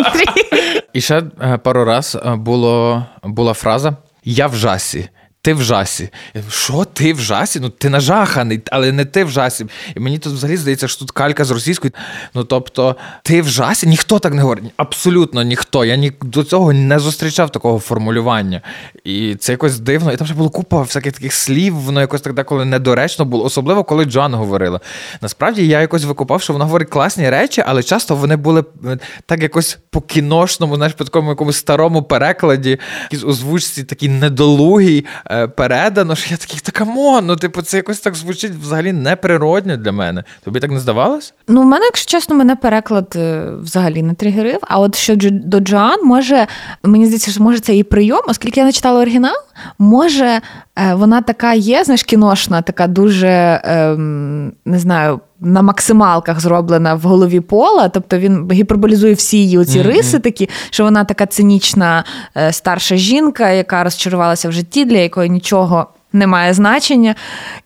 І 0.92 1.00
ще 1.00 1.22
е, 1.42 1.58
пару 1.58 1.84
раз 1.84 2.18
е, 2.26 2.36
було, 2.36 3.06
була 3.22 3.52
фраза 3.52 3.96
Я 4.24 4.46
в 4.46 4.54
жасі 4.54 5.08
ти 5.44 5.54
в 5.54 5.62
жасі. 5.62 6.08
Що 6.48 6.84
ти 6.84 7.12
в 7.12 7.20
жасі? 7.20 7.60
Ну 7.60 7.68
ти 7.68 7.88
нажаханий, 7.88 8.60
але 8.70 8.92
не 8.92 9.04
ти 9.04 9.24
в 9.24 9.30
жасі. 9.30 9.66
І 9.96 10.00
мені 10.00 10.18
тут 10.18 10.32
взагалі 10.32 10.56
здається, 10.56 10.88
що 10.88 10.98
тут 10.98 11.10
калька 11.10 11.44
з 11.44 11.50
російською. 11.50 11.92
Ну 12.34 12.44
тобто, 12.44 12.96
ти 13.22 13.42
в 13.42 13.48
жасі? 13.48 13.86
Ніхто 13.86 14.18
так 14.18 14.34
не 14.34 14.42
говорить. 14.42 14.64
Абсолютно 14.76 15.42
ніхто. 15.42 15.84
Я 15.84 15.96
ні 15.96 16.12
до 16.22 16.44
цього 16.44 16.72
не 16.72 16.98
зустрічав 16.98 17.50
такого 17.50 17.78
формулювання. 17.78 18.60
І 19.04 19.34
це 19.34 19.52
якось 19.52 19.78
дивно. 19.78 20.12
І 20.12 20.16
там 20.16 20.26
ще 20.26 20.36
було 20.36 20.50
купа 20.50 20.82
всяких 20.82 21.12
таких 21.12 21.32
слів, 21.32 21.74
воно 21.74 22.00
якось 22.00 22.20
так 22.20 22.34
деколи 22.34 22.64
недоречно 22.64 23.24
було, 23.24 23.44
особливо 23.44 23.84
коли 23.84 24.04
Джоан 24.04 24.34
говорила. 24.34 24.80
Насправді 25.20 25.66
я 25.66 25.80
якось 25.80 26.04
викупав, 26.04 26.42
що 26.42 26.52
вона 26.52 26.64
говорить 26.64 26.88
класні 26.88 27.30
речі, 27.30 27.64
але 27.66 27.82
часто 27.82 28.16
вони 28.16 28.36
були 28.36 28.64
е, 28.84 28.98
так 29.26 29.42
якось 29.42 29.78
по 29.90 30.00
кіношному, 30.00 30.76
знаєш, 30.76 30.94
по 30.94 31.04
такому 31.04 31.30
якомусь 31.30 31.56
старому 31.56 32.02
перекладі, 32.02 32.78
якісь 33.02 33.24
озвучці 33.24 33.84
такі 33.84 34.08
недолугій. 34.08 35.04
Е, 35.34 35.48
передано, 35.48 36.14
що 36.16 36.30
я 36.30 36.36
такий, 36.36 36.60
та 36.62 36.72
come 36.72 37.03
on, 37.03 37.26
ну 37.26 37.36
типу, 37.36 37.62
це 37.62 37.76
якось 37.76 38.00
так 38.00 38.14
звучить 38.14 38.52
взагалі 38.52 38.92
неприродньо 38.92 39.76
для 39.76 39.92
мене. 39.92 40.24
Тобі 40.44 40.60
так 40.60 40.70
не 40.70 40.80
здавалось? 40.80 41.34
Ну, 41.48 41.62
в 41.62 41.64
мене, 41.64 41.84
якщо 41.84 42.10
чесно, 42.10 42.36
мене 42.36 42.56
переклад 42.56 43.12
е, 43.16 43.50
взагалі 43.60 44.02
не 44.02 44.14
тригерив. 44.14 44.58
А 44.62 44.80
от 44.80 44.94
що 44.94 45.16
до 45.30 45.60
Джоан, 45.60 46.04
може, 46.04 46.46
мені 46.82 47.06
здається, 47.06 47.30
що 47.30 47.42
може 47.42 47.60
це 47.60 47.72
її 47.72 47.84
прийом, 47.84 48.20
оскільки 48.28 48.60
я 48.60 48.66
не 48.66 48.72
читала 48.72 49.00
оригінал, 49.00 49.34
може 49.78 50.40
е, 50.76 50.94
вона 50.94 51.22
така 51.22 51.54
є, 51.54 51.84
знаєш, 51.84 52.02
кіношна, 52.02 52.62
така 52.62 52.86
дуже 52.86 53.60
ем, 53.64 54.52
не 54.64 54.78
знаю. 54.78 55.20
На 55.44 55.62
максималках 55.62 56.40
зроблена 56.40 56.94
в 56.94 57.00
голові 57.00 57.40
Пола, 57.40 57.88
тобто 57.88 58.18
він 58.18 58.50
гіперболізує 58.52 59.14
всі 59.14 59.38
її 59.38 59.58
оці 59.58 59.78
mm-hmm. 59.78 59.86
риси, 59.86 60.18
такі, 60.18 60.48
що 60.70 60.84
вона 60.84 61.04
така 61.04 61.26
цинічна 61.26 62.04
е, 62.36 62.52
старша 62.52 62.96
жінка, 62.96 63.50
яка 63.50 63.84
розчарувалася 63.84 64.48
в 64.48 64.52
житті, 64.52 64.84
для 64.84 64.98
якої 64.98 65.30
нічого 65.30 65.86
не 66.12 66.26
має 66.26 66.54
значення. 66.54 67.14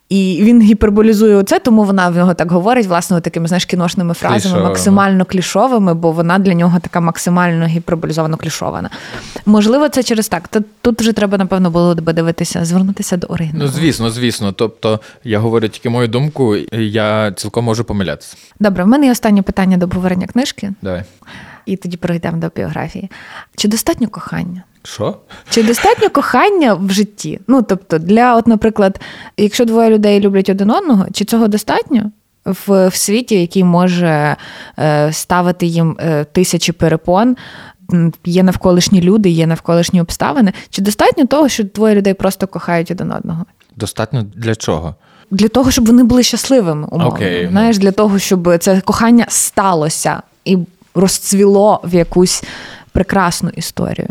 І 0.08 0.38
він 0.42 0.62
гіперболізує 0.62 1.36
оце, 1.36 1.58
тому 1.58 1.84
вона 1.84 2.08
в 2.08 2.16
нього 2.16 2.34
так 2.34 2.52
говорить, 2.52 2.86
власне, 2.86 3.20
такими 3.20 3.48
знаєш, 3.48 3.64
кіношними 3.64 4.14
фразами, 4.14 4.40
Клішовими. 4.40 4.68
максимально 4.68 5.24
клішовими, 5.24 5.94
бо 5.94 6.12
вона 6.12 6.38
для 6.38 6.54
нього 6.54 6.78
така 6.80 7.00
максимально 7.00 7.66
гіперболізовано 7.66 8.36
клішована. 8.36 8.90
Можливо, 9.46 9.88
це 9.88 10.02
через 10.02 10.28
так. 10.28 10.48
Тут 10.82 11.00
вже 11.00 11.12
треба, 11.12 11.38
напевно, 11.38 11.70
було 11.70 11.94
би 11.94 12.12
дивитися, 12.12 12.64
звернутися 12.64 13.16
до 13.16 13.26
оригіналу. 13.26 13.64
Ну, 13.64 13.68
звісно, 13.70 14.10
звісно. 14.10 14.52
Тобто, 14.52 15.00
я 15.24 15.38
говорю 15.38 15.68
тільки 15.68 15.90
мою 15.90 16.08
думку, 16.08 16.56
я 16.72 17.32
цілком 17.32 17.64
можу 17.64 17.84
помилятися. 17.84 18.36
Добре, 18.60 18.84
в 18.84 18.86
мене 18.86 19.06
є 19.06 19.12
останнє 19.12 19.42
питання 19.42 19.76
до 19.76 19.86
обговорення 19.86 20.26
книжки. 20.26 20.72
Давай. 20.82 21.02
І 21.66 21.76
тоді 21.76 21.96
перейдемо 21.96 22.36
до 22.38 22.50
біографії. 22.56 23.10
Чи 23.56 23.68
достатньо 23.68 24.08
кохання? 24.08 24.62
Що? 24.94 25.16
Чи 25.50 25.62
достатньо 25.62 26.10
кохання 26.10 26.74
в 26.74 26.90
житті? 26.90 27.40
Ну 27.46 27.62
тобто, 27.62 27.98
для, 27.98 28.36
от, 28.36 28.46
наприклад, 28.46 29.00
якщо 29.36 29.64
двоє 29.64 29.90
людей 29.90 30.20
люблять 30.20 30.48
один 30.48 30.70
одного, 30.70 31.06
чи 31.12 31.24
цього 31.24 31.48
достатньо 31.48 32.10
в, 32.44 32.88
в 32.88 32.94
світі, 32.94 33.40
який 33.40 33.64
може 33.64 34.36
е, 34.78 35.12
ставити 35.12 35.66
їм 35.66 35.96
е, 36.00 36.24
тисячі 36.24 36.72
перепон? 36.72 37.36
Є 38.24 38.42
навколишні 38.42 39.02
люди, 39.02 39.28
є 39.28 39.46
навколишні 39.46 40.00
обставини. 40.00 40.52
Чи 40.70 40.82
достатньо 40.82 41.26
того, 41.26 41.48
що 41.48 41.64
двоє 41.64 41.94
людей 41.94 42.14
просто 42.14 42.46
кохають 42.46 42.90
один 42.90 43.12
одного? 43.12 43.44
Достатньо 43.76 44.22
для 44.34 44.54
чого? 44.54 44.94
Для 45.30 45.48
того, 45.48 45.70
щоб 45.70 45.86
вони 45.86 46.02
були 46.02 46.22
щасливими, 46.22 46.88
умовно. 46.90 47.26
Okay. 47.26 47.50
Знаєш, 47.50 47.78
для 47.78 47.92
того, 47.92 48.18
щоб 48.18 48.58
це 48.58 48.80
кохання 48.80 49.26
сталося 49.28 50.22
і 50.44 50.58
розцвіло 50.94 51.80
в 51.84 51.94
якусь 51.94 52.44
прекрасну 52.92 53.50
історію. 53.54 54.08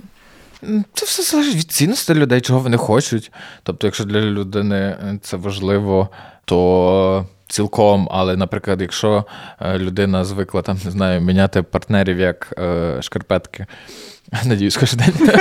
Це 0.93 1.05
все 1.05 1.24
залежить 1.24 1.55
від 1.55 1.72
цінності 1.72 2.14
людей, 2.14 2.41
чого 2.41 2.60
вони 2.60 2.78
хочуть. 2.78 3.32
Тобто, 3.64 3.88
якщо 3.88 4.03
для 4.03 4.22
людини 4.22 4.97
це 5.22 5.38
важливо, 5.38 6.10
то 6.45 7.26
цілком. 7.47 8.08
Але, 8.12 8.36
наприклад, 8.36 8.82
якщо 8.82 9.26
е, 9.62 9.78
людина 9.78 10.26
звикла 10.26 10.62
там, 10.62 10.80
не 10.86 10.91
знаю, 10.91 11.22
міняти 11.22 11.62
партнерів 11.62 12.20
як 12.20 12.53
е, 12.60 12.97
шкарпетки, 13.01 13.66
надіюсь, 14.45 14.78
кожен 14.78 14.99
день, 14.99 15.32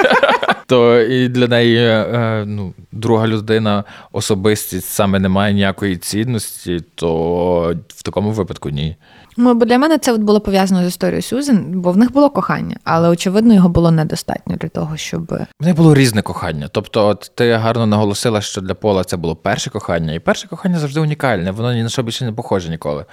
то 0.66 1.00
і 1.00 1.28
для 1.28 1.48
неї 1.48 1.76
е, 1.78 2.44
ну, 2.46 2.74
друга 2.92 3.26
людина, 3.26 3.84
особистість 4.12 4.88
саме 4.88 5.18
не 5.18 5.28
має 5.28 5.54
ніякої 5.54 5.96
цінності, 5.96 6.80
то 6.94 7.74
в 7.88 8.02
такому 8.02 8.30
випадку 8.30 8.70
ні. 8.70 8.96
Ну, 9.38 9.54
бо 9.54 9.64
для 9.64 9.78
мене 9.78 9.98
це 9.98 10.12
от 10.12 10.20
було 10.20 10.40
пов'язано 10.40 10.84
з 10.84 10.86
історією 10.86 11.22
Сюзен, 11.22 11.80
бо 11.80 11.92
в 11.92 11.96
них 11.96 12.12
було 12.12 12.30
кохання, 12.30 12.76
але 12.84 13.08
очевидно 13.08 13.54
його 13.54 13.68
було 13.68 13.90
недостатньо 13.90 14.56
для 14.56 14.68
того, 14.68 14.96
щоб 14.96 15.26
в 15.60 15.64
них 15.66 15.76
було 15.76 15.94
різне 15.94 16.22
кохання. 16.22 16.68
Тобто, 16.72 17.06
от 17.06 17.32
ти 17.34 17.52
гарно 17.52 17.86
наголосила, 17.86 18.40
що 18.40 18.60
для 18.60 18.74
Пола 18.74 19.04
це 19.04 19.16
було 19.16 19.36
перше 19.36 19.70
кохання, 19.70 20.12
і 20.12 20.18
перше 20.18 20.48
кохання 20.48 20.78
завжди 20.78 21.00
унікальне, 21.00 21.50
воно 21.50 21.74
ні 21.74 21.82
на 21.82 21.88
що 21.88 22.02
більше 22.02 22.24
не 22.24 22.32
похоже 22.32 22.68
ніколи. 22.68 23.04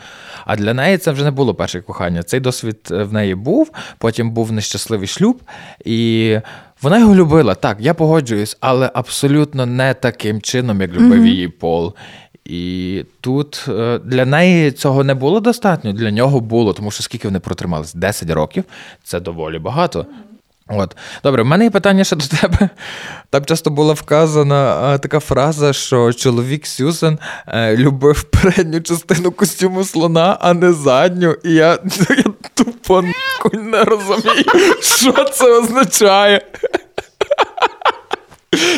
А 0.45 0.55
для 0.55 0.73
неї 0.73 0.97
це 0.97 1.11
вже 1.11 1.23
не 1.23 1.31
було 1.31 1.55
перше 1.55 1.81
кохання. 1.81 2.23
Цей 2.23 2.39
досвід 2.39 2.79
е, 2.91 3.03
в 3.03 3.13
неї 3.13 3.35
був, 3.35 3.71
потім 3.97 4.31
був 4.31 4.51
нещасливий 4.51 5.07
шлюб, 5.07 5.41
і 5.85 6.39
вона 6.83 6.99
його 6.99 7.15
любила. 7.15 7.55
Так, 7.55 7.77
я 7.79 7.93
погоджуюсь, 7.93 8.57
але 8.59 8.91
абсолютно 8.93 9.65
не 9.65 9.93
таким 9.93 10.41
чином, 10.41 10.81
як 10.81 10.93
любив 10.93 11.21
mm-hmm. 11.21 11.27
її 11.27 11.47
Пол. 11.47 11.93
І 12.45 13.05
тут 13.21 13.65
е, 13.69 13.99
для 13.99 14.25
неї 14.25 14.71
цього 14.71 15.03
не 15.03 15.13
було 15.13 15.39
достатньо, 15.39 15.93
для 15.93 16.11
нього 16.11 16.39
було, 16.39 16.73
тому 16.73 16.91
що 16.91 17.03
скільки 17.03 17.27
вони 17.27 17.39
протримались? 17.39 17.93
10 17.93 18.29
років 18.29 18.63
це 19.03 19.19
доволі 19.19 19.59
багато. 19.59 20.05
От, 20.67 20.95
добре, 21.23 21.43
в 21.43 21.45
мене 21.45 21.63
є 21.63 21.69
питання 21.69 22.03
ще 22.03 22.15
до 22.15 22.25
тебе. 22.27 22.69
Там 23.29 23.45
часто 23.45 23.69
була 23.69 23.93
вказана 23.93 24.79
а, 24.81 24.97
така 24.97 25.19
фраза, 25.19 25.73
що 25.73 26.13
чоловік 26.13 26.67
Сюзен 26.67 27.19
е, 27.47 27.77
любив 27.77 28.23
передню 28.23 28.81
частину 28.81 29.31
костюму 29.31 29.83
слона, 29.83 30.37
а 30.41 30.53
не 30.53 30.73
задню. 30.73 31.35
І 31.43 31.53
я, 31.53 31.79
я 32.09 32.23
тупо 32.53 33.03
не 33.53 33.83
розумію, 33.83 34.45
що 34.81 35.23
це 35.23 35.59
означає. 35.59 36.41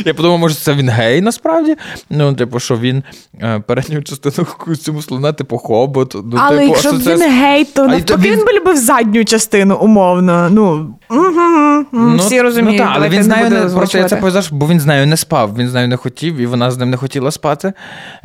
Я 0.05 0.13
подумав, 0.13 0.39
може, 0.39 0.55
це 0.55 0.73
він 0.73 0.89
гей 0.89 1.21
насправді. 1.21 1.76
Ну, 2.09 2.34
типу, 2.34 2.59
що 2.59 2.78
він 2.78 3.03
е, 3.41 3.63
передню 3.67 4.01
частину 4.01 4.47
костюму 4.57 5.01
слона, 5.01 5.34
типу, 5.34 5.57
хобот. 5.57 6.13
Ну, 6.15 6.38
Але 6.38 6.57
типу, 6.59 6.69
якщо 6.69 6.91
він 6.91 7.21
гей, 7.21 7.65
то 7.65 7.88
навпаки 7.88 8.32
він 8.32 8.45
би 8.45 8.53
любив 8.53 8.78
задню 8.78 9.26
частину, 9.26 9.76
умовно. 9.76 10.49
Ну, 10.51 10.95
угу, 11.09 11.86
ну 11.91 12.17
всі 12.17 12.41
розуміють. 12.41 12.82
Ну, 12.82 12.86
та, 12.86 12.91
але 12.95 13.09
він 13.09 13.23
з 13.23 13.28
нею 13.28 13.49
не 13.49 13.59
просто 13.59 13.97
я 13.97 14.03
це 14.03 14.15
пов'язав, 14.15 14.47
бо 14.51 14.67
він 14.67 14.80
з 14.80 14.86
нею 14.86 15.07
не 15.07 15.17
спав, 15.17 15.55
він 15.57 15.67
з 15.69 15.73
нею 15.73 15.88
не 15.88 15.97
хотів, 15.97 16.38
і 16.38 16.45
вона 16.45 16.71
з 16.71 16.78
ним 16.78 16.89
не 16.89 16.97
хотіла 16.97 17.32
спати. 17.32 17.73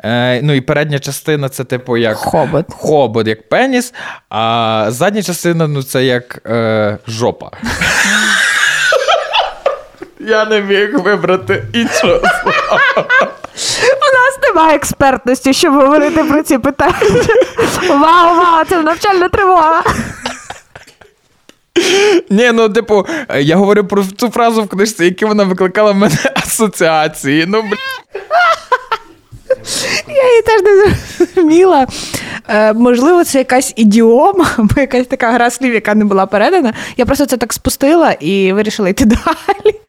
Е, 0.05 0.41
Ну 0.43 0.53
і 0.53 0.61
передня 0.61 0.99
частина 0.99 1.49
це, 1.49 1.65
типу, 1.65 1.97
як 1.97 2.17
хобот, 2.17 2.67
хобот 2.71 3.27
як 3.27 3.49
пеніс, 3.49 3.95
а 4.29 4.87
задня 4.89 5.23
частина 5.23 5.67
ну, 5.67 5.83
це 5.83 6.05
як 6.05 6.43
е, 6.47 6.99
жопа. 7.09 7.51
Я 10.21 10.45
не 10.45 10.61
міг 10.61 10.99
вибрати 10.99 11.65
іншого 11.75 12.21
слова. 12.21 12.81
У 13.93 14.17
нас 14.17 14.39
немає 14.49 14.77
експертності, 14.77 15.53
щоб 15.53 15.75
говорити 15.75 16.25
про 16.25 16.43
ці 16.43 16.59
питання. 16.59 17.25
Вау, 17.89 18.37
вау, 18.37 18.65
це 18.69 18.83
навчальна 18.83 19.29
тривога. 19.29 19.83
Ні, 22.31 22.51
ну, 22.53 22.69
типу, 22.69 23.07
я 23.39 23.57
говорю 23.57 23.85
про 23.85 24.05
цю 24.17 24.31
фразу 24.31 24.63
в 24.63 24.69
книжці, 24.69 25.05
яку 25.05 25.27
вона 25.27 25.45
викликала 25.45 25.93
в 25.93 25.97
мене 25.97 26.17
асоціації. 26.35 27.45
Ну, 27.49 27.63
бл... 27.63 27.75
Я 30.09 30.29
її 30.31 30.43
теж 30.43 30.63
не 30.63 30.95
зрозуміла. 31.19 31.87
Е, 32.49 32.73
Можливо, 32.73 33.25
це 33.25 33.39
якась 33.39 33.73
ідіома, 33.77 34.51
або 34.57 34.81
якась 34.81 35.07
така 35.07 35.31
гра 35.31 35.51
слів, 35.51 35.75
яка 35.75 35.95
не 35.95 36.05
була 36.05 36.27
передана. 36.27 36.75
Я 36.97 37.07
просто 37.07 37.27
це 37.27 37.37
так 37.37 37.53
спустила 37.53 38.13
і 38.13 38.53
вирішила 38.53 38.89
йти 38.89 39.05
далі. 39.05 39.81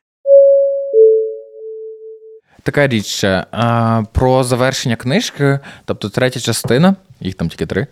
Така 2.64 2.88
річ 2.88 3.06
ще 3.06 3.46
про 4.12 4.44
завершення 4.44 4.96
книжки, 4.96 5.60
тобто 5.86 6.10
третя 6.10 6.40
частина, 6.40 6.96
їх 7.20 7.36
там 7.36 7.50
тільки 7.50 7.66
три. 7.66 7.88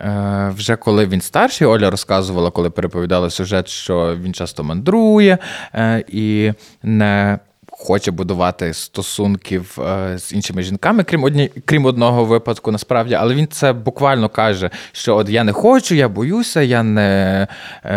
Е, 0.00 0.52
вже 0.56 0.76
коли 0.76 1.06
він 1.06 1.20
старший, 1.20 1.66
Оля 1.66 1.90
розказувала, 1.90 2.50
коли 2.50 2.70
переповідала 2.70 3.30
сюжет, 3.30 3.68
що 3.68 4.16
він 4.22 4.34
часто 4.34 4.64
мандрує 4.64 5.38
е, 5.74 6.04
і 6.08 6.52
не 6.82 7.38
хоче 7.70 8.10
будувати 8.10 8.74
стосунків 8.74 9.78
е, 9.80 10.18
з 10.18 10.32
іншими 10.32 10.62
жінками, 10.62 11.04
крім 11.04 11.24
одні, 11.24 11.50
крім 11.64 11.84
одного 11.84 12.24
випадку, 12.24 12.72
насправді, 12.72 13.14
але 13.14 13.34
він 13.34 13.46
це 13.46 13.72
буквально 13.72 14.28
каже, 14.28 14.70
що 14.92 15.16
от 15.16 15.28
я 15.28 15.44
не 15.44 15.52
хочу, 15.52 15.94
я 15.94 16.08
боюся, 16.08 16.62
я 16.62 16.82
не 16.82 17.48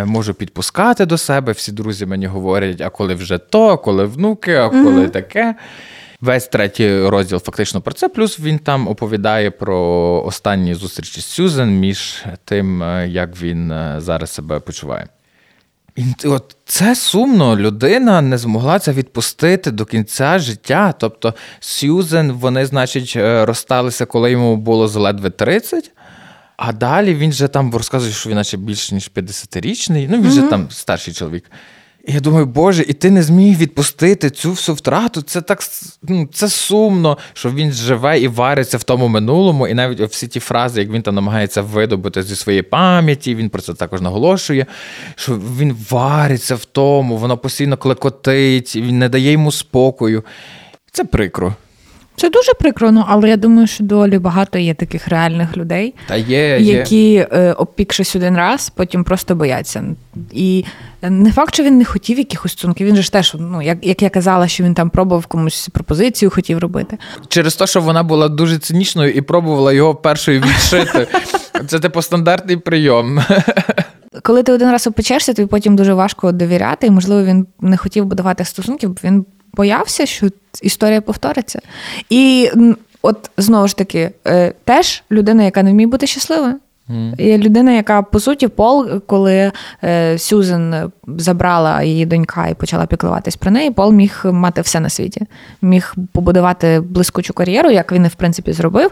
можу 0.05 0.34
підпускати 0.34 1.05
до 1.05 1.17
себе. 1.17 1.51
Всі 1.51 1.71
друзі 1.71 2.05
мені 2.05 2.26
говорять, 2.26 2.82
а 2.82 2.89
коли 2.89 3.15
вже 3.15 3.38
то, 3.38 3.78
коли 3.78 4.05
внуки, 4.05 4.55
а 4.55 4.69
коли 4.69 5.05
mm-hmm. 5.05 5.09
таке. 5.09 5.55
Весь 6.26 6.47
третій 6.47 7.07
розділ 7.07 7.39
фактично 7.39 7.82
про 7.82 7.93
це. 7.93 8.09
Плюс 8.09 8.39
він 8.39 8.59
там 8.59 8.88
оповідає 8.88 9.51
про 9.51 9.80
останні 10.26 10.73
зустрічі 10.73 11.21
з 11.21 11.26
Сюзен 11.26 11.80
між 11.80 12.23
тим, 12.45 12.84
е, 12.84 13.07
як 13.07 13.41
він 13.41 13.71
е, 13.71 13.95
зараз 13.97 14.32
себе 14.32 14.59
почуває. 14.59 15.07
І 15.95 16.28
от 16.28 16.55
Це 16.65 16.95
сумно. 16.95 17.57
Людина 17.57 18.21
не 18.21 18.38
змогла 18.38 18.80
це 18.80 18.91
відпустити 18.91 19.71
до 19.71 19.86
кінця 19.86 20.39
життя. 20.39 20.93
Тобто, 20.99 21.34
Сюзен, 21.59 22.32
вони, 22.32 22.65
значить, 22.65 23.13
е, 23.15 23.45
розсталися, 23.45 24.05
коли 24.05 24.32
йому 24.32 24.57
було 24.57 24.88
ледве 24.88 25.30
30. 25.30 25.91
А 26.57 26.73
далі 26.73 27.15
він 27.15 27.32
же 27.32 27.47
там 27.47 27.73
розказує, 27.73 28.11
що 28.11 28.30
він 28.30 28.36
наче 28.36 28.57
більше 28.57 28.95
ніж 28.95 29.11
50-річний. 29.15 30.07
Ну, 30.09 30.17
він 30.17 30.26
mm-hmm. 30.26 30.32
же 30.32 30.41
там 30.41 30.67
старший 30.71 31.13
чоловік. 31.13 31.51
Я 32.08 32.20
думаю, 32.20 32.45
Боже, 32.45 32.86
і 32.88 32.93
ти 32.93 33.12
не 33.12 33.24
зміг 33.24 33.58
відпустити 33.58 34.30
цю 34.30 34.51
всю 34.51 34.76
втрату. 34.76 35.22
Це 35.22 35.41
так 35.41 35.60
ну, 36.03 36.30
це 36.34 36.49
сумно, 36.49 37.18
що 37.34 37.51
він 37.51 37.72
живе 37.72 38.20
і 38.20 38.28
вариться 38.28 38.78
в 38.78 38.84
тому 38.84 39.08
минулому, 39.08 39.68
і 39.68 39.74
навіть 39.74 40.01
всі 40.01 40.28
ті 40.28 40.39
фрази, 40.39 40.82
як 40.82 40.89
він 40.89 41.01
там 41.01 41.16
намагається 41.16 41.62
видобути 41.62 42.24
зі 42.24 42.36
своєї 42.36 42.62
пам'яті, 42.62 43.36
він 43.36 43.49
про 43.49 43.62
це 43.62 43.74
також 43.74 44.01
наголошує, 44.01 44.66
що 45.16 45.34
він 45.60 45.78
вариться 45.89 46.56
в 46.56 46.66
тому, 46.66 47.18
воно 47.18 47.38
постійно 47.38 47.78
клекотить, 47.78 48.76
він 48.76 48.99
не 48.99 49.10
дає 49.10 49.32
йому 49.32 49.51
спокою. 49.51 50.24
Це 50.91 51.06
прикро. 51.06 51.56
Це 52.16 52.30
дуже 52.30 52.53
прикро, 52.53 52.91
ну, 52.91 53.05
але 53.07 53.30
я 53.30 53.38
думаю, 53.38 53.68
що 53.68 53.84
долі 53.84 54.20
багато 54.20 54.59
є 54.59 54.74
таких 54.74 55.07
реальних 55.07 55.57
людей, 55.57 55.93
Та 56.07 56.16
є, 56.16 56.59
які, 56.59 57.11
є. 57.11 57.28
Е, 57.32 57.53
обпікшись 57.53 58.16
один 58.16 58.38
раз, 58.38 58.72
потім 58.76 59.03
просто 59.03 59.36
бояться. 59.36 59.84
І 60.32 60.66
не 61.01 61.32
факт, 61.32 61.53
що 61.53 61.63
він 61.63 61.78
не 61.78 61.86
хотів 61.86 62.18
якихось 62.18 62.51
стосунків. 62.51 62.88
Він 62.88 62.95
же 62.95 63.01
ж 63.01 63.11
теж, 63.11 63.36
ну 63.39 63.61
як 63.61 63.78
як 63.82 64.01
я 64.01 64.09
казала, 64.09 64.47
що 64.47 64.63
він 64.63 64.74
там 64.74 64.89
пробував 64.89 65.26
комусь 65.26 65.70
пропозицію, 65.70 66.30
хотів 66.30 66.57
робити. 66.59 66.97
Через 67.28 67.55
те, 67.55 67.68
що 67.68 67.82
вона 67.82 68.03
була 68.03 68.30
дуже 68.30 68.57
цинічною 68.57 69.11
і 69.11 69.22
пробувала 69.22 69.74
його 69.74 69.95
першою 69.95 70.41
відшити. 70.41 71.07
Це 71.68 71.80
типу 71.80 72.01
стандартний 72.01 72.57
прийом. 72.57 73.20
Коли 74.24 74.43
ти 74.43 74.51
один 74.51 74.72
раз 74.72 74.88
опечешся, 74.88 75.34
тобі 75.34 75.47
потім 75.47 75.76
дуже 75.76 75.93
важко 75.93 76.32
довіряти, 76.32 76.88
і 76.88 76.91
можливо 76.91 77.24
він 77.24 77.47
не 77.61 77.78
хотів 77.78 78.05
будувати 78.05 78.45
стосунків, 78.45 78.89
бо 78.89 78.95
він 79.03 79.26
боявся, 79.56 80.06
що 80.06 80.30
історія 80.62 81.01
повториться. 81.01 81.60
І 82.10 82.51
от 83.01 83.30
знову 83.38 83.68
ж 83.68 83.78
таки, 83.78 84.12
е, 84.28 84.53
теж 84.64 85.03
людина, 85.12 85.43
яка 85.43 85.64
не 85.64 85.72
вміє 85.72 85.88
бути 85.88 86.08
щасливою. 86.08 86.60
Є 87.17 87.38
людина, 87.38 87.71
яка 87.71 88.01
по 88.01 88.19
суті, 88.19 88.47
Пол, 88.47 88.88
коли 89.07 89.51
е, 89.83 90.17
Сюзен 90.17 90.91
забрала 91.07 91.83
її 91.83 92.05
донька 92.05 92.47
і 92.47 92.53
почала 92.53 92.86
піклуватись 92.86 93.36
про 93.36 93.51
неї, 93.51 93.71
Пол 93.71 93.91
міг 93.91 94.21
мати 94.25 94.61
все 94.61 94.79
на 94.79 94.89
світі, 94.89 95.21
міг 95.61 95.95
побудувати 96.11 96.79
блискучу 96.79 97.33
кар'єру, 97.33 97.71
як 97.71 97.91
він 97.91 98.05
і 98.05 98.07
в 98.07 98.15
принципі 98.15 98.53
зробив, 98.53 98.91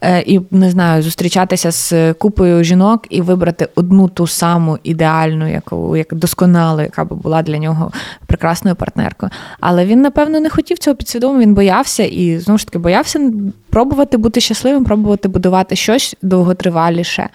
е, 0.00 0.20
і 0.20 0.40
не 0.50 0.70
знаю, 0.70 1.02
зустрічатися 1.02 1.70
з 1.70 2.14
купою 2.14 2.64
жінок 2.64 3.06
і 3.10 3.20
вибрати 3.20 3.68
одну 3.74 4.08
ту 4.08 4.26
саму 4.26 4.78
ідеальну, 4.82 5.50
яку 5.50 5.96
як 5.96 6.14
досконалу, 6.14 6.80
яка 6.80 7.04
би 7.04 7.16
була 7.16 7.42
для 7.42 7.58
нього 7.58 7.92
прекрасною 8.26 8.76
партнеркою. 8.76 9.32
Але 9.60 9.84
він, 9.84 10.00
напевно, 10.00 10.40
не 10.40 10.50
хотів 10.50 10.78
цього 10.78 10.96
підсвідомо. 10.96 11.38
Він 11.38 11.54
боявся 11.54 12.04
і 12.04 12.38
знову 12.38 12.58
ж 12.58 12.66
таки 12.66 12.78
боявся 12.78 13.30
пробувати 13.72 14.16
бути 14.16 14.40
щасливим, 14.40 14.84
пробувати 14.84 15.28
будувати 15.28 15.76
щось 15.76 16.16
довготриваліше. 16.22 17.28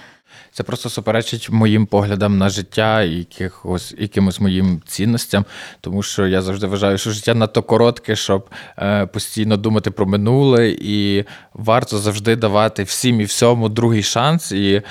Це 0.51 0.63
просто 0.63 0.89
суперечить 0.89 1.49
моїм 1.49 1.85
поглядам 1.85 2.37
на 2.37 2.49
життя 2.49 3.01
і 3.01 3.11
якихось 3.11 3.95
якимось 3.97 4.39
моїм 4.39 4.81
цінностям, 4.87 5.45
тому 5.81 6.03
що 6.03 6.27
я 6.27 6.41
завжди 6.41 6.67
вважаю, 6.67 6.97
що 6.97 7.11
життя 7.11 7.33
надто 7.33 7.63
коротке, 7.63 8.15
щоб 8.15 8.49
е, 8.79 9.05
постійно 9.05 9.57
думати 9.57 9.91
про 9.91 10.05
минуле, 10.05 10.69
і 10.69 11.25
варто 11.53 11.97
завжди 11.97 12.35
давати 12.35 12.83
всім 12.83 13.21
і 13.21 13.23
всьому 13.23 13.69
другий 13.69 14.03
шанс. 14.03 14.51
І 14.51 14.81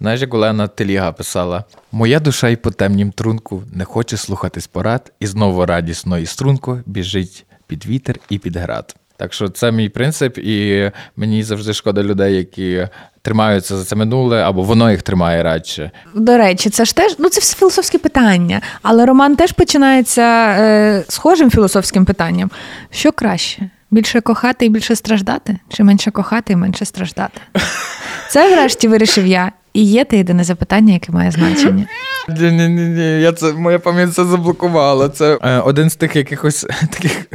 знаєш, 0.00 0.20
як 0.20 0.34
Олена 0.34 0.68
Теліга 0.68 1.12
писала: 1.12 1.64
Моя 1.92 2.20
душа 2.20 2.48
й 2.48 2.56
по 2.56 2.70
темнім 2.70 3.12
трунку 3.12 3.62
не 3.72 3.84
хоче 3.84 4.16
слухатись 4.16 4.66
порад, 4.66 5.12
і 5.20 5.26
знову 5.26 5.66
радісно 5.66 6.18
і 6.18 6.26
струнко 6.26 6.82
біжить 6.86 7.46
під 7.66 7.86
вітер 7.86 8.16
і 8.28 8.38
під 8.38 8.56
град. 8.56 8.99
Так 9.20 9.32
що 9.32 9.48
це 9.48 9.72
мій 9.72 9.88
принцип, 9.88 10.38
і 10.38 10.90
мені 11.16 11.42
завжди 11.42 11.72
шкода 11.72 12.02
людей, 12.02 12.36
які 12.36 12.88
тримаються 13.22 13.76
за 13.76 13.84
це 13.84 13.96
минуле, 13.96 14.42
або 14.42 14.62
воно 14.62 14.90
їх 14.90 15.02
тримає 15.02 15.42
радше. 15.42 15.90
До 16.14 16.36
речі, 16.36 16.70
це 16.70 16.84
ж 16.84 16.96
теж 16.96 17.16
ну 17.18 17.28
це 17.28 17.40
все 17.40 17.56
філософське 17.56 17.98
питання, 17.98 18.60
але 18.82 19.06
роман 19.06 19.36
теж 19.36 19.52
починається 19.52 20.56
е, 20.58 21.04
схожим 21.08 21.50
філософським 21.50 22.04
питанням. 22.04 22.50
Що 22.90 23.12
краще? 23.12 23.70
Більше 23.90 24.20
кохати 24.20 24.66
і 24.66 24.68
більше 24.68 24.96
страждати? 24.96 25.58
Чи 25.68 25.84
менше 25.84 26.10
кохати 26.10 26.52
і 26.52 26.56
менше 26.56 26.84
страждати? 26.84 27.40
Це 28.30 28.54
врешті 28.54 28.88
вирішив 28.88 29.26
я. 29.26 29.52
І 29.72 29.84
є 29.84 30.04
те 30.04 30.16
єдине 30.16 30.44
запитання, 30.44 30.92
яке 30.92 31.12
має 31.12 31.30
значення. 31.30 31.86
Ні, 32.28 32.50
ні, 32.50 32.68
ні, 32.68 33.20
я 33.20 33.32
це 33.32 33.52
моя 33.52 33.78
пам'ять 33.78 34.14
це 34.14 34.24
заблокувала. 34.24 35.08
Це 35.08 35.38
е, 35.42 35.58
один 35.58 35.90
з 35.90 35.96
тих 35.96 36.16
якихось 36.16 36.66
таких 36.92 37.26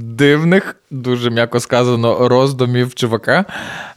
дивних, 0.00 0.76
дуже 0.90 1.30
м'яко 1.30 1.60
сказано, 1.60 2.28
роздумів 2.28 2.94
чувака. 2.94 3.44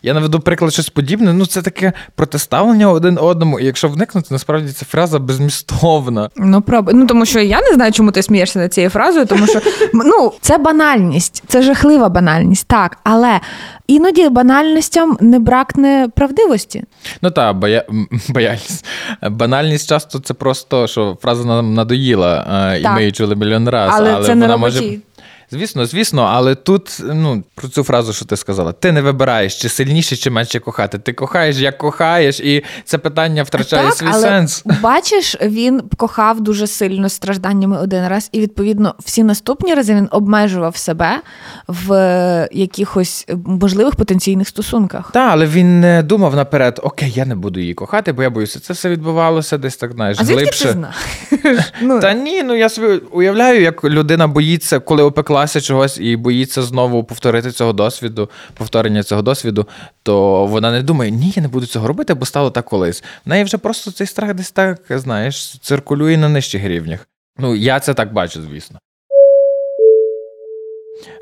Я 0.03 0.13
наведу 0.13 0.39
приклад 0.39 0.73
щось 0.73 0.89
подібне. 0.89 1.33
Ну, 1.33 1.45
це 1.45 1.61
таке 1.61 1.93
протиставлення 2.15 2.91
один 2.91 3.17
одному. 3.21 3.59
І 3.59 3.65
якщо 3.65 3.89
вникнути, 3.89 4.27
насправді 4.31 4.71
ця 4.71 4.85
фраза 4.85 5.19
безмістовна. 5.19 6.29
Ну, 6.35 6.61
проб... 6.61 6.89
ну 6.93 7.05
тому 7.05 7.25
що 7.25 7.39
я 7.39 7.61
не 7.61 7.73
знаю, 7.73 7.91
чому 7.91 8.11
ти 8.11 8.23
смієшся 8.23 8.59
над 8.59 8.73
цією 8.73 8.89
фразою, 8.89 9.25
тому 9.25 9.47
що 9.47 9.59
ну, 9.93 10.33
це 10.41 10.57
банальність, 10.57 11.43
це 11.47 11.61
жахлива 11.61 12.09
банальність, 12.09 12.67
так, 12.67 12.97
але. 13.03 13.39
Іноді 13.87 14.29
банальностям 14.29 15.17
не 15.21 15.39
бракне 15.39 16.07
правдивості. 16.15 16.83
Ну 17.21 17.31
так, 17.31 17.57
боя... 17.57 17.83
бояльність. 18.29 18.85
Банальність 19.29 19.89
часто 19.89 20.19
це 20.19 20.33
просто, 20.33 20.87
що 20.87 21.17
фраза 21.21 21.45
нам 21.45 21.73
надоїла, 21.73 22.43
так. 22.43 22.81
і 22.81 22.95
ми 22.95 22.99
її 22.99 23.11
чули 23.11 23.35
мільйон 23.35 23.69
разів. 23.69 23.95
Але, 23.97 24.13
але 24.13 24.25
це 24.25 24.33
вона 24.33 24.47
не 24.47 24.57
може 24.57 24.97
Звісно, 25.51 25.85
звісно, 25.85 26.21
але 26.21 26.55
тут 26.55 27.01
ну 27.13 27.43
про 27.55 27.67
цю 27.67 27.83
фразу, 27.83 28.13
що 28.13 28.25
ти 28.25 28.37
сказала, 28.37 28.71
ти 28.71 28.91
не 28.91 29.01
вибираєш 29.01 29.61
чи 29.61 29.69
сильніше, 29.69 30.15
чи 30.15 30.29
менше 30.29 30.59
кохати. 30.59 30.99
Ти 30.99 31.13
кохаєш, 31.13 31.57
як 31.57 31.77
кохаєш, 31.77 32.39
і 32.39 32.63
це 32.85 32.97
питання 32.97 33.43
втрачає 33.43 33.83
так, 33.87 33.93
свій 33.93 34.07
але 34.11 34.21
сенс. 34.21 34.63
Бачиш, 34.81 35.37
він 35.41 35.81
кохав 35.97 36.41
дуже 36.41 36.67
сильно 36.67 37.09
стражданнями 37.09 37.79
один 37.79 38.07
раз, 38.07 38.29
і 38.31 38.39
відповідно 38.39 38.95
всі 38.99 39.23
наступні 39.23 39.73
рази 39.73 39.95
він 39.95 40.07
обмежував 40.11 40.77
себе 40.77 41.21
в 41.67 42.47
якихось 42.51 43.25
можливих 43.45 43.95
потенційних 43.95 44.47
стосунках. 44.47 45.11
Так, 45.11 45.29
але 45.31 45.45
він 45.45 45.79
не 45.79 46.03
думав 46.03 46.35
наперед, 46.35 46.79
окей, 46.83 47.11
я 47.15 47.25
не 47.25 47.35
буду 47.35 47.59
її 47.59 47.73
кохати, 47.73 48.13
бо 48.13 48.23
я 48.23 48.29
боюся, 48.29 48.59
це 48.59 48.73
все 48.73 48.89
відбувалося 48.89 49.57
десь 49.57 49.77
так 49.77 49.91
знаєш, 49.91 50.17
а 50.21 50.23
глибше. 50.23 50.65
Ти 50.65 50.71
знаєш? 50.71 50.95
Ну. 51.81 51.99
Та 51.99 52.13
ні, 52.13 52.43
ну 52.43 52.55
я 52.55 52.69
собі 52.69 52.87
уявляю, 53.11 53.61
як 53.61 53.83
людина 53.83 54.27
боїться, 54.27 54.79
коли 54.79 55.03
опекла 55.03 55.36
класі 55.37 55.61
чогось 55.61 55.97
і 55.99 56.15
боїться 56.15 56.61
знову 56.61 57.03
повторити 57.03 57.51
цього 57.51 57.73
досвіду, 57.73 58.29
повторення 58.53 59.03
цього 59.03 59.21
досвіду, 59.21 59.67
то 60.03 60.45
вона 60.45 60.71
не 60.71 60.81
думає, 60.83 61.11
ні, 61.11 61.33
я 61.35 61.41
не 61.41 61.47
буду 61.47 61.65
цього 61.65 61.87
робити, 61.87 62.13
бо 62.13 62.25
стало 62.25 62.51
так 62.51 62.65
колись. 62.65 63.03
В 63.25 63.29
неї 63.29 63.43
вже 63.43 63.57
просто 63.57 63.91
цей 63.91 64.07
страх 64.07 64.33
десь 64.33 64.51
так, 64.51 64.79
знаєш, 64.89 65.59
циркулює 65.59 66.17
на 66.17 66.29
нижчих 66.29 66.63
рівнях. 66.63 67.07
Ну, 67.37 67.55
я 67.55 67.79
це 67.79 67.93
так 67.93 68.13
бачу, 68.13 68.41
звісно. 68.41 68.79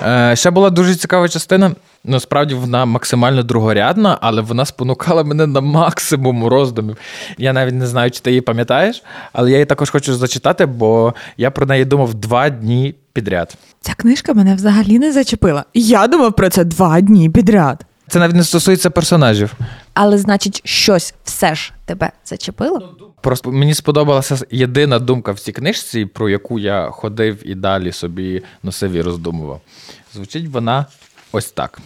Е, 0.02 0.36
Ще 0.36 0.52
була 0.52 0.70
дуже 0.70 0.96
цікава 0.96 1.30
частина. 1.30 1.72
Насправді 2.04 2.54
вона 2.56 2.86
максимально 2.86 3.44
другорядна, 3.44 4.18
але 4.22 4.42
вона 4.42 4.66
спонукала 4.66 5.24
мене 5.24 5.48
на 5.48 5.62
максимум 5.62 6.46
роздумів. 6.48 6.98
Я 7.38 7.54
навіть 7.54 7.74
не 7.74 7.88
знаю, 7.88 8.12
чи 8.12 8.20
ти 8.20 8.30
її 8.30 8.42
пам'ятаєш, 8.42 9.04
але 9.34 9.52
я 9.52 9.58
її 9.58 9.66
також 9.66 9.90
хочу 9.90 10.16
зачитати, 10.16 10.66
бо 10.66 11.14
я 11.38 11.52
про 11.52 11.66
неї 11.66 11.86
думав 11.86 12.14
два 12.14 12.50
дні 12.50 12.96
підряд. 13.16 13.56
Ця 13.82 13.94
книжка 13.94 14.34
мене 14.34 14.56
взагалі 14.56 15.00
не 15.00 15.12
зачепила. 15.14 15.66
Я 15.74 16.08
думав 16.08 16.36
про 16.36 16.50
це 16.50 16.64
два 16.64 17.02
дні 17.02 17.30
підряд. 17.30 17.86
Це 18.08 18.20
навіть 18.20 18.36
не 18.36 18.44
стосується 18.44 18.90
персонажів. 18.90 19.54
Але, 19.94 20.18
значить, 20.18 20.62
щось 20.64 21.14
все 21.24 21.56
ж 21.56 21.74
тебе 21.86 22.12
зачепило? 22.26 22.96
Просто 23.22 23.52
мені 23.52 23.74
сподобалася 23.74 24.38
єдина 24.52 25.00
думка 25.00 25.32
в 25.32 25.40
цій 25.40 25.52
книжці, 25.52 26.06
про 26.06 26.30
яку 26.30 26.60
я 26.60 26.90
ходив 26.90 27.50
і 27.50 27.56
далі 27.56 27.92
собі 27.92 28.44
носив 28.64 28.92
і 28.92 29.02
роздумував. 29.02 29.62
Звучить 30.14 30.48
вона 30.48 30.86
ось 31.32 31.52
так. 31.52 31.80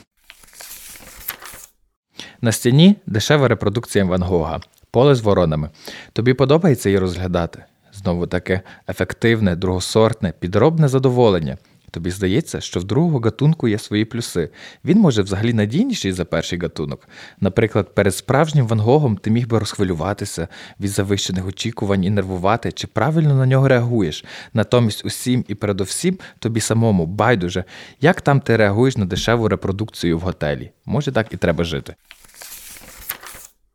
На 2.42 2.52
стіні 2.52 2.96
дешева 3.06 3.48
репродукція 3.48 4.06
Ван 4.06 4.24
Гога. 4.24 4.60
Поле 4.92 5.16
з 5.16 5.22
воронами. 5.22 5.70
Тобі 6.14 6.34
подобається 6.34 6.90
її 6.90 7.00
розглядати? 7.00 7.64
Знову 8.04 8.28
таке 8.28 8.62
ефективне, 8.90 9.56
другосортне, 9.56 10.34
підробне 10.40 10.88
задоволення. 10.88 11.58
Тобі 11.92 12.12
здається, 12.12 12.62
що 12.62 12.80
в 12.80 12.84
другого 12.84 13.20
гатунку 13.20 13.68
є 13.68 13.78
свої 13.78 14.06
плюси. 14.06 14.50
Він 14.86 15.00
може 15.00 15.22
взагалі 15.22 15.54
надійніший 15.54 16.12
за 16.12 16.26
перший 16.26 16.60
гатунок. 16.60 17.10
Наприклад, 17.42 17.96
перед 17.96 18.16
справжнім 18.16 18.68
Ван 18.68 18.80
Гогом 18.80 19.18
ти 19.18 19.32
міг 19.32 19.48
би 19.48 19.60
розхвилюватися 19.60 20.48
від 20.80 20.92
завищених 20.92 21.48
очікувань 21.48 22.04
і 22.04 22.10
нервувати, 22.10 22.72
чи 22.72 22.88
правильно 22.88 23.36
на 23.36 23.46
нього 23.46 23.68
реагуєш. 23.68 24.26
Натомість 24.54 25.06
усім 25.06 25.46
і 25.48 25.56
передовсім 25.56 26.20
тобі 26.40 26.60
самому 26.60 27.06
байдуже, 27.06 27.64
як 28.02 28.22
там 28.22 28.40
ти 28.40 28.58
реагуєш 28.58 28.98
на 28.98 29.06
дешеву 29.06 29.48
репродукцію 29.48 30.18
в 30.18 30.22
готелі. 30.22 30.72
Може, 30.86 31.12
так 31.12 31.28
і 31.32 31.38
треба 31.38 31.64
жити. 31.64 31.96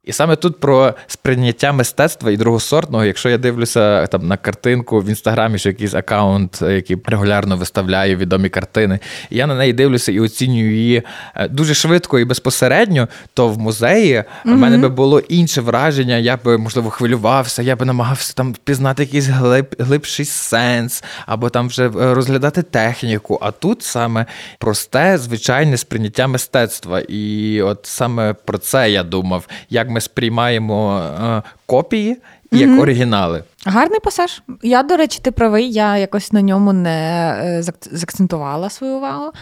І 0.05 0.13
саме 0.13 0.37
тут 0.37 0.61
про 0.61 0.95
сприйняття 1.07 1.73
мистецтва 1.73 2.31
і 2.31 2.37
другосортного, 2.37 3.05
якщо 3.05 3.29
я 3.29 3.39
дивлюся 3.39 4.07
там 4.07 4.27
на 4.27 4.37
картинку 4.37 5.01
в 5.01 5.09
інстаграмі, 5.09 5.59
що 5.59 5.69
якийсь 5.69 5.95
аккаунт, 5.95 6.63
який 6.63 6.97
регулярно 7.07 7.57
виставляє 7.57 8.17
відомі 8.17 8.49
картини, 8.49 8.99
і 9.31 9.37
я 9.37 9.47
на 9.47 9.55
неї 9.55 9.73
дивлюся 9.73 10.13
і 10.13 10.21
оцінюю 10.21 10.77
її 10.77 11.03
е, 11.35 11.49
дуже 11.49 11.75
швидко 11.75 12.19
і 12.19 12.25
безпосередньо, 12.25 13.09
то 13.35 13.49
в 13.49 13.59
музеї 13.59 14.15
mm 14.15 14.55
в 14.55 14.57
мене 14.57 14.79
би 14.79 14.89
було 14.89 15.21
інше 15.21 15.61
враження, 15.61 16.17
я 16.17 16.37
би, 16.37 16.59
можливо, 16.59 16.91
хвилювався, 16.91 17.63
я 17.63 17.77
би 17.77 17.85
намагався 17.85 18.35
там 18.35 18.55
пізнати 18.65 19.03
якийсь 19.03 19.27
глиб, 19.27 19.67
глибший 19.79 20.25
сенс, 20.25 21.05
або 21.27 21.51
там 21.51 21.69
вже 21.69 21.87
е, 21.87 21.91
розглядати 22.15 22.63
техніку. 22.63 23.39
А 23.43 23.51
тут 23.51 23.83
саме 23.83 24.27
просте, 24.59 25.19
звичайне 25.19 25.77
сприйняття 25.77 26.27
мистецтва. 26.27 27.01
І 27.01 27.63
от 27.63 27.81
саме 27.83 28.35
про 28.45 28.59
це 28.59 28.91
я 28.91 29.03
думав. 29.03 29.47
як 29.71 29.94
ми 29.95 30.01
сприймаємо 30.01 31.03
е, 31.23 31.43
копії 31.67 32.17
як 32.53 32.71
mm 32.71 32.81
оригінали. 32.81 33.45
Гарний 33.67 34.01
пасаж. 34.01 34.43
Я, 34.63 34.83
до 34.83 34.97
речі, 34.97 35.21
ти 35.23 35.31
правий, 35.31 35.73
я 35.73 35.97
якось 35.97 36.33
на 36.33 36.43
ньому 36.43 36.73
не 36.73 37.31
е, 37.45 37.63
закцентувала 37.93 38.71
свою 38.71 38.95
увагу. 38.95 39.33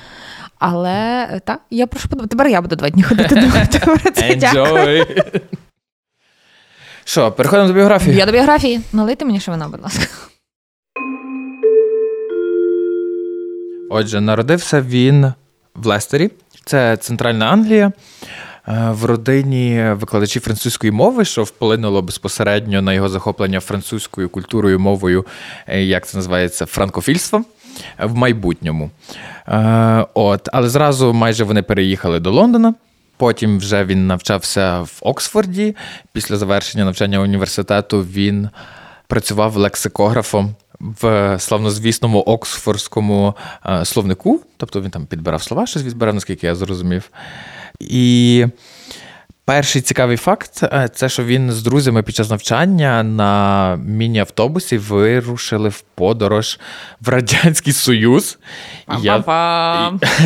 Але 0.58 1.28
е, 1.32 1.40
так, 1.44 1.60
я 1.70 1.86
прошу 1.86 2.08
подумати. 2.08 2.28
Тепер 2.28 2.48
я 2.48 2.62
буду 2.62 2.76
два 2.76 2.90
дні 2.90 3.02
ходити 3.02 3.34
думати 3.34 3.78
про 3.84 4.10
це. 4.10 4.34
Дякую. 4.34 5.06
Що, 7.04 7.32
переходимо 7.32 7.68
до 7.68 7.74
біографії? 7.74 8.16
Я 8.16 8.26
до 8.26 8.32
біографії. 8.32 8.80
Налийте 8.92 9.24
мені 9.24 9.40
що 9.40 9.50
вона, 9.50 9.68
будь 9.68 9.82
ласка. 9.82 10.06
Отже, 13.90 14.20
народився 14.20 14.80
він 14.80 15.32
в 15.74 15.86
Лестері, 15.86 16.30
це 16.64 16.96
Центральна 16.96 17.46
Англія. 17.46 17.92
Е, 18.68 18.90
в 18.90 19.04
родині 19.04 19.92
викладачів 19.92 20.42
французької 20.42 20.92
мови, 20.92 21.24
що 21.24 21.42
вплинуло 21.42 22.02
безпосередньо 22.02 22.82
на 22.82 22.92
його 22.92 23.08
захоплення 23.08 23.60
французькою 23.60 24.28
культурою, 24.28 24.80
мовою, 24.80 25.26
е, 25.66 25.82
як 25.82 26.06
це 26.06 26.16
називається, 26.16 26.66
франкофільством 26.66 27.44
в 27.98 28.14
майбутньому. 28.14 28.90
Е, 29.48 30.06
от, 30.14 30.48
Але 30.52 30.68
зразу 30.68 31.12
майже 31.12 31.44
вони 31.44 31.62
переїхали 31.62 32.20
до 32.20 32.30
Лондона. 32.30 32.74
Потім 33.16 33.58
вже 33.58 33.84
він 33.84 34.06
навчався 34.06 34.80
в 34.80 34.98
Оксфорді. 35.00 35.76
Після 36.12 36.36
завершення 36.36 36.84
навчання 36.84 37.18
університету 37.18 38.02
він 38.02 38.48
працював 39.06 39.56
лексикографом 39.56 40.54
в 40.80 41.36
славнозвісному 41.38 42.20
Оксфордському 42.20 43.34
словнику. 43.84 44.40
Тобто 44.56 44.80
він 44.80 44.90
там 44.90 45.06
підбирав 45.06 45.42
слова, 45.42 45.66
щось 45.66 45.82
відбирав, 45.82 46.14
наскільки 46.14 46.46
я 46.46 46.54
зрозумів. 46.54 47.10
І 47.90 48.46
перший 49.44 49.82
цікавий 49.82 50.16
факт 50.16 50.60
е, 50.62 50.88
це 50.94 51.08
що 51.08 51.24
він 51.24 51.52
з 51.52 51.62
друзями 51.62 52.02
під 52.02 52.14
час 52.14 52.30
навчання 52.30 53.02
на 53.02 53.76
міні-автобусі 53.76 54.78
вирушили 54.78 55.68
в 55.68 55.80
подорож 55.94 56.58
в 57.00 57.08
Радянський 57.08 57.72
Союз. 57.72 58.38
Я 59.02 59.18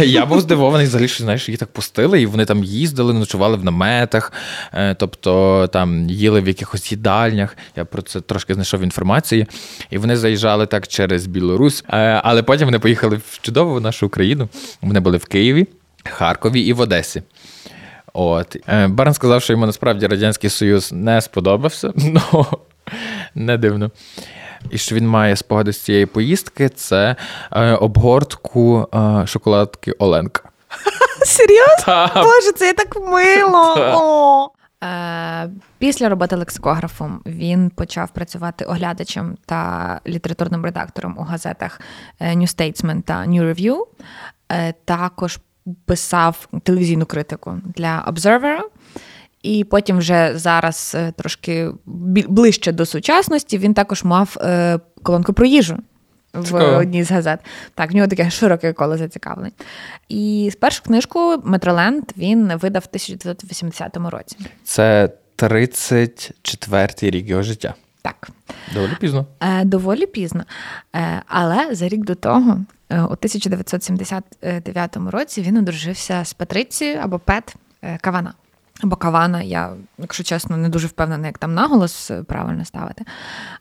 я 0.05 0.27
був 0.27 0.41
здивований, 0.41 0.87
взагалі, 0.87 1.09
що 1.09 1.25
знаєш, 1.25 1.49
їх 1.49 1.59
так 1.59 1.69
пустили, 1.69 2.23
і 2.23 2.27
вони 2.27 2.45
там 2.45 2.65
їздили, 2.65 3.13
ночували 3.13 3.57
в 3.57 3.65
наметах, 3.65 4.33
е, 4.73 4.95
тобто 4.95 5.67
там 5.73 6.11
їли 6.11 6.41
в 6.41 6.49
якихось 6.49 6.93
їдальнях. 6.93 7.57
Я 7.77 7.85
про 7.85 8.03
це 8.03 8.21
трошки 8.21 8.55
знайшов 8.55 8.83
інформації. 8.83 9.47
І 9.91 9.99
вони 9.99 10.17
заїжджали 10.17 10.67
так 10.67 10.89
через 10.89 11.27
Білорусь. 11.27 11.85
Е, 11.89 12.21
але 12.25 12.43
потім 12.43 12.67
вони 12.67 12.79
поїхали 12.79 13.17
в 13.17 13.39
чудову 13.43 13.81
нашу 13.81 14.07
Україну. 14.07 14.49
Вони 14.83 15.01
були 15.01 15.17
в 15.17 15.25
Києві. 15.25 15.67
Харкові 16.07 16.61
і 16.61 16.73
в 16.73 16.81
Одесі. 16.81 17.23
От. 18.17 18.57
Е, 18.69 18.89
Барн 18.89 19.15
сказав, 19.15 19.43
що 19.43 19.53
йому 19.53 19.67
насправді 19.67 20.07
Радянський 20.07 20.51
Союз 20.51 20.93
не 20.93 21.21
сподобався, 21.21 21.93
ну 21.97 22.47
не 23.35 23.59
дивно. 23.59 23.91
І 24.71 24.79
що 24.79 24.95
він 24.95 25.09
має 25.09 25.37
спогади 25.37 25.73
з 25.73 25.81
цієї 25.81 26.07
поїздки 26.07 26.69
це 26.69 27.17
е, 27.53 27.73
обгортку 27.73 28.89
е, 28.95 29.27
шоколадки 29.27 29.93
Оленка. 29.93 30.43
Серйозно? 31.25 32.11
Боже, 32.15 32.53
це 32.53 32.73
так 32.73 32.97
мило. 32.97 34.53
Після 35.79 36.09
роботи 36.09 36.37
лексикографом 36.37 37.21
він 37.27 37.71
почав 37.71 38.11
працювати 38.11 38.65
оглядачем 38.65 39.37
та 39.47 40.01
літературним 40.07 40.65
редактором 40.65 41.19
у 41.19 41.23
газетах 41.23 41.81
New 42.21 42.57
Statesman 42.57 43.03
та 43.03 43.15
New 43.15 43.55
Review. 43.55 43.87
Також 44.85 45.39
писав 45.85 46.49
телевізійну 46.63 47.07
критику 47.07 47.59
для 47.65 48.05
Observer, 48.13 48.59
і 49.43 49.65
потім 49.65 49.99
вже 49.99 50.33
зараз 50.35 50.93
е, 50.99 51.13
трошки 51.13 51.71
ближче 52.29 52.73
до 52.73 52.87
сучасності 52.87 53.59
він 53.59 53.75
також 53.75 54.05
мав 54.05 54.37
е, 54.41 54.79
колонку 55.03 55.33
про 55.33 55.47
їжу. 55.47 55.79
В 56.35 56.45
Цікаво. 56.45 56.77
одній 56.77 57.05
з 57.05 57.11
газет. 57.11 57.41
Так, 57.75 57.93
в 57.93 57.95
нього 57.95 58.09
таке 58.09 58.31
широке 58.31 58.73
коло 58.73 58.97
зацікавлень. 58.97 59.53
І 60.09 60.53
першу 60.61 60.83
книжку 60.83 61.43
Метроленд 61.45 62.05
він 62.17 62.47
видав 62.57 62.83
в 62.83 62.89
1980 62.89 63.97
році. 63.97 64.37
Це 64.65 65.11
34-й 65.39 67.11
рік 67.11 67.29
його 67.29 67.43
життя. 67.43 67.75
Так. 68.07 68.29
Доволі 68.75 68.93
пізно. 69.01 69.27
Е, 69.41 69.65
Доволі 69.65 70.07
пізно. 70.07 70.45
Е, 70.95 71.23
Але 71.27 71.75
за 71.75 71.89
рік 71.89 72.05
до 72.05 72.15
того 72.15 72.61
Е, 72.91 73.01
у 73.01 73.05
1979 73.05 74.97
році 74.97 75.43
він 75.43 75.57
одружився 75.57 76.25
з 76.25 76.33
Патрицією 76.33 76.99
або 77.03 77.19
Пет 77.19 77.55
Кавана. 78.01 78.35
Або 78.83 78.97
Кавана, 78.97 79.43
я, 79.43 79.73
якщо 79.99 80.25
чесно, 80.25 80.57
не 80.57 80.69
дуже 80.69 80.87
впевнена, 80.87 81.27
як 81.27 81.39
там 81.39 81.55
наголос 81.55 82.11
е, 82.11 82.23
правильно 82.23 82.65
ставити. 82.65 83.05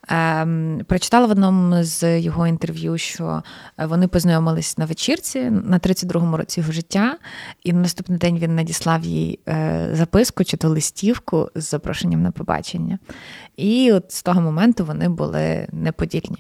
Ем, 0.08 0.82
Прочитала 0.88 1.28
в 1.28 1.32
одному 1.32 1.84
з 1.84 2.20
його 2.20 2.48
інтерв'ю, 2.48 2.98
що 2.98 3.44
вони 3.78 4.08
познайомились 4.08 4.78
на 4.78 4.86
вечірці 4.86 5.50
на 5.50 5.80
32-му 5.80 6.38
році 6.38 6.60
його 6.60 6.72
життя, 6.72 7.18
і 7.64 7.74
на 7.74 7.80
наступний 7.80 8.20
день 8.20 8.38
він 8.38 8.56
надіслав 8.56 9.04
їй 9.04 9.40
е, 9.48 9.90
записку 9.94 10.44
чи 10.44 10.58
то 10.58 10.70
листівку 10.70 11.50
з 11.56 11.70
запрошенням 11.70 12.22
на 12.22 12.32
побачення. 12.32 13.00
І 13.58 13.92
от 13.92 14.12
з 14.12 14.24
того 14.24 14.42
моменту 14.42 14.86
вони 14.86 15.10
були 15.10 15.68
неподільні. 15.72 16.38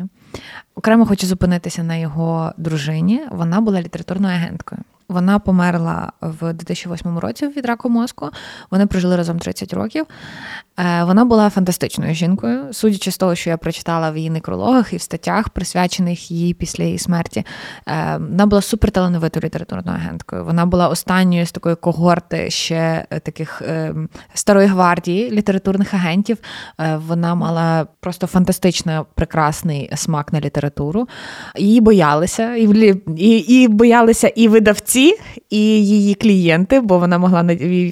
Окремо 0.76 1.05
хочу 1.05 1.28
зупинитися 1.28 1.84
на 1.84 1.95
його 1.95 2.53
дружині. 2.57 3.21
Вона 3.32 3.61
була 3.61 3.82
літературною 3.82 4.36
агенткою. 4.36 4.82
Вона 5.07 5.39
померла 5.39 6.11
в 6.21 6.53
2008 6.53 7.19
році 7.19 7.47
від 7.47 7.65
раку 7.65 7.89
мозку. 7.89 8.29
Вони 8.71 8.85
прожили 8.85 9.15
разом 9.15 9.39
30 9.39 9.73
років. 9.73 10.05
Е, 10.79 11.03
вона 11.03 11.25
була 11.25 11.49
фантастичною 11.49 12.13
жінкою, 12.13 12.73
судячи 12.73 13.11
з 13.11 13.17
того, 13.17 13.35
що 13.35 13.49
я 13.49 13.57
прочитала 13.57 14.11
в 14.11 14.17
її 14.17 14.29
некрологах 14.29 14.93
і 14.93 14.97
в 14.97 15.01
статтях, 15.01 15.49
присвячених 15.49 16.31
їй 16.31 16.53
після 16.53 16.83
її 16.83 16.99
смерті. 16.99 17.45
Е, 17.87 18.17
вона 18.17 18.45
була 18.45 18.61
суперталановитою 18.61 19.45
літературною 19.45 19.97
агенткою. 19.97 20.45
Вона 20.45 20.65
була 20.65 20.87
останньою 20.89 21.45
з 21.45 21.51
такої 21.51 21.75
когорти 21.75 22.49
ще 22.49 23.05
е, 23.09 23.19
таких 23.19 23.61
старої 24.33 24.67
гвардії 24.67 25.31
літературних 25.31 25.93
агентів. 25.93 26.37
Вона 26.95 27.35
мала 27.35 27.87
просто 27.99 28.27
фантастично 28.27 29.05
прекрасний 29.15 29.91
смак 29.95 30.33
на 30.33 30.39
літературу. 30.39 31.07
Її 31.55 31.81
боялися, 31.81 32.55
і 32.55 32.95
і, 33.17 33.37
і 33.37 33.67
боялися 33.67 34.27
і 34.27 34.47
видавці, 34.47 34.94
і 35.49 35.85
її 35.85 36.15
клієнти, 36.15 36.79
бо 36.79 36.99
вона 36.99 37.17
могла 37.17 37.45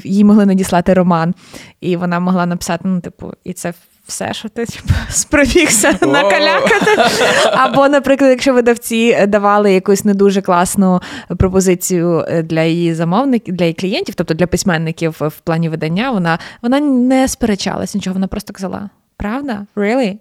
їй 0.03 0.23
могли 0.23 0.45
надіслати 0.45 0.93
роман, 0.93 1.33
і 1.81 1.95
вона 1.95 2.19
могла 2.19 2.45
написати 2.45 2.81
ну, 2.87 2.99
типу, 3.01 3.31
і 3.43 3.53
це 3.53 3.73
все, 4.07 4.33
що 4.33 4.49
ти 4.49 4.65
типу, 4.65 4.93
спромігся 5.09 5.97
накалякати. 6.01 7.19
Або, 7.51 7.89
наприклад, 7.89 8.31
якщо 8.31 8.53
видавці 8.53 9.25
давали 9.27 9.73
якусь 9.73 10.05
не 10.05 10.13
дуже 10.13 10.41
класну 10.41 11.01
пропозицію 11.37 12.25
е, 12.27 12.43
для 12.43 12.63
її 12.63 12.93
замовників, 12.93 13.55
для 13.55 13.65
її 13.65 13.73
клієнтів, 13.73 14.15
тобто 14.15 14.33
для 14.33 14.47
письменників 14.47 15.15
в 15.19 15.39
плані 15.43 15.69
видання, 15.69 16.11
вона 16.11 16.39
вона 16.61 16.79
не 16.79 17.27
сперечалась 17.27 17.95
нічого, 17.95 18.13
вона 18.13 18.27
просто 18.27 18.53
казала: 18.53 18.89
Правда? 19.17 19.65
Really? 19.75 20.17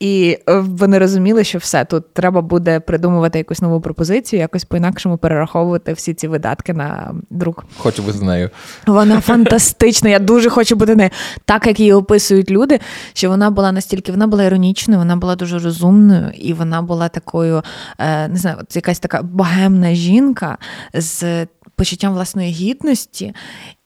І 0.00 0.38
е, 0.48 0.58
вони 0.58 0.98
розуміли, 0.98 1.44
що 1.44 1.58
все 1.58 1.84
тут 1.84 2.14
треба 2.14 2.40
буде 2.42 2.80
придумувати 2.80 3.38
якусь 3.38 3.62
нову 3.62 3.80
пропозицію, 3.80 4.40
якось 4.40 4.64
по-інакшому 4.64 5.18
перераховувати 5.18 5.92
всі 5.92 6.14
ці 6.14 6.28
видатки 6.28 6.72
на 6.74 7.14
друк. 7.30 7.64
Хочу 7.76 8.02
бути 8.02 8.18
з 8.18 8.22
нею. 8.22 8.50
Вона 8.86 9.20
фантастична. 9.20 10.10
Я 10.10 10.18
дуже 10.18 10.50
хочу 10.50 10.76
бути 10.76 10.96
нею. 10.96 11.10
Так 11.44 11.66
як 11.66 11.80
її 11.80 11.92
описують 11.92 12.50
люди, 12.50 12.80
що 13.12 13.28
вона 13.28 13.50
була 13.50 13.72
настільки, 13.72 14.12
вона 14.12 14.26
була 14.26 14.44
іронічною, 14.44 14.98
вона 14.98 15.16
була 15.16 15.36
дуже 15.36 15.58
розумною, 15.58 16.30
і 16.34 16.52
вона 16.52 16.82
була 16.82 17.08
такою, 17.08 17.62
е, 17.98 18.28
не 18.28 18.36
знаю, 18.36 18.56
якась 18.74 18.98
така 18.98 19.22
богемна 19.22 19.94
жінка 19.94 20.58
з 20.94 21.46
почуттям 21.76 22.12
власної 22.12 22.52
гідності. 22.52 23.34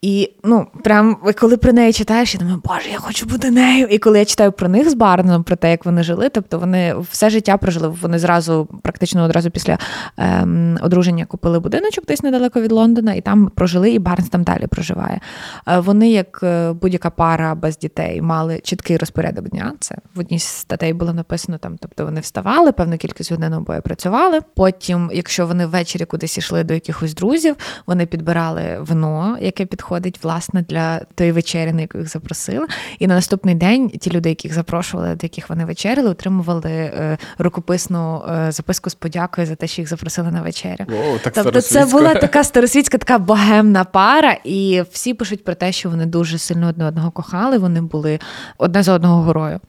І 0.02 0.30
ну, 0.44 0.66
прям 0.84 1.16
коли 1.40 1.56
про 1.56 1.72
неї 1.72 1.92
читаєш, 1.92 2.34
я 2.34 2.40
думаю, 2.40 2.62
боже, 2.64 2.90
я 2.90 2.98
хочу 2.98 3.26
бути 3.26 3.50
нею. 3.50 3.86
І 3.86 3.98
коли 3.98 4.18
я 4.18 4.24
читаю 4.24 4.52
про 4.52 4.68
них 4.68 4.90
з 4.90 4.94
Барном, 4.94 5.44
про 5.44 5.56
те, 5.56 5.70
як 5.70 5.84
вони 5.84 6.02
жили, 6.02 6.28
тобто 6.28 6.58
вони 6.58 6.94
все 7.10 7.30
життя 7.30 7.56
прожили. 7.56 7.88
Вони 7.88 8.18
зразу, 8.18 8.68
практично 8.82 9.24
одразу 9.24 9.50
після 9.50 9.78
ем, 10.16 10.78
одруження 10.82 11.24
купили 11.24 11.60
будиночок 11.60 12.06
десь 12.06 12.22
недалеко 12.22 12.60
від 12.60 12.72
Лондона, 12.72 13.14
і 13.14 13.20
там 13.20 13.48
прожили, 13.54 13.90
і 13.90 13.98
Барнс 13.98 14.28
там 14.28 14.42
далі 14.42 14.66
проживає. 14.66 15.20
Е, 15.68 15.78
вони, 15.80 16.10
як 16.10 16.40
е, 16.42 16.72
будь-яка 16.72 17.10
пара 17.10 17.54
без 17.54 17.78
дітей, 17.78 18.22
мали 18.22 18.60
чіткий 18.64 18.96
розпорядок 18.96 19.48
дня. 19.48 19.72
Це 19.80 19.96
в 20.14 20.20
одній 20.20 20.38
з 20.38 20.44
статей 20.44 20.92
було 20.92 21.12
написано 21.12 21.58
там. 21.58 21.76
Тобто 21.80 22.04
вони 22.04 22.20
вставали, 22.20 22.72
певну 22.72 22.96
кількість 22.96 23.32
годин 23.32 23.52
обоє 23.52 23.80
працювали. 23.80 24.40
Потім, 24.54 25.10
якщо 25.14 25.46
вони 25.46 25.66
ввечері 25.66 26.04
кудись 26.04 26.38
йшли 26.38 26.64
до 26.64 26.74
якихось 26.74 27.14
друзів, 27.14 27.56
вони 27.86 28.06
підбирали 28.06 28.78
вино, 28.80 29.36
яке 29.40 29.66
підходить 29.66 29.91
підходить 29.92 30.24
власне 30.24 30.62
для 30.68 30.98
тої 30.98 31.32
вечері, 31.32 31.72
на 31.72 31.80
яку 31.80 31.98
їх 31.98 32.08
запросили. 32.08 32.66
І 32.98 33.06
на 33.06 33.14
наступний 33.14 33.54
день 33.54 33.88
ті 33.88 34.10
люди, 34.10 34.28
яких 34.28 34.54
запрошували, 34.54 35.08
до 35.14 35.22
яких 35.22 35.50
вони 35.50 35.64
вечеряли, 35.64 36.10
отримували 36.10 36.70
е, 36.70 37.18
рукописну 37.38 38.22
е, 38.28 38.52
записку 38.52 38.90
з 38.90 38.94
подякою 38.94 39.46
за 39.46 39.54
те, 39.54 39.66
що 39.66 39.82
їх 39.82 39.88
запросили 39.88 40.30
на 40.30 40.42
вечерю. 40.42 40.84
О, 40.88 41.18
так 41.18 41.32
тобто, 41.34 41.60
це 41.60 41.86
була 41.86 42.14
така 42.14 42.44
старосвітська, 42.44 42.98
така 42.98 43.18
богемна 43.18 43.84
пара, 43.84 44.36
і 44.44 44.82
всі 44.90 45.14
пишуть 45.14 45.44
про 45.44 45.54
те, 45.54 45.72
що 45.72 45.90
вони 45.90 46.06
дуже 46.06 46.38
сильно 46.38 46.68
одне 46.68 46.86
одного 46.86 47.10
кохали. 47.10 47.58
Вони 47.58 47.80
були 47.80 48.18
одне 48.58 48.82
за 48.82 48.92
одного 48.92 49.22
горою. 49.22 49.60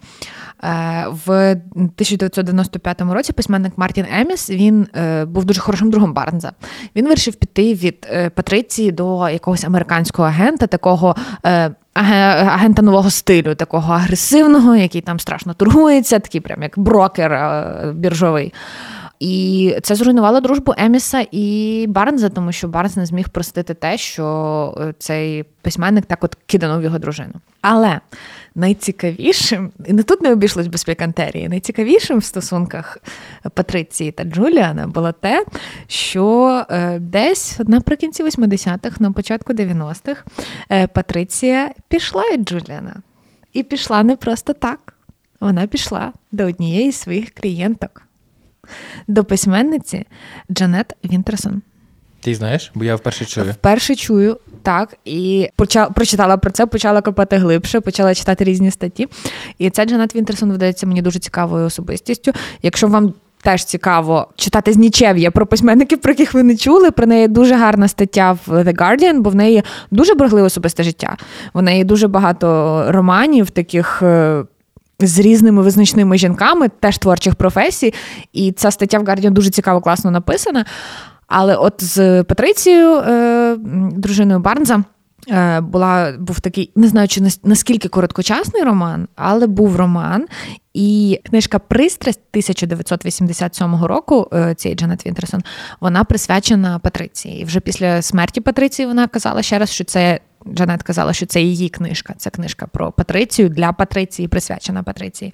Е, 0.64 1.06
в 1.26 1.52
1995 1.76 3.02
році 3.02 3.34
письменник 3.34 3.74
Мартін 3.78 4.06
Еміс 4.20 4.50
він 4.50 4.88
е, 4.96 5.26
був 5.26 5.46
дуже 5.46 5.62
хорошим 5.62 5.92
другом 5.92 6.14
Барнза. 6.14 6.52
Він 6.96 7.08
вирішив 7.08 7.36
піти 7.36 7.74
від 7.74 8.08
е, 8.12 8.30
Патриції 8.30 8.92
до 8.92 9.30
якогось 9.30 9.64
американського 9.64 10.28
агента, 10.28 10.68
такого. 10.68 11.16
Агента 11.96 12.82
нового 12.82 13.10
стилю, 13.10 13.56
такого 13.56 13.94
агресивного, 13.94 14.76
який 14.76 15.02
там 15.02 15.20
страшно 15.20 15.54
торгується, 15.54 16.20
такий 16.20 16.42
прям 16.42 16.64
як 16.64 16.80
брокер 16.80 17.32
біржовий. 17.96 18.54
І 19.20 19.76
це 19.84 19.96
зруйнувало 19.96 20.40
дружбу 20.40 20.74
Еміса 20.78 21.26
і 21.32 21.86
Барнза, 21.90 22.30
тому 22.30 22.52
що 22.52 22.68
Барнс 22.68 22.96
не 22.96 23.06
зміг 23.06 23.30
простити 23.30 23.74
те, 23.74 23.98
що 23.98 24.94
цей 25.00 25.44
письменник 25.44 26.06
так 26.06 26.24
от 26.24 26.38
киданув 26.46 26.84
його 26.84 27.00
дружину. 27.00 27.34
Але 27.62 28.00
найцікавішим, 28.56 29.72
і 29.86 29.94
не 29.94 30.04
тут 30.04 30.22
не 30.22 30.32
обійшлось 30.32 30.68
без 30.68 30.84
пікантерії, 30.84 31.50
найцікавішим 31.50 32.18
в 32.18 32.24
стосунках 32.24 32.98
Патриції 33.54 34.12
та 34.12 34.24
Джуліана 34.24 34.88
було 34.88 35.12
те, 35.12 35.46
що 35.88 36.66
е, 36.70 37.00
десь 37.00 37.60
наприкінці 37.68 38.24
80-х, 38.24 39.00
на 39.00 39.12
початку 39.12 39.54
90-х, 39.54 40.24
е, 40.72 40.88
Патриція 40.88 41.72
пішла 41.88 42.24
від 42.34 42.50
Джуліана. 42.50 42.96
І 43.54 43.64
пішла 43.64 44.04
не 44.04 44.16
просто 44.16 44.54
так. 44.54 44.94
Вона 45.40 45.68
пішла 45.68 46.14
до 46.32 46.46
однієї 46.46 46.92
з 46.92 46.96
своїх 46.96 47.32
клієнток, 47.32 48.02
до 49.08 49.24
письменниці 49.24 50.06
Джанет 50.52 50.96
Вінтерсон. 51.06 51.62
Ти 52.22 52.36
знаєш, 52.36 52.72
бо 52.76 52.84
я 52.84 52.96
вперше 52.96 53.26
чую. 53.26 53.52
Вперше 53.52 53.96
чую, 53.96 54.38
так. 54.62 54.98
І 55.06 55.50
почала 55.56 55.90
прочитала 55.90 56.38
про 56.38 56.52
це, 56.52 56.66
почала 56.66 57.02
копати 57.02 57.38
глибше, 57.38 57.82
почала 57.82 58.16
читати 58.16 58.44
різні 58.44 58.72
статті. 58.72 59.08
І 59.58 59.70
ця 59.70 59.86
Джанет 59.86 60.16
Вінтерсон 60.16 60.52
видається 60.52 60.88
мені 60.88 61.02
дуже 61.02 61.20
цікавою 61.20 61.66
особистістю. 61.66 62.32
Якщо 62.62 62.88
вам 62.88 63.14
теж 63.42 63.66
цікаво 63.66 64.28
читати 64.36 64.74
з 64.74 64.78
нічев'я 64.78 65.32
про 65.32 65.46
письменників, 65.46 66.02
про 66.02 66.12
яких 66.12 66.34
ви 66.34 66.44
не 66.44 66.58
чули. 66.58 66.92
Про 66.92 67.06
неї 67.06 67.28
дуже 67.28 67.56
гарна 67.56 67.88
стаття 67.88 68.32
в 68.32 68.50
The 68.50 68.76
Guardian, 68.76 69.20
бо 69.20 69.30
в 69.30 69.36
неї 69.36 69.64
дуже 69.92 70.14
боргливе 70.14 70.48
особисте 70.48 70.84
життя. 70.84 71.18
В 71.54 71.62
неї 71.62 71.84
дуже 71.84 72.08
багато 72.08 72.86
романів, 72.90 73.50
таких. 73.50 74.04
З 75.08 75.20
різними 75.20 75.62
визначними 75.62 76.18
жінками, 76.18 76.70
теж 76.80 76.98
творчих 76.98 77.36
професій, 77.36 77.94
і 78.34 78.52
ця 78.52 78.72
стаття 78.72 79.00
в 79.00 79.04
Guardian 79.04 79.32
дуже 79.32 79.50
цікаво, 79.50 79.82
класно 79.82 80.12
написана. 80.12 80.66
Але 81.28 81.56
от 81.56 81.74
з 81.84 82.24
Патрицією, 82.24 82.96
е, 82.98 83.56
дружиною 83.92 84.40
Барнза, 84.40 84.84
е, 85.30 85.62
була 85.62 86.14
був 86.20 86.40
такий, 86.40 86.72
не 86.76 86.88
знаю, 86.88 87.08
чи 87.08 87.22
наскільки 87.44 87.88
короткочасний 87.88 88.64
роман, 88.64 89.08
але 89.16 89.48
був 89.48 89.76
роман. 89.76 90.26
І 90.74 91.20
книжка 91.30 91.60
Пристрасть 91.60 92.20
1987 92.32 93.86
року 93.86 94.30
е, 94.34 94.56
цієї 94.56 94.76
Джанет 94.76 95.06
Вінтерсон, 95.06 95.42
вона 95.80 96.04
присвячена 96.04 96.80
Патриції. 96.80 97.42
І 97.42 97.46
вже 97.46 97.60
після 97.60 98.02
смерті 98.02 98.42
Патриції 98.42 98.86
вона 98.86 99.08
казала 99.08 99.42
ще 99.42 99.60
раз, 99.60 99.70
що 99.70 99.84
це. 99.84 100.20
Джанет 100.54 100.84
казала, 100.84 101.14
що 101.14 101.26
це 101.26 101.42
її 101.42 101.70
книжка. 101.70 102.14
Це 102.18 102.30
книжка 102.30 102.68
про 102.68 102.92
Патрицію 102.92 103.50
для 103.50 103.74
Патриції, 103.74 104.28
присвячена 104.28 104.84
Патриції. 104.84 105.34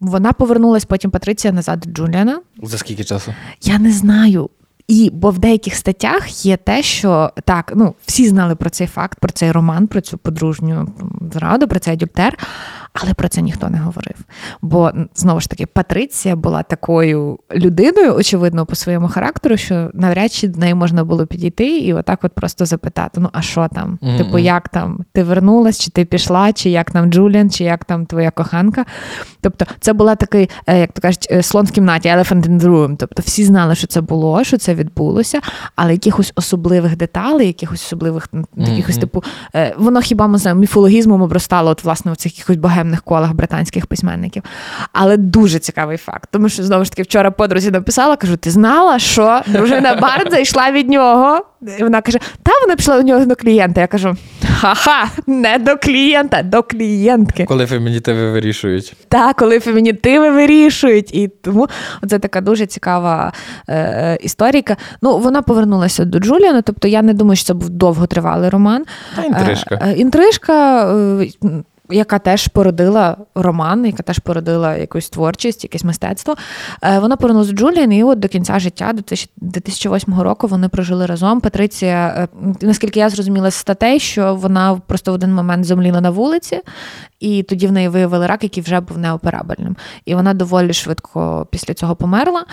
Вона 0.00 0.32
повернулась 0.32 0.84
потім 0.84 1.10
Патриція 1.10 1.52
назад 1.52 1.86
Джуліана. 1.88 2.40
За 2.62 2.78
скільки 2.78 3.04
часу? 3.04 3.34
Я 3.62 3.78
не 3.78 3.92
знаю. 3.92 4.50
І 4.90 5.10
бо 5.12 5.30
в 5.30 5.38
деяких 5.38 5.74
статтях 5.74 6.46
є 6.46 6.56
те, 6.56 6.82
що 6.82 7.30
так, 7.44 7.72
ну 7.76 7.94
всі 8.06 8.28
знали 8.28 8.54
про 8.56 8.70
цей 8.70 8.86
факт, 8.86 9.18
про 9.18 9.30
цей 9.30 9.52
роман, 9.52 9.86
про 9.86 10.00
цю 10.00 10.18
подружню 10.18 10.92
зраду, 11.32 11.68
про 11.68 11.78
цей 11.78 11.94
адюльтер, 11.94 12.38
але 12.92 13.14
про 13.14 13.28
це 13.28 13.42
ніхто 13.42 13.68
не 13.68 13.78
говорив. 13.78 14.16
Бо 14.62 14.92
знову 15.14 15.40
ж 15.40 15.50
таки, 15.50 15.66
Патриція 15.66 16.36
була 16.36 16.62
такою 16.62 17.38
людиною, 17.54 18.14
очевидно, 18.14 18.66
по 18.66 18.74
своєму 18.74 19.08
характеру, 19.08 19.56
що 19.56 19.90
навряд 19.94 20.32
чи 20.32 20.48
до 20.48 20.60
неї 20.60 20.74
можна 20.74 21.04
було 21.04 21.26
підійти 21.26 21.78
і 21.78 21.94
отак, 21.94 22.24
от 22.24 22.32
просто 22.32 22.66
запитати: 22.66 23.20
ну 23.20 23.28
а 23.32 23.42
що 23.42 23.68
там? 23.74 23.98
Mm-hmm. 24.02 24.18
Типу, 24.18 24.38
як 24.38 24.68
там? 24.68 25.04
Ти 25.12 25.22
вернулась, 25.22 25.80
чи 25.80 25.90
ти 25.90 26.04
пішла, 26.04 26.52
чи 26.52 26.70
як 26.70 26.90
там 26.90 27.12
Джуліан, 27.12 27.50
чи 27.50 27.64
як 27.64 27.84
там 27.84 28.06
твоя 28.06 28.30
коханка? 28.30 28.84
Тобто, 29.40 29.66
це 29.80 29.92
була 29.92 30.14
такий, 30.14 30.50
е, 30.66 30.78
як 30.78 30.92
то 30.92 31.00
кажуть, 31.00 31.28
е, 31.30 31.42
слон 31.42 31.66
в 31.66 31.70
кімнаті, 31.70 32.08
elephant 32.08 32.48
in 32.48 32.60
the 32.60 32.68
room. 32.68 32.96
Тобто, 32.98 33.22
всі 33.26 33.44
знали, 33.44 33.74
що 33.74 33.86
це 33.86 34.00
було, 34.00 34.44
що 34.44 34.58
це 34.58 34.74
відбулося, 34.74 35.40
але 35.76 35.92
якихось 35.92 36.32
особливих 36.36 36.96
деталей, 36.96 37.46
якихось 37.46 37.84
особливих 37.84 38.28
якихось 38.56 38.96
mm-hmm. 38.96 39.00
типу, 39.00 39.22
е, 39.54 39.74
воно 39.78 40.00
хіба 40.00 40.26
ми 40.26 40.38
знаємо, 40.38 40.60
міфологізмом 40.60 41.22
обростало 41.22 41.70
от, 41.70 41.84
власне, 41.84 42.12
в 42.12 42.16
цих 42.16 42.38
якихось 42.38 42.56
богемних 42.80 43.02
колах 43.02 43.32
британських 43.32 43.86
письменників. 43.86 44.42
Але 44.92 45.16
дуже 45.16 45.58
цікавий 45.58 45.96
факт. 45.96 46.28
Тому 46.32 46.48
що 46.48 46.62
знову 46.62 46.84
ж 46.84 46.90
таки 46.90 47.02
вчора 47.02 47.30
подрузі 47.30 47.70
написала, 47.70 48.16
кажу: 48.16 48.36
ти 48.36 48.50
знала, 48.50 48.98
що 48.98 49.40
дружина 49.46 49.94
Бардза 49.94 50.38
йшла 50.38 50.72
від 50.72 50.88
нього? 50.88 51.44
І 51.78 51.82
вона 51.82 52.00
каже: 52.00 52.18
Та 52.42 52.52
вона 52.62 52.76
пішла 52.76 52.96
до 52.96 53.02
нього 53.02 53.24
до 53.24 53.36
клієнта. 53.36 53.80
Я 53.80 53.86
кажу: 53.86 54.16
ха-ха, 54.60 55.10
не 55.26 55.58
до 55.58 55.76
клієнта, 55.76 56.42
до 56.42 56.62
клієнтки. 56.62 57.44
Коли 57.44 57.66
фемінітиви 57.66 58.30
вирішують. 58.30 58.96
Так, 59.08 59.36
коли 59.36 59.60
фемінітиви 59.60 60.30
вирішують. 60.30 61.14
І 61.14 61.28
тому 61.28 61.68
це 62.08 62.18
така 62.18 62.40
дуже 62.40 62.66
цікава 62.66 63.32
е, 63.68 64.18
історія. 64.20 64.62
Ну, 65.02 65.18
вона 65.18 65.42
повернулася 65.42 66.04
до 66.04 66.18
Джуліана, 66.18 66.62
тобто 66.62 66.88
я 66.88 67.02
не 67.02 67.14
думаю, 67.14 67.36
що 67.36 67.46
це 67.46 67.54
був 67.54 67.68
довготривалий 67.68 68.48
роман. 68.48 68.84
Та 69.16 69.22
інтрижка. 69.22 69.78
Е, 69.82 69.92
інтрижка. 69.92 70.86
Яка 71.90 72.18
теж 72.18 72.48
породила 72.48 73.16
роман, 73.34 73.86
яка 73.86 74.02
теж 74.02 74.18
породила 74.18 74.76
якусь 74.76 75.10
творчість, 75.10 75.64
якесь 75.64 75.84
мистецтво. 75.84 76.34
Е, 76.82 76.98
вона 76.98 77.16
повернулася 77.16 77.52
Джуліан, 77.52 77.92
і 77.92 78.04
от 78.04 78.18
до 78.18 78.28
кінця 78.28 78.58
життя, 78.58 78.92
до 78.92 79.02
2008 79.36 80.20
року, 80.20 80.46
вони 80.46 80.68
прожили 80.68 81.06
разом. 81.06 81.40
Патриція, 81.40 82.28
е, 82.34 82.56
наскільки 82.62 83.00
я 83.00 83.10
зрозуміла 83.10 83.50
з 83.50 83.54
статей, 83.54 84.00
що 84.00 84.34
вона 84.34 84.80
просто 84.86 85.10
в 85.10 85.14
один 85.14 85.34
момент 85.34 85.64
зомліла 85.64 86.00
на 86.00 86.10
вулиці, 86.10 86.60
і 87.20 87.42
тоді 87.42 87.66
в 87.66 87.72
неї 87.72 87.88
виявили 87.88 88.26
рак, 88.26 88.42
який 88.42 88.62
вже 88.62 88.80
був 88.80 88.98
неоперабельним. 88.98 89.76
І 90.04 90.14
вона 90.14 90.34
доволі 90.34 90.72
швидко 90.72 91.46
після 91.50 91.74
цього 91.74 91.96
померла. 91.96 92.44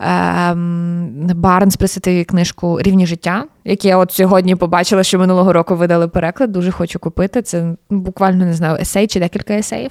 Ем, 0.00 1.26
Барнс 1.34 1.76
присвятив 1.76 2.14
їй 2.14 2.24
книжку 2.24 2.80
Рівні 2.80 3.06
життя, 3.06 3.44
яке 3.64 3.88
я 3.88 3.96
от 3.96 4.12
сьогодні 4.12 4.56
побачила, 4.56 5.02
що 5.02 5.18
минулого 5.18 5.52
року 5.52 5.76
видали 5.76 6.08
переклад. 6.08 6.52
Дуже 6.52 6.70
хочу 6.70 6.98
купити. 6.98 7.42
Це 7.42 7.74
буквально 7.90 8.44
не 8.44 8.54
знаю, 8.54 8.78
есей 8.86 9.06
чи 9.06 9.20
декілька 9.20 9.54
есеїв. 9.54 9.90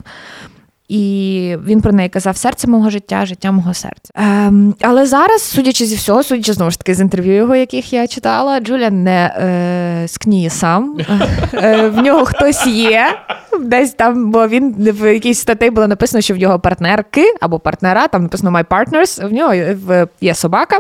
І 0.88 1.56
він 1.66 1.82
про 1.82 1.92
неї 1.92 2.10
казав 2.10 2.38
серце 2.38 2.68
мого 2.68 2.90
життя, 2.90 3.26
життя 3.26 3.52
мого 3.52 3.74
серця. 3.74 4.12
Ем, 4.16 4.76
Але 4.82 5.06
зараз, 5.06 5.42
судячи 5.42 5.86
зі 5.86 5.96
всього, 5.96 6.24
судячи 6.24 6.54
знову 6.54 6.72
ж 6.72 6.78
таки 6.80 6.96
з 6.96 7.00
інтерв'ю 7.00 7.36
його, 7.36 7.56
яких 7.56 7.94
я 7.94 8.08
читала, 8.08 8.60
Джуліан 8.60 9.04
не 9.04 9.34
е, 9.38 10.08
скніє 10.08 10.50
сам. 10.50 10.98
Е, 11.54 11.90
В 11.90 11.98
нього 12.02 12.26
хтось 12.26 12.68
є. 12.68 13.08
Десь 13.62 13.94
там, 13.94 14.32
бо 14.32 14.48
він 14.48 14.76
в 14.78 15.14
якійсь 15.14 15.40
статті 15.40 15.70
було 15.70 15.88
написано, 15.88 16.22
що 16.22 16.34
в 16.34 16.38
нього 16.38 16.60
партнерки 16.60 17.36
або 17.42 17.60
партнера, 17.60 18.08
там 18.08 18.24
написано 18.24 18.52
My 18.52 18.66
Partners, 18.66 19.28
в 19.28 19.34
нього 19.34 19.54
є 20.22 20.34
собака. 20.34 20.80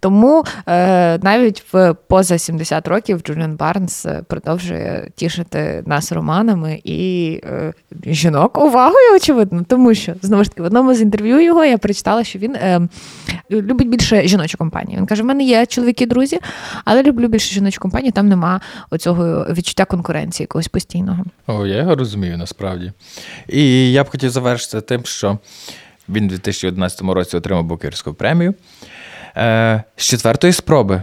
Тому 0.00 0.44
е, 0.66 1.18
навіть 1.18 1.64
в 1.72 1.94
поза 2.08 2.38
70 2.38 2.88
років 2.88 3.20
Джуліан 3.20 3.56
Барнс 3.56 4.06
е, 4.06 4.22
продовжує 4.28 5.10
тішити 5.14 5.82
нас 5.86 6.12
романами 6.12 6.80
і 6.84 7.40
е, 7.44 7.72
жінок 8.06 8.58
увагою, 8.58 9.16
очевидно. 9.16 9.64
Тому 9.68 9.94
що 9.94 10.14
знову 10.22 10.44
ж 10.44 10.50
таки 10.50 10.62
в 10.62 10.66
одному 10.66 10.94
з 10.94 11.00
інтерв'ю 11.00 11.40
його 11.40 11.64
я 11.64 11.78
прочитала, 11.78 12.24
що 12.24 12.38
він 12.38 12.54
е, 12.54 12.80
любить 13.50 13.88
більше 13.88 14.28
жіночу 14.28 14.58
компанію. 14.58 14.98
Він 14.98 15.06
каже: 15.06 15.22
в 15.22 15.26
мене 15.26 15.44
є 15.44 15.66
чоловіки-друзі, 15.66 16.38
але 16.84 17.02
люблю 17.02 17.28
більше 17.28 17.54
жіночу 17.54 17.80
компанію. 17.80 18.12
Там 18.12 18.28
нема 18.28 18.60
оцього 18.90 19.46
відчуття 19.50 19.84
конкуренції 19.84 20.44
якогось 20.44 20.68
постійного. 20.68 21.24
О, 21.46 21.66
я 21.66 21.76
його 21.76 21.94
розумію 21.94 22.11
насправді. 22.16 22.92
І 23.48 23.92
я 23.92 24.04
б 24.04 24.08
хотів 24.08 24.30
завершити 24.30 24.80
тим, 24.80 25.04
що 25.04 25.38
він 26.08 26.24
у 26.24 26.28
2011 26.28 27.00
році 27.00 27.36
отримав 27.36 27.64
Букерську 27.64 28.14
премію 28.14 28.54
е, 29.36 29.82
з 29.96 30.04
четвертої 30.04 30.52
спроби. 30.52 31.02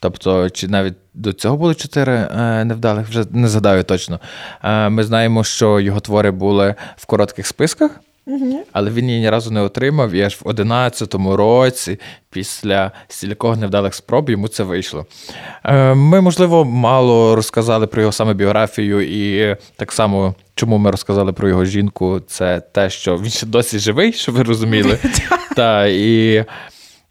Тобто, 0.00 0.50
чи 0.50 0.68
навіть 0.68 0.94
до 1.14 1.32
цього 1.32 1.56
було 1.56 1.74
чотири 1.74 2.12
е, 2.12 2.64
невдалих, 2.64 3.08
вже 3.08 3.24
не 3.30 3.48
згадаю 3.48 3.84
точно. 3.84 4.20
Е, 4.62 4.88
ми 4.88 5.04
знаємо, 5.04 5.44
що 5.44 5.80
його 5.80 6.00
твори 6.00 6.30
були 6.30 6.74
в 6.96 7.06
коротких 7.06 7.46
списках. 7.46 7.90
Але 8.72 8.90
він 8.90 9.08
її 9.08 9.20
ні 9.20 9.30
разу 9.30 9.50
не 9.50 9.60
отримав, 9.60 10.12
і 10.12 10.22
аж 10.22 10.34
в 10.34 10.44
11-му 10.44 11.36
році, 11.36 12.00
після 12.30 12.92
стількох 13.08 13.56
невдалих 13.56 13.94
спроб, 13.94 14.30
йому 14.30 14.48
це 14.48 14.62
вийшло. 14.62 15.06
Е, 15.64 15.94
ми, 15.94 16.20
можливо, 16.20 16.64
мало 16.64 17.36
розказали 17.36 17.86
про 17.86 18.02
його 18.02 18.12
саме 18.12 18.34
біографію, 18.34 19.00
і 19.00 19.56
так 19.76 19.92
само, 19.92 20.34
чому 20.54 20.78
ми 20.78 20.90
розказали 20.90 21.32
про 21.32 21.48
його 21.48 21.64
жінку, 21.64 22.20
це 22.26 22.60
те, 22.60 22.90
що 22.90 23.16
він 23.16 23.30
ще 23.30 23.46
досі 23.46 23.78
живий, 23.78 24.12
щоб 24.12 24.34
ви 24.34 24.42
розуміли. 24.42 24.98
Та, 25.56 25.86
і 25.86 26.44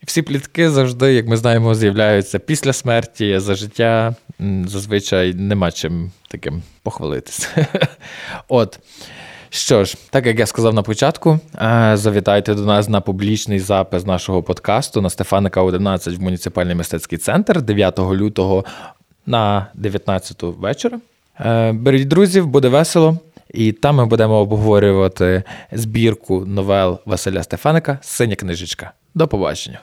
всі 0.06 0.22
плітки 0.22 0.70
завжди, 0.70 1.14
як 1.14 1.28
ми 1.28 1.38
знаємо, 1.38 1.76
з'являються 1.76 2.40
після 2.40 2.74
смерті, 2.74 3.40
за 3.40 3.56
життя 3.56 4.16
зазвичай 4.66 5.34
нема 5.34 5.72
чим 5.72 6.12
таким 6.28 6.62
похвалитися. 6.84 7.68
От. 8.48 8.80
Що 9.56 9.86
ж, 9.86 9.98
так 10.10 10.26
як 10.26 10.40
я 10.40 10.46
сказав 10.46 10.74
на 10.74 10.82
початку, 10.82 11.40
е, 11.62 11.92
завітайте 11.94 12.54
до 12.54 12.62
нас 12.62 12.90
на 12.90 13.02
публічний 13.02 13.60
запис 13.60 14.06
нашого 14.06 14.44
подкасту 14.44 15.02
на 15.02 15.10
Стефаника 15.10 15.62
11 15.62 16.18
в 16.18 16.22
муніципальний 16.22 16.76
мистецький 16.76 17.18
центр 17.18 17.62
9 17.62 18.00
лютого 18.00 18.66
на 19.26 19.68
19 19.74 20.44
вечора. 20.44 21.00
Е, 21.40 21.72
беріть 21.72 22.08
друзів, 22.08 22.48
буде 22.48 22.68
весело. 22.68 23.18
І 23.54 23.72
там 23.72 23.96
ми 23.96 24.06
будемо 24.06 24.36
обговорювати 24.36 25.44
збірку 25.72 26.46
новел 26.46 27.00
Василя 27.06 27.44
Стефаника 27.44 28.00
Синя 28.02 28.36
книжечка. 28.36 28.92
До 29.16 29.28
побачення. 29.28 29.80